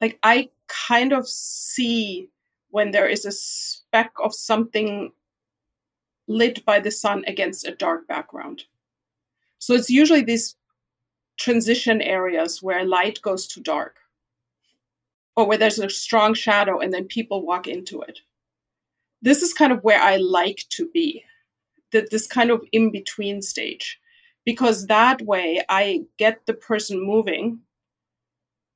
Like 0.00 0.20
I 0.22 0.50
kind 0.68 1.12
of 1.12 1.28
see 1.28 2.30
when 2.70 2.92
there 2.92 3.08
is 3.08 3.24
a 3.24 3.32
speck 3.32 4.12
of 4.22 4.32
something 4.32 5.12
lit 6.28 6.64
by 6.64 6.78
the 6.78 6.92
sun 6.92 7.24
against 7.26 7.66
a 7.66 7.74
dark 7.74 8.06
background. 8.06 8.62
So 9.58 9.74
it's 9.74 9.90
usually 9.90 10.22
these 10.22 10.54
transition 11.36 12.00
areas 12.00 12.62
where 12.62 12.84
light 12.84 13.20
goes 13.20 13.48
to 13.48 13.60
dark 13.60 13.96
or 15.34 15.44
where 15.48 15.58
there's 15.58 15.80
a 15.80 15.90
strong 15.90 16.34
shadow 16.34 16.78
and 16.78 16.92
then 16.92 17.06
people 17.06 17.44
walk 17.44 17.66
into 17.66 18.00
it. 18.02 18.20
This 19.22 19.42
is 19.42 19.52
kind 19.52 19.72
of 19.72 19.82
where 19.82 20.00
I 20.00 20.18
like 20.18 20.66
to 20.70 20.88
be 20.94 21.24
the, 21.90 22.06
this 22.12 22.28
kind 22.28 22.52
of 22.52 22.62
in 22.70 22.92
between 22.92 23.42
stage 23.42 23.98
because 24.44 24.86
that 24.86 25.22
way 25.22 25.62
I 25.68 26.02
get 26.18 26.46
the 26.46 26.54
person 26.54 27.04
moving, 27.04 27.60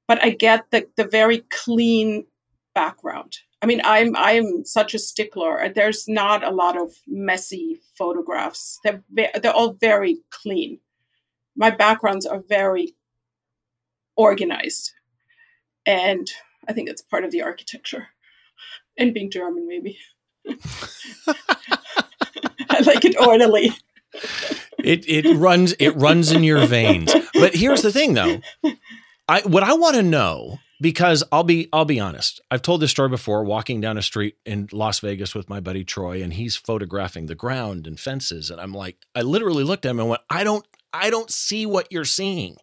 but 0.06 0.22
I 0.22 0.30
get 0.30 0.70
the, 0.70 0.88
the 0.96 1.04
very 1.04 1.44
clean 1.50 2.26
background. 2.74 3.38
I 3.62 3.66
mean, 3.66 3.80
I'm 3.82 4.14
I'm 4.14 4.66
such 4.66 4.92
a 4.92 4.98
stickler. 4.98 5.72
There's 5.74 6.06
not 6.06 6.44
a 6.44 6.50
lot 6.50 6.76
of 6.76 6.92
messy 7.06 7.80
photographs. 7.96 8.78
They're 8.84 9.02
they're 9.10 9.54
all 9.54 9.72
very 9.72 10.18
clean. 10.30 10.80
My 11.56 11.70
backgrounds 11.70 12.26
are 12.26 12.42
very 12.46 12.94
organized, 14.16 14.92
and 15.86 16.30
I 16.68 16.74
think 16.74 16.90
it's 16.90 17.00
part 17.00 17.24
of 17.24 17.30
the 17.30 17.40
architecture, 17.40 18.08
and 18.98 19.14
being 19.14 19.30
German 19.30 19.66
maybe. 19.66 19.98
I 22.68 22.80
like 22.84 23.06
it 23.06 23.18
orderly. 23.18 23.72
It 24.84 25.08
it 25.08 25.36
runs 25.36 25.74
it 25.78 25.90
runs 25.90 26.32
in 26.32 26.44
your 26.44 26.66
veins. 26.66 27.14
But 27.34 27.54
here's 27.54 27.82
the 27.82 27.92
thing, 27.92 28.14
though. 28.14 28.40
I 29.28 29.40
what 29.42 29.62
I 29.62 29.74
want 29.74 29.96
to 29.96 30.02
know 30.02 30.58
because 30.80 31.24
I'll 31.32 31.44
be 31.44 31.68
I'll 31.72 31.84
be 31.84 32.00
honest. 32.00 32.40
I've 32.50 32.62
told 32.62 32.80
this 32.80 32.90
story 32.90 33.08
before. 33.08 33.44
Walking 33.44 33.80
down 33.80 33.96
a 33.96 34.02
street 34.02 34.36
in 34.44 34.68
Las 34.72 35.00
Vegas 35.00 35.34
with 35.34 35.48
my 35.48 35.60
buddy 35.60 35.84
Troy, 35.84 36.22
and 36.22 36.34
he's 36.34 36.56
photographing 36.56 37.26
the 37.26 37.34
ground 37.34 37.86
and 37.86 37.98
fences, 37.98 38.50
and 38.50 38.60
I'm 38.60 38.72
like, 38.72 38.98
I 39.14 39.22
literally 39.22 39.64
looked 39.64 39.86
at 39.86 39.90
him 39.90 40.00
and 40.00 40.08
went, 40.08 40.22
I 40.28 40.44
don't 40.44 40.66
I 40.92 41.10
don't 41.10 41.30
see 41.30 41.66
what 41.66 41.90
you're 41.90 42.04
seeing. 42.04 42.56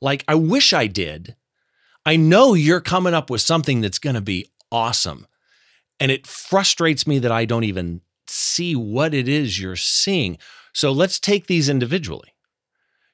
Like 0.00 0.24
I 0.26 0.34
wish 0.34 0.72
I 0.72 0.86
did. 0.86 1.36
I 2.06 2.16
know 2.16 2.54
you're 2.54 2.80
coming 2.80 3.12
up 3.12 3.28
with 3.28 3.42
something 3.42 3.82
that's 3.82 3.98
going 3.98 4.14
to 4.14 4.22
be 4.22 4.46
awesome, 4.72 5.26
and 6.00 6.10
it 6.10 6.26
frustrates 6.26 7.06
me 7.06 7.18
that 7.18 7.32
I 7.32 7.44
don't 7.44 7.64
even 7.64 8.00
see 8.26 8.74
what 8.74 9.12
it 9.12 9.28
is 9.28 9.60
you're 9.60 9.76
seeing. 9.76 10.38
So 10.78 10.92
let's 10.92 11.18
take 11.18 11.48
these 11.48 11.68
individually. 11.68 12.34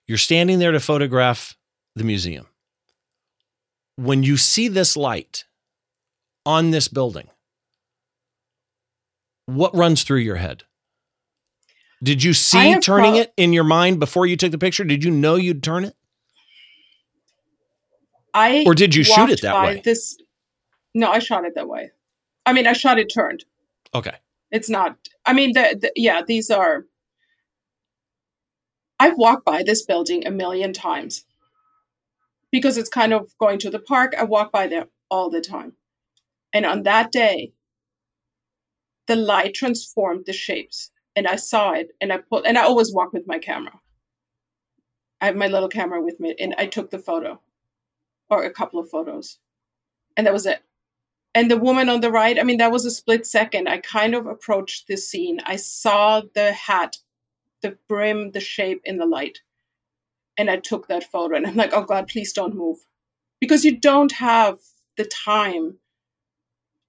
You're 0.06 0.18
standing 0.18 0.58
there 0.58 0.72
to 0.72 0.80
photograph 0.80 1.56
the 1.96 2.04
museum 2.04 2.46
when 3.96 4.22
you 4.22 4.36
see 4.36 4.68
this 4.68 4.98
light 4.98 5.44
on 6.44 6.72
this 6.72 6.88
building, 6.88 7.28
what 9.46 9.74
runs 9.74 10.02
through 10.02 10.18
your 10.18 10.36
head? 10.36 10.64
Did 12.02 12.22
you 12.22 12.34
see 12.34 12.78
turning 12.80 13.12
pro- 13.12 13.20
it 13.20 13.32
in 13.38 13.54
your 13.54 13.64
mind 13.64 13.98
before 13.98 14.26
you 14.26 14.36
took 14.36 14.50
the 14.50 14.58
picture? 14.58 14.84
Did 14.84 15.02
you 15.02 15.10
know 15.10 15.36
you'd 15.36 15.62
turn 15.62 15.84
it? 15.84 15.96
I 18.34 18.64
or 18.66 18.74
did 18.74 18.94
you 18.94 19.04
shoot 19.04 19.30
it 19.30 19.40
that 19.40 19.64
way? 19.64 19.80
This 19.82 20.18
no, 20.92 21.10
I 21.10 21.18
shot 21.18 21.46
it 21.46 21.54
that 21.54 21.66
way. 21.66 21.92
I 22.44 22.52
mean, 22.52 22.66
I 22.66 22.74
shot 22.74 22.98
it 22.98 23.06
turned. 23.06 23.46
Okay, 23.94 24.16
it's 24.50 24.68
not. 24.68 24.98
I 25.24 25.32
mean, 25.32 25.54
the, 25.54 25.78
the 25.80 25.92
yeah, 25.96 26.20
these 26.26 26.50
are. 26.50 26.84
I've 29.04 29.18
walked 29.18 29.44
by 29.44 29.62
this 29.62 29.84
building 29.84 30.26
a 30.26 30.30
million 30.30 30.72
times 30.72 31.26
because 32.50 32.78
it's 32.78 32.88
kind 32.88 33.12
of 33.12 33.36
going 33.36 33.58
to 33.58 33.68
the 33.68 33.78
park. 33.78 34.14
I 34.18 34.24
walk 34.24 34.50
by 34.50 34.66
there 34.66 34.86
all 35.10 35.28
the 35.28 35.42
time. 35.42 35.74
And 36.54 36.64
on 36.64 36.84
that 36.84 37.12
day, 37.12 37.52
the 39.06 39.14
light 39.14 39.52
transformed 39.52 40.24
the 40.24 40.32
shapes 40.32 40.90
and 41.14 41.28
I 41.28 41.36
saw 41.36 41.72
it 41.72 41.90
and 42.00 42.14
I 42.14 42.16
put, 42.16 42.46
and 42.46 42.56
I 42.56 42.62
always 42.62 42.94
walk 42.94 43.12
with 43.12 43.26
my 43.26 43.38
camera. 43.38 43.78
I 45.20 45.26
have 45.26 45.36
my 45.36 45.48
little 45.48 45.68
camera 45.68 46.00
with 46.00 46.18
me 46.18 46.34
and 46.40 46.54
I 46.56 46.64
took 46.64 46.90
the 46.90 46.98
photo 46.98 47.42
or 48.30 48.42
a 48.44 48.50
couple 48.50 48.80
of 48.80 48.88
photos 48.88 49.38
and 50.16 50.26
that 50.26 50.32
was 50.32 50.46
it. 50.46 50.62
And 51.34 51.50
the 51.50 51.58
woman 51.58 51.90
on 51.90 52.00
the 52.00 52.10
right, 52.10 52.40
I 52.40 52.42
mean, 52.42 52.56
that 52.56 52.72
was 52.72 52.86
a 52.86 52.90
split 52.90 53.26
second. 53.26 53.68
I 53.68 53.80
kind 53.80 54.14
of 54.14 54.26
approached 54.26 54.88
the 54.88 54.96
scene. 54.96 55.40
I 55.44 55.56
saw 55.56 56.22
the 56.34 56.52
hat, 56.54 56.96
the 57.64 57.78
brim, 57.88 58.32
the 58.32 58.40
shape 58.40 58.82
in 58.86 58.98
the 58.98 59.06
light 59.06 59.40
and 60.36 60.50
I 60.50 60.56
took 60.56 60.88
that 60.88 61.04
photo 61.04 61.36
and 61.36 61.46
I'm 61.46 61.56
like, 61.56 61.72
oh 61.72 61.84
God, 61.84 62.08
please 62.08 62.32
don't 62.32 62.54
move. 62.56 62.78
Because 63.40 63.64
you 63.64 63.78
don't 63.78 64.12
have 64.12 64.58
the 64.96 65.04
time 65.04 65.78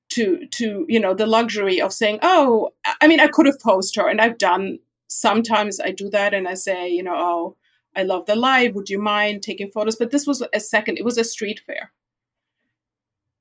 to 0.10 0.48
to, 0.48 0.86
you 0.88 1.00
know, 1.00 1.14
the 1.14 1.28
luxury 1.28 1.82
of 1.82 1.94
saying, 1.94 2.20
oh, 2.22 2.72
I 3.02 3.08
mean, 3.08 3.20
I 3.20 3.28
could 3.28 3.46
have 3.46 3.60
posed 3.60 3.96
her 3.98 4.08
and 4.08 4.22
I've 4.22 4.38
done 4.38 4.80
sometimes 5.08 5.80
I 5.80 5.92
do 5.92 6.10
that 6.12 6.34
and 6.34 6.48
I 6.48 6.56
say, 6.56 6.90
you 6.90 7.04
know, 7.04 7.16
oh, 7.16 7.58
I 7.96 8.04
love 8.04 8.26
the 8.26 8.36
light. 8.36 8.76
Would 8.76 8.90
you 8.90 9.00
mind 9.00 9.44
taking 9.44 9.72
photos? 9.72 9.96
But 9.96 10.12
this 10.12 10.28
was 10.28 10.44
a 10.54 10.60
second, 10.60 10.98
it 10.98 11.06
was 11.06 11.18
a 11.18 11.24
street 11.24 11.62
fair. 11.66 11.92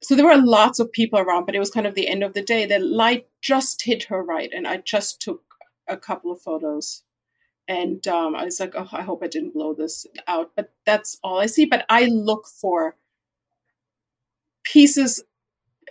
So 0.03 0.14
there 0.14 0.26
were 0.26 0.37
lots 0.37 0.80
of 0.80 0.93
people 0.93 1.18
around, 1.18 1.47
but 1.47 1.55
it 1.55 1.61
was 1.61 1.70
kind 1.70 1.87
of 1.87 1.95
the 1.95 2.09
end 2.09 2.22
of 2.22 2.35
the 2.35 2.43
day. 2.43 2.66
The 2.66 2.78
light 2.78 3.26
just 3.43 3.82
hit 3.82 4.05
her 4.05 4.22
right, 4.22 4.51
and 4.55 4.68
I 4.68 4.78
just 4.78 5.22
took 5.22 5.43
a 5.89 5.97
couple 5.97 6.30
of 6.30 6.43
photos 6.43 7.04
and 7.67 8.07
um, 8.09 8.35
I 8.35 8.45
was 8.45 8.61
like, 8.61 8.75
oh, 8.77 8.89
I 8.93 9.03
hope 9.03 9.23
I 9.23 9.27
didn't 9.27 9.55
blow 9.55 9.75
this 9.75 10.07
out. 10.27 10.53
But 10.55 10.73
that's 10.85 11.19
all 11.23 11.39
I 11.39 11.47
see. 11.47 11.65
But 11.65 11.87
I 11.89 12.07
look 12.07 12.47
for 12.47 12.97
pieces, 14.65 15.23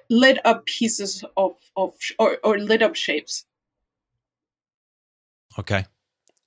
lit 0.09 0.39
up 0.45 0.65
pieces 0.65 1.23
of 1.35 1.55
of 1.75 1.93
or, 2.19 2.37
or 2.43 2.59
lit 2.59 2.81
up 2.81 2.95
shapes. 2.95 3.45
Okay, 5.57 5.85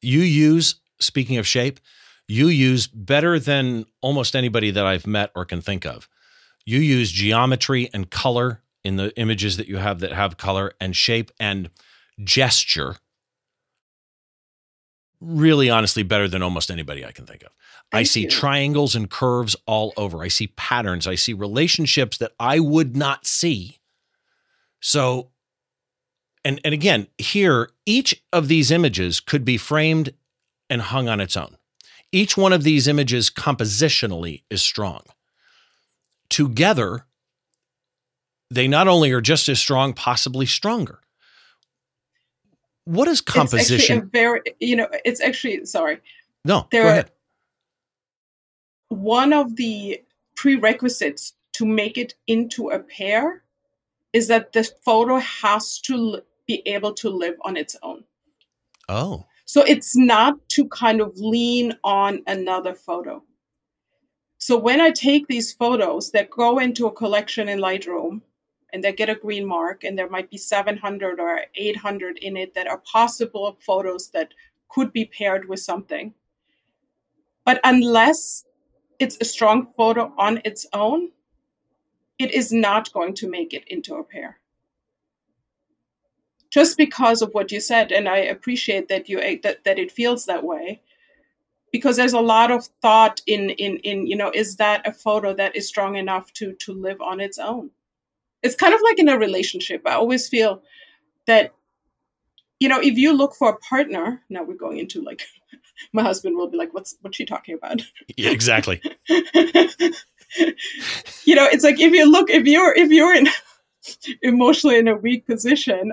you 0.01 0.21
use 0.21 0.77
speaking 1.01 1.39
of 1.39 1.47
shape, 1.47 1.81
you 2.29 2.49
use 2.49 2.87
better 2.87 3.39
than 3.39 3.87
almost 4.01 4.35
anybody 4.35 4.71
that 4.71 4.87
I've 4.87 5.07
met 5.07 5.31
or 5.35 5.45
can 5.45 5.61
think 5.61 5.85
of. 5.85 6.09
You 6.65 6.79
use 6.81 7.13
geometry 7.13 7.91
and 7.93 8.11
color 8.11 8.63
in 8.85 8.97
the 8.97 9.17
images 9.17 9.57
that 9.57 9.69
you 9.69 9.77
have 9.79 10.01
that 10.01 10.13
have 10.13 10.37
color 10.37 10.73
and 10.81 10.95
shape 10.95 11.31
and 11.39 11.71
gesture 12.23 12.97
really 15.21 15.71
honestly 15.71 16.03
better 16.03 16.29
than 16.29 16.43
almost 16.43 16.71
anybody 16.71 17.05
I 17.05 17.13
can 17.13 17.27
think 17.27 17.43
of. 17.43 17.51
Thank 17.91 18.01
I 18.01 18.03
see 18.05 18.23
you. 18.23 18.31
triangles 18.31 18.95
and 18.95 19.09
curves 19.11 19.57
all 19.67 19.93
over. 19.97 20.23
I 20.23 20.29
see 20.29 20.49
patterns. 20.49 21.07
I 21.07 21.15
see 21.15 21.33
relationships 21.33 22.19
that 22.19 22.33
I 22.39 22.61
would 22.61 22.97
not 22.97 23.27
see. 23.27 23.79
So 24.81 25.31
and 26.45 26.61
and 26.65 26.75
again, 26.75 27.09
here 27.19 27.71
each 27.87 28.23
of 28.33 28.49
these 28.49 28.71
images 28.71 29.21
could 29.21 29.45
be 29.45 29.57
framed 29.57 30.15
and 30.71 30.83
hung 30.83 31.09
on 31.09 31.21
its 31.21 31.37
own. 31.37 31.57
Each 32.13 32.37
one 32.37 32.53
of 32.53 32.63
these 32.63 32.87
images 32.87 33.31
compositionally 33.31 34.43
is 34.49 34.63
strong. 34.63 35.03
Together, 36.29 37.07
they 38.51 38.69
not 38.69 38.89
only 38.89 39.11
are 39.13 39.21
just 39.21 39.49
as 39.49 39.59
strong, 39.59 39.93
possibly 39.93 40.47
stronger 40.47 41.01
what 42.87 43.09
is 43.09 43.21
composition? 43.21 43.99
It's 43.99 44.09
very, 44.13 44.41
you 44.59 44.77
know, 44.77 44.89
it's 45.05 45.21
actually 45.21 45.67
sorry. 45.67 45.99
No, 46.45 46.67
there 46.71 46.85
go 46.85 46.89
ahead. 46.89 47.11
One 48.89 49.33
of 49.33 49.57
the 49.57 50.01
prerequisites 50.37 51.35
to 51.55 51.67
make 51.67 51.99
it 51.99 52.15
into 52.27 52.71
a 52.71 52.79
pair 52.79 53.43
is 54.13 54.29
that 54.29 54.53
the 54.53 54.65
photo 54.85 55.19
has 55.19 55.81
to 55.81 56.23
be 56.47 56.63
able 56.67 56.95
to 56.95 57.11
live 57.11 57.35
on 57.43 57.57
its 57.57 57.77
own. 57.83 58.05
Oh. 58.89 59.27
So 59.47 59.63
it's 59.63 59.97
not 59.97 60.49
to 60.51 60.69
kind 60.69 61.01
of 61.01 61.17
lean 61.19 61.77
on 61.83 62.23
another 62.27 62.75
photo. 62.75 63.23
So 64.39 64.57
when 64.57 64.81
I 64.81 64.91
take 64.91 65.27
these 65.27 65.53
photos 65.53 66.13
that 66.13 66.31
go 66.31 66.59
into 66.59 66.87
a 66.87 66.93
collection 66.93 67.49
in 67.49 67.59
Lightroom, 67.59 68.21
and 68.73 68.83
they 68.83 68.93
get 68.93 69.09
a 69.09 69.15
green 69.15 69.47
mark 69.47 69.85
and 69.85 69.99
there 69.99 70.09
might 70.09 70.31
be 70.31 70.37
700 70.37 71.21
or 71.21 71.43
800 71.55 72.19
in 72.19 72.37
it 72.37 72.55
that 72.55 72.67
are 72.67 72.79
possible 72.79 73.57
photos 73.61 74.11
that 74.11 74.33
could 74.69 74.93
be 74.93 75.05
paired 75.05 75.49
with 75.49 75.61
something. 75.61 76.13
But 77.45 77.61
unless 77.65 78.45
it's 78.99 79.19
a 79.21 79.25
strong 79.25 79.73
photo 79.77 80.13
on 80.19 80.41
its 80.45 80.67
own 80.73 81.11
it 82.19 82.33
is 82.33 82.51
not 82.53 82.93
going 82.93 83.15
to 83.15 83.29
make 83.29 83.53
it 83.53 83.65
into 83.69 83.97
a 83.97 84.05
pair. 84.05 84.39
Just 86.49 86.79
because 86.79 87.21
of 87.21 87.35
what 87.35 87.53
you 87.53 87.61
said 87.61 87.93
and 87.93 88.09
i 88.09 88.17
appreciate 88.17 88.89
that 88.89 89.09
you 89.09 89.21
eh, 89.21 89.37
that, 89.43 89.65
that 89.65 89.79
it 89.79 89.93
feels 89.93 90.25
that 90.25 90.43
way 90.43 90.81
because 91.71 91.97
there's 91.97 92.15
a 92.15 92.21
lot 92.21 92.51
of 92.51 92.67
thought 92.81 93.21
in 93.27 93.51
in 93.51 93.77
in 93.79 94.07
you 94.07 94.17
know 94.17 94.31
is 94.35 94.57
that 94.57 94.87
a 94.87 94.93
photo 94.93 95.35
that 95.35 95.55
is 95.55 95.69
strong 95.69 95.97
enough 95.97 96.33
to 96.33 96.55
to 96.55 96.73
live 96.73 97.01
on 97.03 97.21
its 97.21 97.39
own 97.39 97.71
it's 98.43 98.55
kind 98.55 98.75
of 98.75 98.81
like 98.83 98.99
in 98.99 99.09
a 99.09 99.19
relationship. 99.19 99.83
I 99.87 99.93
always 99.93 100.29
feel 100.29 100.63
that, 101.27 101.53
you 102.61 102.69
know, 102.69 102.81
if 102.81 102.97
you 102.97 103.13
look 103.13 103.35
for 103.35 103.51
a 103.51 103.57
partner, 103.59 104.23
now 104.29 104.43
we're 104.43 104.55
going 104.55 104.79
into 104.79 105.03
like, 105.03 105.23
my 105.93 106.03
husband 106.03 106.37
will 106.37 106.49
be 106.49 106.57
like, 106.57 106.75
what's, 106.75 106.97
what's 107.01 107.17
she 107.17 107.27
talking 107.27 107.55
about? 107.55 107.83
Yeah, 108.17 108.31
exactly. 108.31 108.81
you 109.09 109.23
know, 111.35 111.47
it's 111.47 111.65
like 111.65 111.81
if 111.81 111.93
you 111.93 112.11
look, 112.11 112.31
if 112.31 112.47
you're, 112.47 112.75
if 112.75 112.91
you're 112.91 113.15
in 113.15 113.29
emotionally 114.23 114.79
in 114.79 114.89
a 114.89 114.97
weak 114.97 115.27
position, 115.27 115.93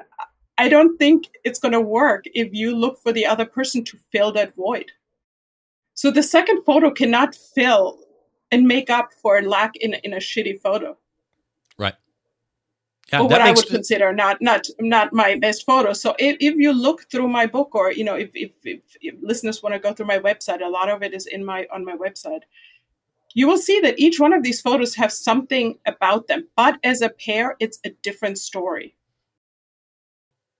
I 0.57 0.69
don't 0.69 0.97
think 0.97 1.29
it's 1.43 1.59
going 1.59 1.71
to 1.71 1.81
work 1.81 2.25
if 2.33 2.53
you 2.53 2.75
look 2.75 3.01
for 3.01 3.11
the 3.11 3.25
other 3.25 3.45
person 3.45 3.83
to 3.85 3.97
fill 4.11 4.31
that 4.33 4.55
void. 4.55 4.91
So 5.95 6.11
the 6.11 6.23
second 6.23 6.63
photo 6.63 6.91
cannot 6.91 7.35
fill 7.35 7.99
and 8.51 8.67
make 8.67 8.89
up 8.89 9.13
for 9.13 9.41
lack 9.41 9.75
in, 9.77 9.95
in 9.95 10.13
a 10.13 10.17
shitty 10.17 10.61
photo. 10.61 10.97
Yeah, 13.11 13.21
or 13.21 13.27
what 13.27 13.41
I 13.41 13.51
would 13.51 13.67
consider 13.67 14.13
not 14.13 14.41
not 14.41 14.67
not 14.79 15.13
my 15.13 15.35
best 15.35 15.65
photos. 15.65 16.01
So 16.01 16.15
if, 16.17 16.37
if 16.39 16.55
you 16.55 16.71
look 16.71 17.09
through 17.11 17.27
my 17.27 17.45
book, 17.45 17.75
or 17.75 17.91
you 17.91 18.03
know, 18.03 18.15
if 18.15 18.29
if, 18.33 18.51
if, 18.63 18.79
if 19.01 19.15
listeners 19.21 19.61
want 19.61 19.73
to 19.73 19.79
go 19.79 19.93
through 19.93 20.07
my 20.07 20.19
website, 20.19 20.61
a 20.61 20.69
lot 20.69 20.89
of 20.89 21.03
it 21.03 21.13
is 21.13 21.27
in 21.27 21.43
my 21.45 21.67
on 21.73 21.85
my 21.85 21.95
website. 21.95 22.43
You 23.35 23.47
will 23.47 23.57
see 23.57 23.79
that 23.81 23.99
each 23.99 24.19
one 24.19 24.31
of 24.31 24.43
these 24.43 24.61
photos 24.61 24.95
have 24.95 25.11
something 25.11 25.79
about 25.87 26.27
them, 26.27 26.47
but 26.55 26.79
as 26.83 27.01
a 27.01 27.09
pair, 27.09 27.55
it's 27.59 27.79
a 27.83 27.89
different 28.03 28.37
story. 28.37 28.95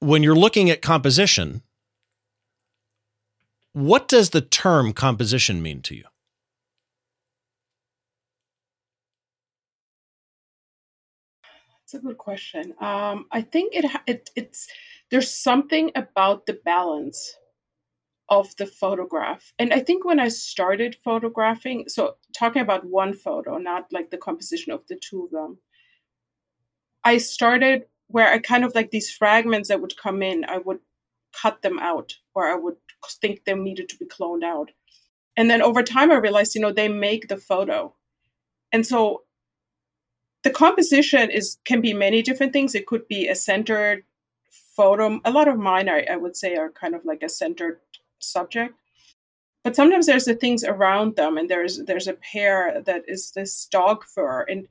when 0.03 0.21
you're 0.21 0.35
looking 0.35 0.69
at 0.69 0.81
composition, 0.81 1.61
what 3.71 4.07
does 4.07 4.31
the 4.31 4.41
term 4.41 4.91
composition 4.93 5.61
mean 5.61 5.81
to 5.81 5.95
you? 5.95 6.03
That's 11.93 12.03
a 12.03 12.07
good 12.07 12.17
question. 12.17 12.73
Um, 12.81 13.27
I 13.31 13.41
think 13.41 13.75
it, 13.75 13.85
it 14.07 14.31
it's 14.35 14.67
there's 15.11 15.29
something 15.31 15.91
about 15.93 16.47
the 16.47 16.59
balance 16.65 17.35
of 18.29 18.55
the 18.55 18.65
photograph, 18.65 19.53
and 19.59 19.71
I 19.71 19.79
think 19.79 20.03
when 20.03 20.19
I 20.19 20.29
started 20.29 20.95
photographing, 21.03 21.85
so 21.87 22.15
talking 22.35 22.63
about 22.63 22.83
one 22.83 23.13
photo, 23.13 23.59
not 23.59 23.93
like 23.93 24.09
the 24.09 24.17
composition 24.17 24.71
of 24.71 24.87
the 24.87 24.95
two 24.95 25.25
of 25.25 25.29
them, 25.29 25.59
I 27.03 27.19
started 27.19 27.83
where 28.07 28.33
I 28.33 28.39
kind 28.39 28.65
of 28.65 28.73
like 28.73 28.89
these 28.89 29.11
fragments 29.11 29.69
that 29.69 29.81
would 29.81 29.95
come 29.95 30.23
in, 30.23 30.45
I 30.45 30.57
would 30.57 30.79
cut 31.39 31.61
them 31.61 31.77
out, 31.77 32.15
or 32.33 32.47
I 32.47 32.55
would 32.55 32.77
think 33.21 33.45
they 33.45 33.53
needed 33.53 33.87
to 33.89 33.97
be 33.97 34.05
cloned 34.05 34.43
out, 34.43 34.71
and 35.37 35.47
then 35.47 35.61
over 35.61 35.83
time 35.83 36.11
I 36.11 36.15
realized, 36.15 36.55
you 36.55 36.61
know, 36.61 36.71
they 36.71 36.89
make 36.89 37.27
the 37.27 37.37
photo, 37.37 37.93
and 38.71 38.83
so 38.83 39.21
the 40.43 40.49
composition 40.49 41.31
is 41.31 41.57
can 41.65 41.81
be 41.81 41.93
many 41.93 42.21
different 42.21 42.53
things. 42.53 42.75
It 42.75 42.85
could 42.85 43.07
be 43.07 43.27
a 43.27 43.35
centered 43.35 44.03
photo. 44.75 45.19
A 45.25 45.31
lot 45.31 45.47
of 45.47 45.57
mine, 45.57 45.89
I, 45.89 46.05
I 46.11 46.17
would 46.17 46.35
say, 46.35 46.55
are 46.55 46.69
kind 46.69 46.95
of 46.95 47.05
like 47.05 47.23
a 47.23 47.29
centered 47.29 47.79
subject. 48.19 48.75
But 49.63 49.75
sometimes 49.75 50.07
there's 50.07 50.25
the 50.25 50.35
things 50.35 50.63
around 50.63 51.15
them, 51.15 51.37
and 51.37 51.49
there's 51.49 51.83
there's 51.85 52.07
a 52.07 52.13
pair 52.13 52.81
that 52.81 53.03
is 53.07 53.31
this 53.31 53.65
dog 53.65 54.03
fur, 54.03 54.41
and 54.43 54.67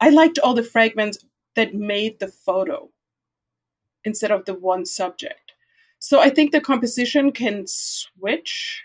I 0.00 0.10
liked 0.10 0.38
all 0.38 0.54
the 0.54 0.62
fragments 0.62 1.18
that 1.56 1.74
made 1.74 2.20
the 2.20 2.28
photo 2.28 2.88
instead 4.04 4.30
of 4.30 4.44
the 4.44 4.54
one 4.54 4.86
subject. 4.86 5.52
So 5.98 6.20
I 6.20 6.30
think 6.30 6.52
the 6.52 6.60
composition 6.60 7.32
can 7.32 7.64
switch 7.66 8.84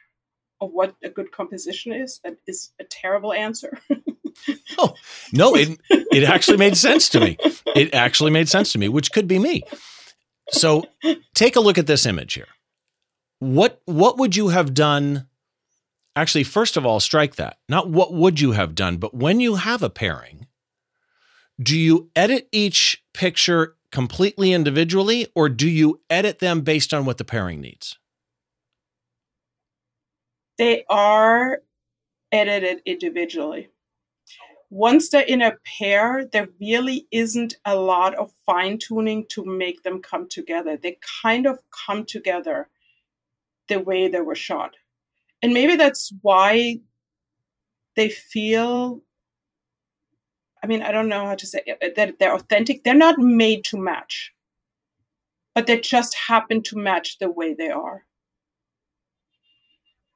of 0.60 0.72
what 0.72 0.96
a 1.04 1.10
good 1.10 1.32
composition 1.32 1.94
is. 1.94 2.20
That 2.24 2.38
is 2.48 2.72
a 2.80 2.84
terrible 2.84 3.34
answer. 3.34 3.80
No, 4.48 4.56
oh, 4.78 4.94
no, 5.32 5.56
it 5.56 5.80
it 5.90 6.24
actually 6.24 6.58
made 6.58 6.78
sense 6.78 7.10
to 7.10 7.20
me. 7.20 7.38
It 7.76 7.94
actually 7.94 8.32
made 8.32 8.50
sense 8.50 8.72
to 8.74 8.80
me, 8.80 8.90
which 8.90 9.12
could 9.12 9.28
be 9.28 9.40
me. 9.40 9.64
So 10.50 10.84
take 11.34 11.56
a 11.56 11.60
look 11.60 11.78
at 11.78 11.88
this 11.88 12.06
image 12.06 12.34
here. 12.34 12.48
What 13.40 13.82
what 13.86 14.18
would 14.18 14.36
you 14.36 14.50
have 14.50 14.74
done? 14.74 15.28
Actually, 16.16 16.44
first 16.44 16.78
of 16.78 16.86
all, 16.86 17.00
strike 17.00 17.36
that. 17.36 17.58
Not 17.68 17.90
what 17.90 18.14
would 18.14 18.40
you 18.40 18.52
have 18.52 18.76
done, 18.76 18.98
but 18.98 19.14
when 19.14 19.40
you 19.40 19.56
have 19.56 19.82
a 19.82 19.90
pairing, 19.90 20.48
do 21.62 21.78
you 21.78 22.12
edit 22.16 22.48
each 22.52 23.04
picture 23.14 23.76
completely 23.92 24.54
individually 24.54 25.28
or 25.36 25.50
do 25.50 25.70
you 25.70 26.02
edit 26.10 26.40
them 26.40 26.62
based 26.62 26.94
on 26.94 27.06
what 27.06 27.18
the 27.18 27.26
pairing 27.26 27.62
needs? 27.62 27.98
they 30.58 30.86
are 30.90 31.62
edited 32.32 32.82
individually. 32.86 33.70
Once 34.74 35.10
they're 35.10 35.22
in 35.22 35.44
a 35.44 35.56
pair, 35.78 36.26
there 36.26 36.48
really 36.60 37.08
isn't 37.12 37.54
a 37.64 37.76
lot 37.76 38.16
of 38.16 38.32
fine 38.44 38.76
tuning 38.80 39.24
to 39.30 39.46
make 39.46 39.84
them 39.84 40.02
come 40.02 40.28
together. 40.28 40.76
They 40.76 40.98
kind 41.22 41.46
of 41.46 41.60
come 41.86 42.06
together 42.06 42.70
the 43.68 43.80
way 43.80 44.08
they 44.08 44.22
were 44.22 44.34
shot. 44.34 44.72
And 45.44 45.54
maybe 45.54 45.76
that's 45.76 46.12
why 46.24 46.80
they 47.96 48.10
feel 48.10 49.04
I 50.64 50.66
mean, 50.66 50.82
I 50.82 50.92
don't 50.92 51.10
know 51.10 51.28
how 51.28 51.36
to 51.36 51.46
say 51.46 51.62
it, 51.68 51.96
that 51.96 52.18
they're 52.18 52.34
authentic. 52.34 52.84
They're 52.84 52.96
not 52.96 53.20
made 53.20 53.66
to 53.66 53.78
match, 53.78 54.34
but 55.54 55.68
they 55.68 55.80
just 55.82 56.16
happen 56.16 56.64
to 56.64 56.78
match 56.78 57.20
the 57.20 57.30
way 57.30 57.54
they 57.54 57.70
are. 57.70 58.06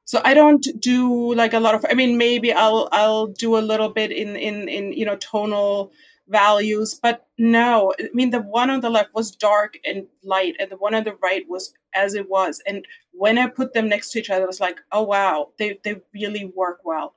So 0.08 0.22
I 0.24 0.32
don't 0.32 0.66
do 0.80 1.34
like 1.34 1.52
a 1.52 1.60
lot 1.60 1.74
of. 1.74 1.84
I 1.90 1.92
mean, 1.92 2.16
maybe 2.16 2.50
I'll 2.50 2.88
I'll 2.92 3.26
do 3.26 3.58
a 3.58 3.66
little 3.70 3.90
bit 3.90 4.10
in 4.10 4.36
in 4.36 4.66
in 4.66 4.94
you 4.94 5.04
know 5.04 5.16
tonal 5.16 5.92
values, 6.28 6.98
but 7.02 7.26
no. 7.36 7.92
I 8.00 8.08
mean, 8.14 8.30
the 8.30 8.40
one 8.40 8.70
on 8.70 8.80
the 8.80 8.88
left 8.88 9.12
was 9.12 9.30
dark 9.30 9.76
and 9.84 10.06
light, 10.24 10.56
and 10.58 10.70
the 10.70 10.78
one 10.78 10.94
on 10.94 11.04
the 11.04 11.18
right 11.22 11.44
was 11.46 11.74
as 11.94 12.14
it 12.14 12.30
was. 12.30 12.62
And 12.66 12.86
when 13.12 13.36
I 13.36 13.48
put 13.48 13.74
them 13.74 13.86
next 13.86 14.12
to 14.12 14.18
each 14.20 14.30
other, 14.30 14.44
I 14.44 14.46
was 14.46 14.60
like, 14.60 14.80
oh 14.92 15.02
wow, 15.02 15.50
they 15.58 15.78
they 15.84 16.00
really 16.14 16.46
work 16.56 16.80
well. 16.84 17.14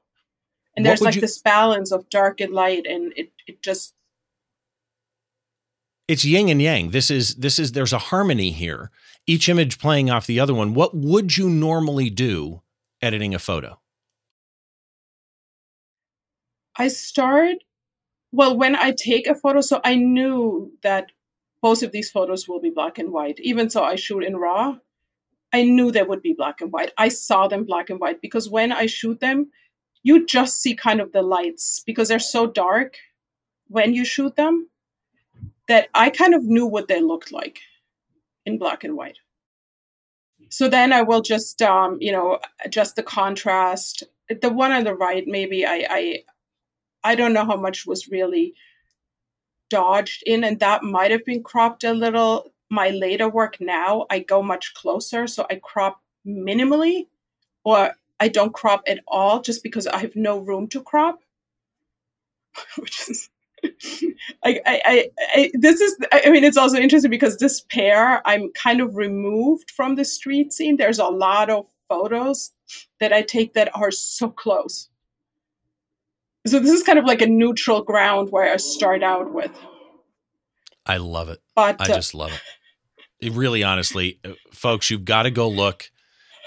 And 0.76 0.84
What 0.84 0.90
there's 0.90 1.02
like 1.02 1.16
you- 1.16 1.22
this 1.22 1.38
balance 1.38 1.94
of 1.94 2.10
dark 2.10 2.42
and 2.42 2.52
light, 2.54 2.86
and 2.86 3.14
it 3.16 3.32
it 3.48 3.64
just 3.64 3.96
It's 6.10 6.26
yin 6.26 6.50
and 6.50 6.62
yang. 6.62 6.92
This 6.92 7.10
is 7.10 7.36
this 7.36 7.58
is 7.58 7.72
there's 7.72 7.94
a 7.94 8.00
harmony 8.12 8.52
here. 8.52 8.92
Each 9.26 9.48
image 9.48 9.80
playing 9.80 10.10
off 10.10 10.28
the 10.28 10.42
other 10.42 10.54
one. 10.54 10.74
What 10.74 10.94
would 10.94 11.38
you 11.38 11.50
normally 11.50 12.10
do 12.10 12.61
editing 13.02 13.34
a 13.34 13.40
photo? 13.40 13.80
I 16.76 16.88
start 16.88 17.58
well 18.32 18.58
when 18.58 18.76
I 18.76 18.92
take 18.92 19.28
a 19.28 19.36
photo. 19.36 19.62
So 19.62 19.82
I 19.84 19.96
knew 19.96 20.72
that 20.84 21.12
both 21.62 21.84
of 21.84 21.92
these 21.92 22.10
photos 22.10 22.48
will 22.48 22.60
be 22.60 22.70
black 22.70 22.98
and 22.98 23.12
white. 23.12 23.40
Even 23.40 23.70
so, 23.70 23.84
I 23.84 23.96
shoot 23.96 24.24
in 24.24 24.38
RAW. 24.38 24.78
I 25.54 25.64
knew 25.64 25.92
they 25.92 26.04
would 26.04 26.22
be 26.22 26.34
black 26.34 26.62
and 26.62 26.72
white. 26.72 26.92
I 26.98 27.10
saw 27.10 27.48
them 27.48 27.66
black 27.66 27.90
and 27.90 28.00
white 28.00 28.22
because 28.22 28.50
when 28.50 28.72
I 28.72 28.86
shoot 28.86 29.20
them, 29.20 29.52
you 30.02 30.26
just 30.26 30.62
see 30.62 30.74
kind 30.76 31.02
of 31.02 31.12
the 31.12 31.22
lights 31.22 31.84
because 31.86 32.08
they're 32.08 32.20
so 32.20 32.48
dark 32.48 32.96
when 33.68 33.94
you 33.94 34.06
shoot 34.06 34.36
them 34.36 34.70
that 35.68 35.90
I 35.94 36.10
kind 36.10 36.34
of 36.34 36.44
knew 36.44 36.66
what 36.66 36.88
they 36.88 37.02
looked 37.02 37.32
like 37.32 37.60
in 38.46 38.58
black 38.58 38.84
and 38.84 38.96
white. 38.96 39.18
So 40.52 40.68
then 40.70 40.94
I 40.94 41.02
will 41.02 41.22
just, 41.22 41.62
um, 41.64 41.98
you 42.02 42.12
know, 42.12 42.40
adjust 42.66 42.98
the 42.98 43.04
contrast. 43.04 44.04
The 44.30 44.52
one 44.52 44.74
on 44.74 44.84
the 44.84 44.94
right, 44.96 45.26
maybe 45.28 45.66
I, 45.66 45.88
I 45.90 46.24
I 47.04 47.16
don't 47.16 47.34
know 47.34 47.46
how 47.46 47.58
much 47.58 47.88
was 47.88 48.10
really 48.10 48.54
dodged 49.70 50.24
in, 50.26 50.44
and 50.44 50.60
that 50.60 50.84
might 50.84 51.12
have 51.12 51.26
been 51.26 51.44
cropped 51.44 51.86
a 51.86 51.94
little. 51.94 52.52
My 52.70 52.90
later 52.90 53.30
work 53.30 53.58
now, 53.62 54.08
I 54.12 54.20
go 54.20 54.44
much 54.44 54.76
closer, 54.76 55.28
so 55.28 55.48
I 55.50 55.56
crop 55.56 56.02
minimally, 56.28 57.08
or 57.66 57.96
I 58.20 58.30
don't 58.30 58.54
crop 58.54 58.84
at 58.88 59.00
all 59.08 59.42
just 59.42 59.64
because 59.64 59.88
I 59.88 60.00
have 60.00 60.16
no 60.18 60.40
room 60.40 60.68
to 60.70 60.84
crop. 60.84 61.22
Which 62.78 63.10
is, 63.10 63.31
I, 64.44 64.60
I, 64.66 65.10
I, 65.36 65.52
this 65.54 65.82
is, 65.82 65.98
I 66.12 66.30
mean, 66.30 66.44
it's 66.44 66.58
also 66.58 66.78
interesting 66.78 67.12
because 67.12 67.38
this 67.38 67.62
pair, 67.72 68.26
I'm 68.28 68.52
kind 68.54 68.82
of 68.82 68.96
removed 68.96 69.72
from 69.72 69.96
the 69.96 70.06
street 70.06 70.54
scene. 70.54 70.78
There's 70.78 71.00
a 71.00 71.06
lot 71.06 71.50
of 71.50 71.68
photos 71.90 72.52
that 73.00 73.14
I 73.14 73.22
take 73.22 73.54
that 73.54 73.76
are 73.76 73.92
so 73.92 74.30
close 74.30 74.90
so 76.48 76.60
this 76.60 76.72
is 76.72 76.84
kind 76.84 76.98
of 76.98 77.06
like 77.06 77.22
a 77.22 77.28
neutral 77.28 77.84
ground 77.84 78.32
where 78.32 78.52
I 78.52 78.58
start 78.58 79.04
out 79.04 79.34
with. 79.34 79.52
I 80.86 80.98
love 80.98 81.30
it. 81.30 81.40
But 81.56 81.80
I 81.80 81.86
uh, 81.86 81.88
just 81.88 82.14
love 82.14 82.32
it. 82.32 82.42
It 83.28 83.34
really, 83.34 83.64
honestly, 83.64 84.20
uh, 84.26 84.32
folks, 84.52 84.90
you've 84.90 85.06
got 85.06 85.24
to 85.24 85.32
go 85.32 85.48
look 85.48 85.92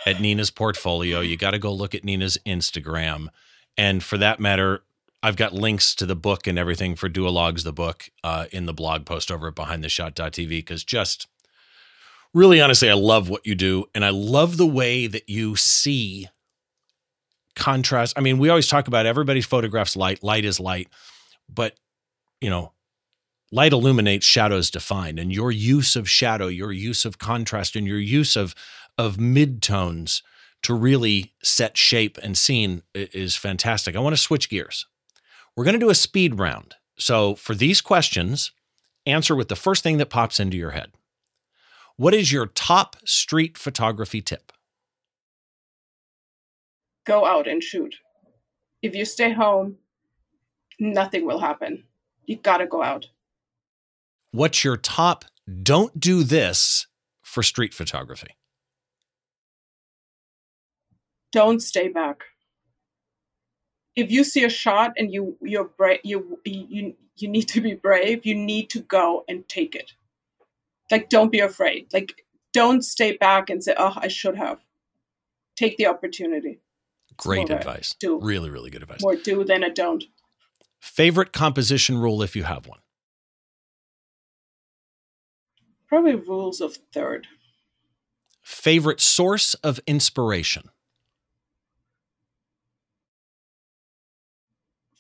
at 0.07 0.21
Nina's 0.21 0.51
portfolio. 0.51 1.21
You 1.21 1.37
got 1.37 1.53
to 1.53 1.61
go 1.61 1.73
look 1.73 1.95
at 1.95 2.03
Nina's 2.03 2.37
Instagram. 2.45 3.29
And 3.79 4.03
for 4.03 4.19
that 4.19 4.41
matter, 4.41 4.83
I've 5.25 5.37
got 5.37 5.55
links 5.55 5.95
to 5.95 6.05
the 6.05 6.15
book 6.15 6.47
and 6.47 6.59
everything 6.59 6.97
for 6.97 7.09
Duologues, 7.09 7.65
the 7.65 7.73
book, 7.73 8.11
uh, 8.23 8.45
in 8.53 8.67
the 8.67 8.75
blog 8.75 9.07
post 9.07 9.33
over 9.33 9.49
at 9.49 9.55
behindtheshot.tv. 9.55 10.49
Because 10.51 10.85
just 10.85 11.29
really, 12.35 12.61
honestly, 12.61 12.91
I 12.91 12.95
love 12.95 13.31
what 13.31 13.47
you 13.47 13.55
do. 13.55 13.87
And 13.95 14.05
I 14.05 14.11
love 14.11 14.59
the 14.59 14.67
way 14.67 15.07
that 15.07 15.27
you 15.27 15.57
see 15.57 16.29
contrast. 17.57 18.13
I 18.19 18.21
mean, 18.21 18.37
we 18.37 18.51
always 18.51 18.69
talk 18.69 18.87
about 18.87 19.07
everybody's 19.07 19.47
photographs 19.47 19.97
light, 19.97 20.23
light 20.23 20.45
is 20.45 20.61
light, 20.61 20.89
but 21.49 21.75
you 22.43 22.51
know, 22.51 22.73
light 23.51 23.73
illuminates, 23.73 24.27
shadows 24.27 24.71
define. 24.71 25.19
And 25.19 25.33
your 25.33 25.51
use 25.51 25.97
of 25.97 26.07
shadow, 26.07 26.49
your 26.49 26.71
use 26.71 27.07
of 27.07 27.19
contrast, 27.19 27.77
and 27.77 27.87
your 27.87 27.99
use 27.99 28.37
of 28.37 28.55
of 28.99 29.17
midtones 29.17 30.21
to 30.65 30.75
really 30.75 31.33
set 31.43 31.79
shape 31.79 32.19
and 32.23 32.37
scene 32.37 32.83
is 32.95 33.37
fantastic. 33.37 33.97
I 33.97 34.01
want 34.01 34.15
to 34.15 34.21
switch 34.21 34.51
gears. 34.51 34.85
We're 35.57 35.65
going 35.65 35.75
to 35.75 35.87
do 35.87 35.91
a 35.91 35.95
speed 35.95 36.39
round. 36.39 36.75
So 36.99 37.35
for 37.35 37.55
these 37.55 37.81
questions, 37.81 38.53
answer 39.07 39.35
with 39.37 39.49
the 39.49 39.57
first 39.57 39.83
thing 39.83 39.99
that 39.99 40.11
pops 40.11 40.41
into 40.41 40.57
your 40.57 40.73
head. 40.73 40.93
What 41.97 42.15
is 42.15 42.33
your 42.33 42.47
top 42.47 42.97
street 43.05 43.57
photography 43.57 44.21
tip? 44.21 44.53
go 47.05 47.27
out 47.27 47.47
and 47.47 47.63
shoot. 47.63 47.97
If 48.83 48.95
you 48.95 49.05
stay 49.05 49.33
home, 49.33 49.77
nothing 50.81 51.27
will 51.27 51.41
happen. 51.41 51.85
You 52.27 52.37
gotta 52.37 52.67
go 52.67 52.83
out. 52.83 53.07
what's 54.33 54.65
your 54.65 54.77
top 54.77 55.25
don't 55.63 56.01
do 56.01 56.25
this 56.25 56.87
for 57.23 57.43
street 57.43 57.75
photography? 57.75 58.37
Don't 61.33 61.61
stay 61.61 61.89
back. 61.89 62.25
If 63.97 64.11
you 64.11 64.25
see 64.25 64.45
a 64.45 64.49
shot 64.49 64.93
and 64.97 65.13
you 65.13 65.37
you're 65.41 65.65
brave, 65.65 66.01
you 66.03 66.41
you 66.45 66.95
you 67.17 67.29
need 67.29 67.49
to 67.49 67.61
be 67.61 67.75
brave. 67.75 68.27
You 68.27 68.35
need 68.35 68.71
to 68.71 68.81
go 68.81 69.25
and 69.29 69.49
take 69.49 69.75
it. 69.75 69.93
Like 70.91 71.09
don't 71.09 71.31
be 71.31 71.41
afraid. 71.41 71.93
Like 71.93 72.25
don't 72.53 72.83
stay 72.83 73.17
back 73.17 73.51
and 73.51 73.63
say, 73.63 73.75
"Oh, 73.77 73.95
I 73.97 74.09
should 74.09 74.37
have." 74.37 74.61
Take 75.57 75.77
the 75.77 75.87
opportunity. 75.87 76.61
Great 77.17 77.51
advice. 77.51 77.95
Do 77.99 78.19
really 78.21 78.51
really 78.51 78.71
good 78.71 78.83
advice. 78.83 79.03
More 79.03 79.17
do 79.17 79.45
than 79.45 79.63
a 79.63 79.73
don't. 79.73 80.05
Favorite 80.81 81.33
composition 81.33 81.97
rule 81.97 82.23
if 82.23 82.37
you 82.37 82.43
have 82.43 82.67
one? 82.67 82.81
Probably 85.89 86.15
rules 86.15 86.61
of 86.61 86.77
third. 86.93 87.27
Favorite 88.43 89.01
source 89.01 89.55
of 89.55 89.81
inspiration? 89.87 90.69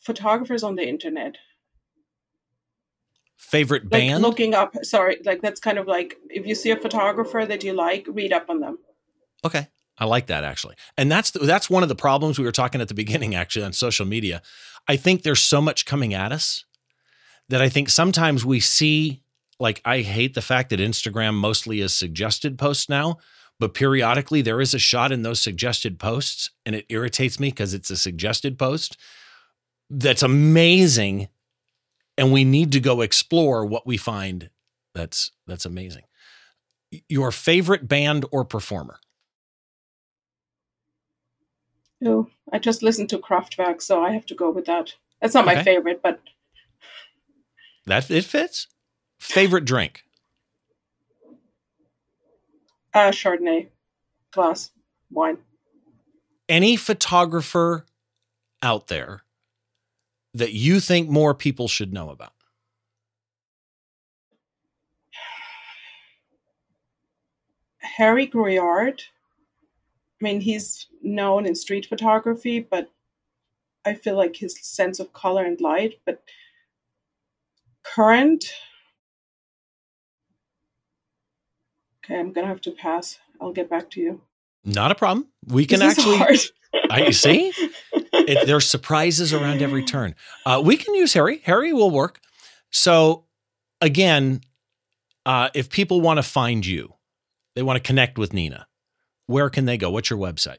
Photographers 0.05 0.62
on 0.62 0.76
the 0.76 0.86
internet. 0.86 1.36
Favorite 3.36 3.88
band? 3.88 4.22
Like 4.22 4.30
looking 4.30 4.55
up, 4.55 4.76
sorry, 4.82 5.18
like 5.24 5.42
that's 5.42 5.61
kind 5.61 5.78
of 5.78 5.86
like 5.86 6.16
if 6.30 6.46
you 6.46 6.55
see 6.55 6.70
a 6.70 6.76
photographer 6.76 7.44
that 7.46 7.64
you 7.64 7.72
like, 7.72 8.07
read 8.09 8.32
up 8.32 8.48
on 8.48 8.61
them. 8.61 8.78
Okay. 9.44 9.68
I 9.98 10.07
like 10.07 10.26
that 10.26 10.44
actually. 10.44 10.74
And 10.98 11.11
that's 11.11 11.30
the, 11.30 11.40
that's 11.40 11.70
one 11.70 11.82
of 11.82 11.88
the 11.88 11.94
problems 11.94 12.38
we 12.38 12.44
were 12.44 12.52
talking 12.52 12.80
at 12.80 12.88
the 12.88 12.94
beginning 12.94 13.34
actually 13.34 13.64
on 13.64 13.72
social 13.72 14.07
media. 14.07 14.42
I 14.88 14.96
think 14.96 15.22
there's 15.22 15.40
so 15.40 15.61
much 15.61 15.86
coming 15.86 16.12
at 16.12 16.32
us 16.32 16.64
that 17.48 17.62
I 17.62 17.68
think 17.68 17.88
sometimes 17.88 18.44
we 18.44 18.61
see 18.61 19.22
like 19.61 19.80
I 19.84 20.00
hate 20.00 20.34
the 20.34 20.42
fact 20.42 20.70
that 20.70 20.80
Instagram 20.80 21.34
mostly 21.34 21.80
is 21.80 21.94
suggested 21.94 22.59
posts 22.59 22.88
now, 22.88 23.18
but 23.61 23.72
periodically 23.72 24.42
there 24.42 24.61
is 24.61 24.74
a 24.74 24.78
shot 24.78 25.12
in 25.12 25.22
those 25.22 25.40
suggested 25.40 25.98
posts 25.98 26.50
and 26.66 26.74
it 26.74 26.86
irritates 26.88 27.38
me 27.38 27.48
because 27.48 27.72
it's 27.72 27.90
a 27.90 27.96
suggested 27.96 28.59
post 28.59 28.96
that's 29.91 30.22
amazing 30.22 31.28
and 32.16 32.32
we 32.32 32.45
need 32.45 32.72
to 32.72 32.80
go 32.80 33.01
explore 33.01 33.64
what 33.64 33.87
we 33.87 33.97
find 33.97 34.51
that's 34.95 35.32
that's 35.47 35.64
amazing. 35.64 36.05
Your 37.09 37.32
favorite 37.32 37.89
band 37.89 38.24
or 38.30 38.45
performer? 38.45 39.01
Oh, 42.05 42.28
I 42.53 42.59
just 42.59 42.82
listened 42.82 43.09
to 43.11 43.18
Kraftwerk, 43.18 43.82
so 43.82 44.03
I 44.03 44.12
have 44.12 44.26
to 44.26 44.35
go 44.35 44.51
with 44.51 44.66
that. 44.66 44.95
That's 45.20 45.35
not 45.35 45.47
okay. 45.47 45.57
my 45.57 45.62
favorite, 45.62 46.01
but 46.03 46.20
that 47.87 48.11
it 48.11 48.24
fits. 48.24 48.68
Favorite 49.18 49.64
drink? 49.64 50.05
Uh, 52.93 53.11
Chardonnay, 53.11 53.68
glass, 54.30 54.70
wine. 55.11 55.39
Any 56.49 56.76
photographer 56.76 57.87
out 58.62 58.87
there 58.87 59.24
that 60.35 60.53
you 60.53 60.80
think 60.80 61.09
more 61.09 61.32
people 61.35 61.68
should 61.68 61.93
know 61.93 62.11
about? 62.11 62.32
Harry 67.97 68.26
Gruyaert. 68.26 69.03
I 70.20 70.24
mean, 70.24 70.41
he's 70.41 70.87
known 71.03 71.47
in 71.47 71.55
street 71.55 71.87
photography, 71.87 72.59
but 72.61 72.91
I 73.85 73.95
feel 73.95 74.16
like 74.16 74.37
his 74.37 74.59
sense 74.61 74.99
of 74.99 75.12
color 75.12 75.45
and 75.45 75.61
light. 75.61 76.01
But 76.05 76.22
current, 77.82 78.47
okay, 82.05 82.18
I'm 82.18 82.32
gonna 82.32 82.47
have 82.47 82.62
to 82.62 82.70
pass. 82.72 83.18
I'll 83.41 83.53
get 83.53 83.70
back 83.70 83.91
to 83.91 84.01
you. 84.01 84.22
Not 84.64 84.91
a 84.91 84.95
problem. 84.95 85.28
We 85.47 85.66
can 85.66 85.82
actually. 85.82 86.18
I 86.91 87.11
see. 87.11 87.53
It, 88.29 88.47
there's 88.47 88.68
surprises 88.68 89.33
around 89.33 89.62
every 89.62 89.85
turn. 89.85 90.14
Uh, 90.47 90.62
we 90.64 90.77
can 90.77 90.95
use 90.95 91.14
Harry. 91.14 91.41
Harry 91.45 91.72
will 91.72 91.91
work. 91.91 92.20
So, 92.70 93.25
again, 93.81 94.43
uh, 95.27 95.51
if 95.55 95.70
people 95.70 96.01
want 96.01 96.18
to 96.18 96.22
find 96.22 96.64
you, 96.64 96.95
they 97.55 97.62
want 97.62 97.77
to 97.77 97.87
connect 97.87 98.18
with 98.18 98.33
Nina 98.33 98.66
where 99.27 99.51
can 99.51 99.64
they 99.64 99.77
go? 99.77 99.91
What's 99.91 100.11
your 100.11 100.18
website? 100.18 100.59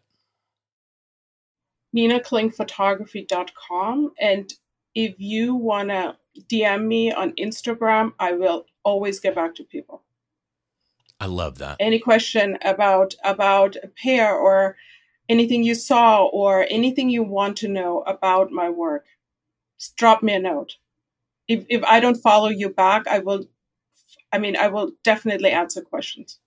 NinaKlingPhotography.com. 1.95 4.11
And 4.19 4.53
if 4.93 5.15
you 5.17 5.55
want 5.55 5.87
to 5.89 6.17
DM 6.49 6.85
me 6.85 7.13
on 7.13 7.33
Instagram, 7.33 8.13
I 8.19 8.31
will 8.33 8.65
always 8.83 9.19
get 9.19 9.33
back 9.35 9.55
to 9.55 9.63
people. 9.63 10.03
I 11.19 11.25
love 11.27 11.59
that. 11.59 11.77
Any 11.79 11.99
question 11.99 12.57
about 12.61 13.15
about 13.23 13.77
a 13.81 13.87
pair 13.87 14.35
or 14.35 14.75
anything 15.29 15.63
you 15.63 15.75
saw 15.75 16.25
or 16.25 16.65
anything 16.69 17.09
you 17.09 17.23
want 17.23 17.57
to 17.57 17.67
know 17.67 18.01
about 18.01 18.51
my 18.51 18.69
work, 18.69 19.05
drop 19.97 20.23
me 20.23 20.33
a 20.33 20.39
note. 20.39 20.77
If 21.47 21.65
if 21.69 21.83
I 21.83 21.99
don't 21.99 22.15
follow 22.21 22.49
you 22.49 22.69
back, 22.69 23.07
I 23.07 23.19
will 23.19 23.45
I 24.31 24.37
mean 24.37 24.55
I 24.55 24.67
will 24.67 24.91
definitely 25.03 25.51
answer 25.51 25.81
questions. 25.81 26.39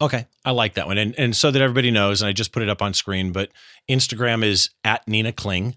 Okay, 0.00 0.26
I 0.44 0.50
like 0.50 0.74
that 0.74 0.86
one. 0.86 0.98
And 0.98 1.14
and 1.18 1.34
so 1.34 1.50
that 1.50 1.62
everybody 1.62 1.90
knows, 1.90 2.20
and 2.22 2.28
I 2.28 2.32
just 2.32 2.52
put 2.52 2.62
it 2.62 2.68
up 2.68 2.82
on 2.82 2.94
screen, 2.94 3.32
but 3.32 3.50
Instagram 3.88 4.44
is 4.44 4.70
at 4.84 5.06
Nina 5.08 5.32
Kling. 5.32 5.76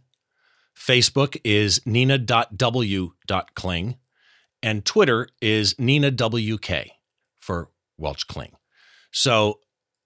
Facebook 0.77 1.39
is 1.43 1.81
nina.w.kling. 1.85 3.15
And 4.61 4.85
Twitter 4.85 5.29
is 5.41 5.75
Nina 5.77 6.11
WK 6.11 6.87
for 7.39 7.69
Welch 7.97 8.27
Kling. 8.27 8.53
So 9.11 9.59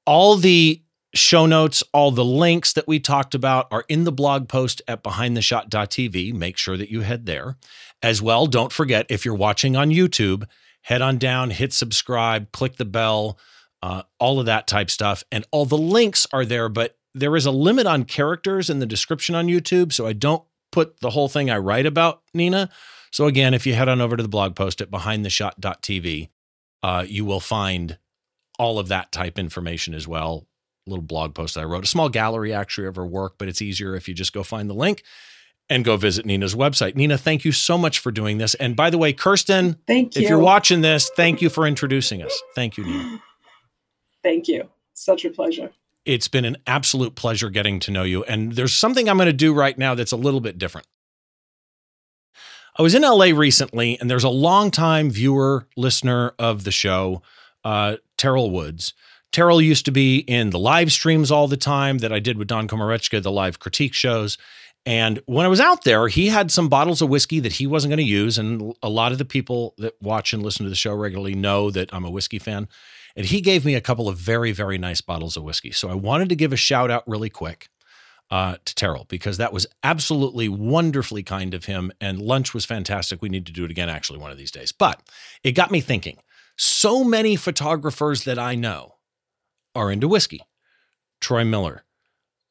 all 0.05 0.35
the 0.35 0.81
show 1.13 1.45
notes, 1.45 1.83
all 1.93 2.11
the 2.11 2.25
links 2.25 2.73
that 2.73 2.87
we 2.87 2.99
talked 2.99 3.35
about 3.35 3.67
are 3.71 3.85
in 3.87 4.03
the 4.03 4.11
blog 4.11 4.47
post 4.47 4.81
at 4.87 5.03
behindtheshot.tv. 5.03 6.33
Make 6.33 6.57
sure 6.57 6.77
that 6.77 6.89
you 6.89 7.01
head 7.01 7.25
there. 7.25 7.57
As 8.01 8.21
well, 8.21 8.47
don't 8.47 8.71
forget 8.71 9.05
if 9.09 9.23
you're 9.23 9.35
watching 9.35 9.75
on 9.75 9.89
YouTube, 9.89 10.45
head 10.81 11.01
on 11.01 11.17
down, 11.17 11.51
hit 11.51 11.71
subscribe, 11.71 12.51
click 12.51 12.75
the 12.75 12.85
bell 12.85 13.37
uh, 13.83 14.01
all 14.17 14.39
of 14.39 14.45
that 14.45 14.65
type 14.65 14.89
stuff. 14.89 15.25
And 15.29 15.45
all 15.51 15.65
the 15.65 15.77
links 15.77 16.25
are 16.31 16.45
there, 16.45 16.69
but 16.69 16.97
there 17.13 17.35
is 17.35 17.45
a 17.45 17.51
limit 17.51 17.85
on 17.85 18.05
characters 18.05 18.69
in 18.69 18.79
the 18.79 18.85
description 18.85 19.35
on 19.35 19.47
YouTube. 19.47 19.91
So 19.91 20.07
I 20.07 20.13
don't 20.13 20.41
put 20.71 21.01
the 21.01 21.09
whole 21.09 21.27
thing 21.27 21.51
I 21.51 21.57
write 21.57 21.85
about 21.85 22.21
Nina. 22.33 22.69
So 23.11 23.27
again, 23.27 23.53
if 23.53 23.67
you 23.67 23.73
head 23.73 23.89
on 23.89 23.99
over 23.99 24.15
to 24.15 24.23
the 24.23 24.29
blog 24.29 24.55
post 24.55 24.79
at 24.79 24.89
behindtheshot.tv, 24.89 26.29
uh, 26.81 27.05
you 27.05 27.25
will 27.25 27.41
find 27.41 27.97
all 28.57 28.79
of 28.79 28.87
that 28.87 29.11
type 29.11 29.37
information 29.37 29.93
as 29.93 30.07
well. 30.07 30.47
Little 30.85 31.03
blog 31.03 31.33
post 31.33 31.57
I 31.57 31.63
wrote, 31.63 31.83
a 31.83 31.87
small 31.87 32.09
gallery 32.09 32.53
actually 32.53 32.87
of 32.87 32.95
her 32.97 33.05
work, 33.05 33.35
but 33.37 33.47
it's 33.47 33.61
easier 33.61 33.95
if 33.95 34.07
you 34.07 34.13
just 34.13 34.33
go 34.33 34.43
find 34.43 34.69
the 34.69 34.73
link 34.73 35.03
and 35.69 35.85
go 35.85 35.97
visit 35.97 36.25
Nina's 36.25 36.55
website. 36.55 36.95
Nina, 36.95 37.17
thank 37.17 37.45
you 37.45 37.51
so 37.51 37.77
much 37.77 37.99
for 37.99 38.11
doing 38.11 38.37
this. 38.37 38.53
And 38.55 38.75
by 38.75 38.89
the 38.89 38.97
way, 38.97 39.13
Kirsten, 39.13 39.77
thank 39.87 40.15
you. 40.15 40.23
If 40.23 40.29
you're 40.29 40.39
watching 40.39 40.81
this, 40.81 41.09
thank 41.15 41.41
you 41.41 41.49
for 41.49 41.65
introducing 41.65 42.21
us. 42.21 42.37
Thank 42.55 42.77
you, 42.77 42.85
Nina. 42.85 43.21
Thank 44.23 44.47
you. 44.47 44.69
Such 44.93 45.25
a 45.25 45.29
pleasure. 45.29 45.71
It's 46.05 46.29
been 46.29 46.45
an 46.45 46.55
absolute 46.65 47.15
pleasure 47.15 47.49
getting 47.49 47.81
to 47.81 47.91
know 47.91 48.03
you. 48.03 48.23
And 48.23 48.53
there's 48.53 48.73
something 48.73 49.09
I'm 49.09 49.17
going 49.17 49.25
to 49.25 49.33
do 49.33 49.53
right 49.53 49.77
now 49.77 49.95
that's 49.95 50.13
a 50.13 50.17
little 50.17 50.39
bit 50.39 50.57
different. 50.57 50.87
I 52.77 52.81
was 52.81 52.95
in 52.95 53.01
LA 53.01 53.37
recently, 53.37 53.99
and 53.99 54.09
there's 54.09 54.23
a 54.23 54.29
longtime 54.29 55.11
viewer, 55.11 55.67
listener 55.75 56.33
of 56.39 56.63
the 56.63 56.71
show, 56.71 57.21
uh, 57.65 57.97
Terrell 58.17 58.49
Woods. 58.49 58.93
Terrell 59.33 59.61
used 59.61 59.85
to 59.85 59.91
be 59.91 60.19
in 60.19 60.51
the 60.51 60.59
live 60.59 60.91
streams 60.91 61.31
all 61.31 61.47
the 61.47 61.57
time 61.57 61.97
that 61.97 62.13
I 62.13 62.19
did 62.19 62.37
with 62.37 62.47
Don 62.47 62.67
Komarechka, 62.67 63.21
the 63.21 63.31
live 63.31 63.59
critique 63.59 63.93
shows. 63.93 64.37
And 64.85 65.21
when 65.25 65.45
I 65.45 65.49
was 65.49 65.59
out 65.59 65.83
there, 65.83 66.07
he 66.07 66.27
had 66.27 66.51
some 66.51 66.69
bottles 66.69 67.01
of 67.01 67.09
whiskey 67.09 67.39
that 67.39 67.53
he 67.53 67.65
wasn't 67.65 67.89
going 67.89 67.97
to 67.97 68.03
use. 68.03 68.37
And 68.37 68.75
a 68.83 68.89
lot 68.89 69.11
of 69.11 69.17
the 69.17 69.25
people 69.25 69.73
that 69.79 69.95
watch 70.01 70.33
and 70.33 70.43
listen 70.43 70.65
to 70.65 70.69
the 70.69 70.75
show 70.75 70.93
regularly 70.93 71.35
know 71.35 71.71
that 71.71 71.91
I'm 71.93 72.05
a 72.05 72.11
whiskey 72.11 72.37
fan. 72.37 72.67
And 73.15 73.25
he 73.25 73.41
gave 73.41 73.65
me 73.65 73.75
a 73.75 73.81
couple 73.81 74.07
of 74.07 74.17
very, 74.17 74.51
very 74.51 74.77
nice 74.77 75.01
bottles 75.01 75.35
of 75.35 75.43
whiskey. 75.43 75.71
So 75.71 75.89
I 75.89 75.95
wanted 75.95 76.29
to 76.29 76.35
give 76.35 76.53
a 76.53 76.57
shout 76.57 76.91
out 76.91 77.07
really 77.07 77.29
quick 77.29 77.69
uh, 78.29 78.57
to 78.65 78.75
Terrell 78.75 79.05
because 79.09 79.37
that 79.37 79.53
was 79.53 79.65
absolutely 79.83 80.47
wonderfully 80.47 81.23
kind 81.23 81.53
of 81.53 81.65
him. 81.65 81.91
And 81.99 82.21
lunch 82.21 82.53
was 82.53 82.65
fantastic. 82.65 83.21
We 83.21 83.29
need 83.29 83.47
to 83.47 83.51
do 83.51 83.65
it 83.65 83.71
again, 83.71 83.89
actually, 83.89 84.19
one 84.19 84.31
of 84.31 84.37
these 84.37 84.51
days. 84.51 84.71
But 84.71 85.01
it 85.43 85.53
got 85.53 85.71
me 85.71 85.81
thinking 85.81 86.17
so 86.55 87.03
many 87.03 87.35
photographers 87.35 88.25
that 88.25 88.37
I 88.37 88.53
know 88.53 88.95
are 89.75 89.91
into 89.91 90.07
whiskey 90.07 90.41
Troy 91.19 91.43
Miller, 91.43 91.83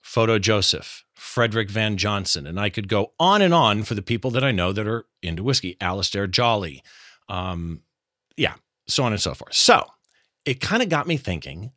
Photo 0.00 0.38
Joseph, 0.38 1.04
Frederick 1.14 1.70
Van 1.70 1.96
Johnson, 1.96 2.46
and 2.46 2.58
I 2.58 2.70
could 2.70 2.88
go 2.88 3.12
on 3.20 3.42
and 3.42 3.54
on 3.54 3.82
for 3.84 3.94
the 3.94 4.02
people 4.02 4.30
that 4.32 4.44
I 4.44 4.50
know 4.50 4.72
that 4.72 4.86
are 4.86 5.06
into 5.22 5.42
whiskey, 5.42 5.76
Alistair 5.80 6.26
Jolly. 6.26 6.82
Um, 7.28 7.82
yeah, 8.36 8.54
so 8.86 9.04
on 9.04 9.12
and 9.12 9.20
so 9.20 9.34
forth. 9.34 9.54
So 9.54 9.86
it 10.44 10.60
kind 10.60 10.82
of 10.82 10.88
got 10.88 11.06
me 11.06 11.16
thinking. 11.16 11.72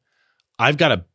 I've 0.57 0.77
got 0.77 0.91
a 0.91 1.05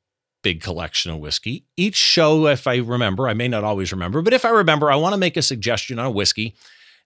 big 0.42 0.62
collection 0.62 1.10
of 1.10 1.18
whiskey. 1.18 1.64
Each 1.76 1.96
show, 1.96 2.46
if 2.46 2.66
I 2.66 2.76
remember, 2.76 3.28
I 3.28 3.34
may 3.34 3.48
not 3.48 3.64
always 3.64 3.92
remember, 3.92 4.22
but 4.22 4.32
if 4.32 4.44
I 4.44 4.50
remember, 4.50 4.90
I 4.90 4.96
want 4.96 5.12
to 5.12 5.18
make 5.18 5.36
a 5.36 5.42
suggestion 5.42 5.98
on 5.98 6.06
a 6.06 6.10
whiskey. 6.10 6.54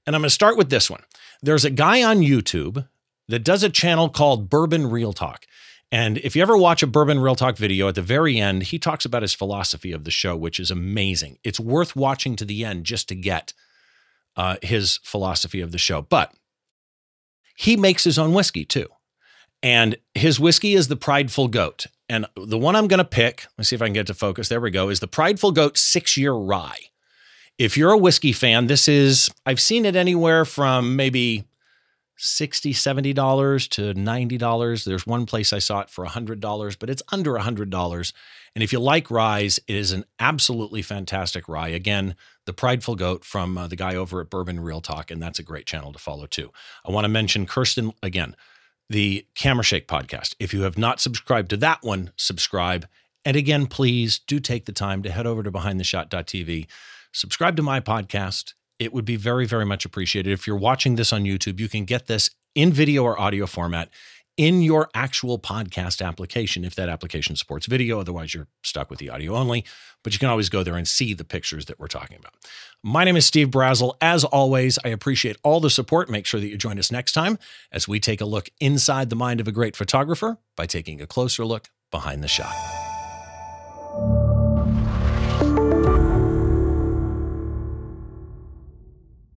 And 0.06 0.14
I'm 0.14 0.22
going 0.22 0.28
to 0.28 0.34
start 0.34 0.56
with 0.56 0.70
this 0.70 0.90
one. 0.90 1.02
There's 1.42 1.64
a 1.64 1.70
guy 1.70 2.02
on 2.02 2.18
YouTube 2.18 2.86
that 3.28 3.44
does 3.44 3.62
a 3.62 3.70
channel 3.70 4.08
called 4.08 4.50
Bourbon 4.50 4.90
Real 4.90 5.12
Talk. 5.12 5.46
And 5.94 6.18
if 6.18 6.34
you 6.34 6.42
ever 6.42 6.56
watch 6.56 6.82
a 6.82 6.88
Bourbon 6.88 7.20
Real 7.20 7.36
Talk 7.36 7.56
video, 7.56 7.86
at 7.86 7.94
the 7.94 8.02
very 8.02 8.40
end, 8.40 8.64
he 8.64 8.80
talks 8.80 9.04
about 9.04 9.22
his 9.22 9.32
philosophy 9.32 9.92
of 9.92 10.02
the 10.02 10.10
show, 10.10 10.34
which 10.34 10.58
is 10.58 10.72
amazing. 10.72 11.38
It's 11.44 11.60
worth 11.60 11.94
watching 11.94 12.34
to 12.34 12.44
the 12.44 12.64
end 12.64 12.84
just 12.84 13.06
to 13.10 13.14
get 13.14 13.52
uh, 14.36 14.56
his 14.60 14.98
philosophy 15.04 15.60
of 15.60 15.70
the 15.70 15.78
show. 15.78 16.02
But 16.02 16.34
he 17.54 17.76
makes 17.76 18.02
his 18.02 18.18
own 18.18 18.34
whiskey 18.34 18.64
too. 18.64 18.88
And 19.62 19.94
his 20.16 20.40
whiskey 20.40 20.74
is 20.74 20.88
the 20.88 20.96
Prideful 20.96 21.46
Goat. 21.46 21.86
And 22.08 22.26
the 22.34 22.58
one 22.58 22.74
I'm 22.74 22.88
going 22.88 22.98
to 22.98 23.04
pick, 23.04 23.46
let's 23.56 23.68
see 23.68 23.76
if 23.76 23.82
I 23.82 23.86
can 23.86 23.94
get 23.94 24.08
to 24.08 24.14
focus. 24.14 24.48
There 24.48 24.60
we 24.60 24.72
go, 24.72 24.88
is 24.88 24.98
the 24.98 25.06
Prideful 25.06 25.52
Goat 25.52 25.78
six 25.78 26.16
year 26.16 26.32
rye. 26.32 26.90
If 27.56 27.76
you're 27.76 27.92
a 27.92 27.98
whiskey 27.98 28.32
fan, 28.32 28.66
this 28.66 28.88
is, 28.88 29.30
I've 29.46 29.60
seen 29.60 29.84
it 29.84 29.94
anywhere 29.94 30.44
from 30.44 30.96
maybe 30.96 31.44
60 32.16 32.72
$70 32.72 33.68
to 33.70 33.94
$90. 33.94 34.84
There's 34.84 35.06
one 35.06 35.26
place 35.26 35.52
I 35.52 35.58
saw 35.58 35.80
it 35.80 35.90
for 35.90 36.06
$100, 36.06 36.78
but 36.78 36.90
it's 36.90 37.02
under 37.10 37.32
$100. 37.32 38.12
And 38.54 38.62
if 38.62 38.72
you 38.72 38.78
like 38.78 39.10
ryes, 39.10 39.58
it 39.66 39.74
is 39.74 39.92
an 39.92 40.04
absolutely 40.18 40.82
fantastic 40.82 41.48
rye. 41.48 41.68
Again, 41.68 42.14
the 42.46 42.52
Prideful 42.52 42.94
Goat 42.94 43.24
from 43.24 43.58
uh, 43.58 43.66
the 43.66 43.76
guy 43.76 43.96
over 43.96 44.20
at 44.20 44.30
Bourbon 44.30 44.60
Real 44.60 44.80
Talk, 44.80 45.10
and 45.10 45.20
that's 45.20 45.38
a 45.38 45.44
great 45.44 45.66
channel 45.66 45.92
to 45.92 45.98
follow 45.98 46.26
too. 46.26 46.52
I 46.84 46.92
want 46.92 47.04
to 47.04 47.08
mention 47.08 47.46
Kirsten 47.46 47.92
again, 48.02 48.36
the 48.88 49.26
Camera 49.34 49.64
Shake 49.64 49.88
podcast. 49.88 50.34
If 50.38 50.54
you 50.54 50.62
have 50.62 50.78
not 50.78 51.00
subscribed 51.00 51.50
to 51.50 51.56
that 51.58 51.82
one, 51.82 52.12
subscribe. 52.16 52.86
And 53.24 53.36
again, 53.36 53.66
please 53.66 54.18
do 54.18 54.38
take 54.38 54.66
the 54.66 54.72
time 54.72 55.02
to 55.02 55.10
head 55.10 55.26
over 55.26 55.42
to 55.42 55.50
behindtheshot.tv, 55.50 56.66
subscribe 57.12 57.56
to 57.56 57.62
my 57.62 57.80
podcast. 57.80 58.52
It 58.78 58.92
would 58.92 59.04
be 59.04 59.16
very, 59.16 59.46
very 59.46 59.64
much 59.64 59.84
appreciated. 59.84 60.32
If 60.32 60.46
you're 60.46 60.56
watching 60.56 60.96
this 60.96 61.12
on 61.12 61.24
YouTube, 61.24 61.60
you 61.60 61.68
can 61.68 61.84
get 61.84 62.06
this 62.06 62.30
in 62.54 62.72
video 62.72 63.04
or 63.04 63.18
audio 63.20 63.46
format 63.46 63.90
in 64.36 64.62
your 64.62 64.88
actual 64.94 65.38
podcast 65.38 66.04
application 66.04 66.64
if 66.64 66.74
that 66.74 66.88
application 66.88 67.36
supports 67.36 67.66
video. 67.66 68.00
Otherwise, 68.00 68.34
you're 68.34 68.48
stuck 68.62 68.90
with 68.90 68.98
the 68.98 69.08
audio 69.10 69.34
only. 69.34 69.64
But 70.02 70.12
you 70.12 70.18
can 70.18 70.28
always 70.28 70.48
go 70.48 70.62
there 70.62 70.76
and 70.76 70.86
see 70.86 71.14
the 71.14 71.24
pictures 71.24 71.66
that 71.66 71.78
we're 71.78 71.86
talking 71.86 72.18
about. 72.18 72.34
My 72.82 73.04
name 73.04 73.16
is 73.16 73.24
Steve 73.24 73.48
Brazill. 73.48 73.94
As 74.00 74.24
always, 74.24 74.78
I 74.84 74.88
appreciate 74.88 75.36
all 75.42 75.60
the 75.60 75.70
support. 75.70 76.10
Make 76.10 76.26
sure 76.26 76.40
that 76.40 76.48
you 76.48 76.58
join 76.58 76.78
us 76.78 76.92
next 76.92 77.12
time 77.12 77.38
as 77.72 77.88
we 77.88 78.00
take 78.00 78.20
a 78.20 78.26
look 78.26 78.50
inside 78.60 79.08
the 79.08 79.16
mind 79.16 79.40
of 79.40 79.48
a 79.48 79.52
great 79.52 79.76
photographer 79.76 80.38
by 80.56 80.66
taking 80.66 81.00
a 81.00 81.06
closer 81.06 81.44
look 81.44 81.70
behind 81.90 82.22
the 82.22 82.28
shot. 82.28 82.54